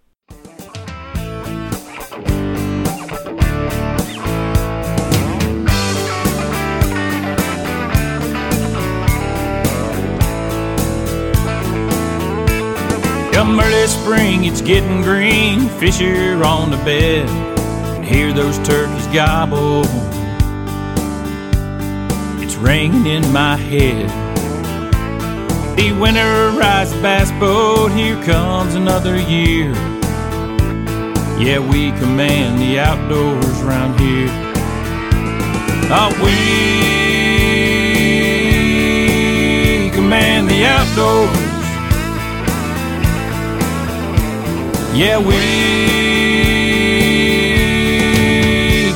Come 13.33 13.59
early 13.59 13.87
spring, 13.87 14.45
it's 14.45 14.61
getting 14.61 15.03
green. 15.03 15.69
Fish 15.81 16.01
are 16.01 16.45
on 16.45 16.71
the 16.71 16.77
bed 16.79 17.29
And 17.97 18.05
hear 18.05 18.33
those 18.33 18.57
turkeys 18.59 19.07
gobble. 19.09 19.83
Ringing 22.63 23.07
in 23.07 23.33
my 23.33 23.57
head. 23.57 24.09
The 25.77 25.91
winterized 25.91 27.03
bass 27.03 27.33
boat, 27.41 27.91
here 27.91 28.23
comes 28.23 28.77
another 28.77 29.17
year. 29.19 29.73
Yeah, 31.41 31.59
we 31.59 31.91
command 31.99 32.61
the 32.61 32.79
outdoors 32.79 33.63
round 33.63 33.99
here. 33.99 34.31
Oh, 35.91 36.13
we 36.23 36.31
command 39.91 40.49
the 40.49 40.65
outdoors. 40.65 41.37
Yeah, 44.97 45.19
we 45.19 45.35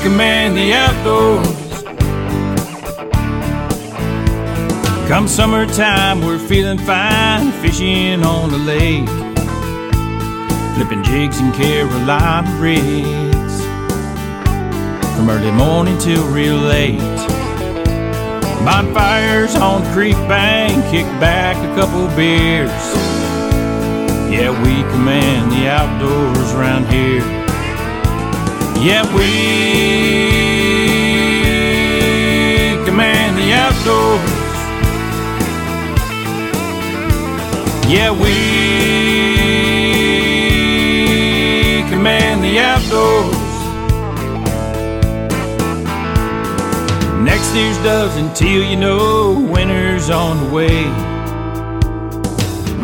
command 0.05 0.57
the 0.57 0.73
outdoors. 0.73 1.46
Come 5.09 5.29
summertime, 5.29 6.21
we're 6.21 6.37
feeling 6.37 6.79
fine, 6.79 7.53
fishing 7.63 8.25
on 8.25 8.51
the 8.51 8.59
lake, 8.59 9.09
flipping 10.75 11.05
jigs 11.05 11.39
in 11.39 11.53
Carolina 11.53 12.51
rigs, 12.59 13.65
from 15.15 15.31
early 15.31 15.53
morning 15.53 15.97
till 15.99 16.27
real 16.33 16.57
late. 16.57 16.99
Bonfires 18.65 19.55
on 19.55 19.85
the 19.85 19.91
creek 19.93 20.17
bank, 20.27 20.75
kick 20.91 21.07
back 21.21 21.57
a 21.57 21.81
couple 21.81 22.09
beers. 22.17 22.69
Yeah, 24.29 24.51
we 24.51 24.83
command 24.91 25.53
the 25.53 25.69
outdoors 25.69 26.53
around 26.53 26.85
here. 26.89 27.23
Yeah, 28.85 29.05
we 29.15 30.46
Yeah, 37.89 38.11
we 38.11 38.27
command 41.89 42.43
the 42.43 42.59
outdoors. 42.59 43.37
Next 47.23 47.55
year's 47.55 47.79
doves 47.85 48.17
until 48.17 48.69
you 48.69 48.77
know 48.77 49.39
winter's 49.39 50.11
on 50.11 50.45
the 50.45 50.53
way. 50.53 50.83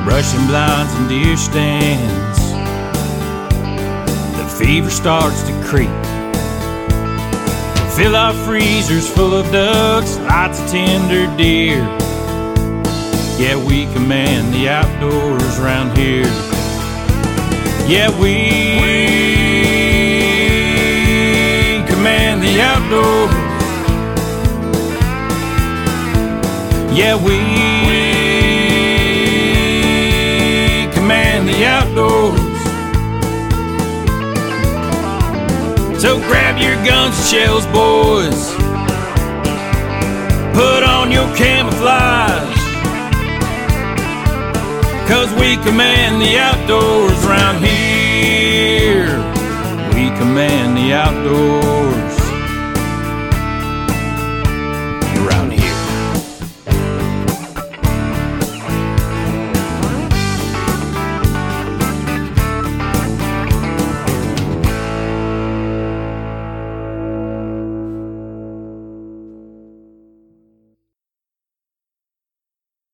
Brushing 0.05 0.47
blinds 0.47 0.95
and 0.95 1.09
deer 1.09 1.37
stands 1.37 2.39
The 4.37 4.47
fever 4.57 4.91
starts 4.91 5.43
to 5.49 5.53
creep. 5.65 5.91
Fill 7.97 8.15
our 8.15 8.35
freezers 8.45 9.09
full 9.13 9.35
of 9.35 9.51
ducks, 9.51 10.17
lots 10.19 10.61
of 10.61 10.71
tender 10.71 11.27
deer. 11.37 12.02
Yeah, 13.39 13.57
we 13.67 13.87
command 13.93 14.53
the 14.55 14.69
outdoors 14.69 15.59
around 15.59 15.97
here. 15.97 16.27
Yeah, 17.89 18.11
we 18.21 18.35
command 21.87 22.43
the 22.43 22.61
outdoors. 22.61 23.33
Yeah, 26.97 27.17
we, 27.17 27.39
we 27.89 28.03
command 30.93 31.49
the 31.49 31.65
outdoors. 31.65 32.41
So 36.01 36.19
grab 36.19 36.59
your 36.61 36.77
guns 36.85 37.17
and 37.17 37.27
shells, 37.27 37.67
boys. 37.67 38.55
Put 40.55 40.83
on 40.85 41.11
your 41.11 41.29
camouflage. 41.35 42.32
Cause 45.13 45.31
we 45.35 45.59
command 45.59 46.23
the 46.23 46.39
outdoors 46.39 47.23
around 47.27 47.63
here. 47.63 49.19
We 49.93 50.09
command 50.17 50.75
the 50.79 50.95
outdoors 50.95 52.02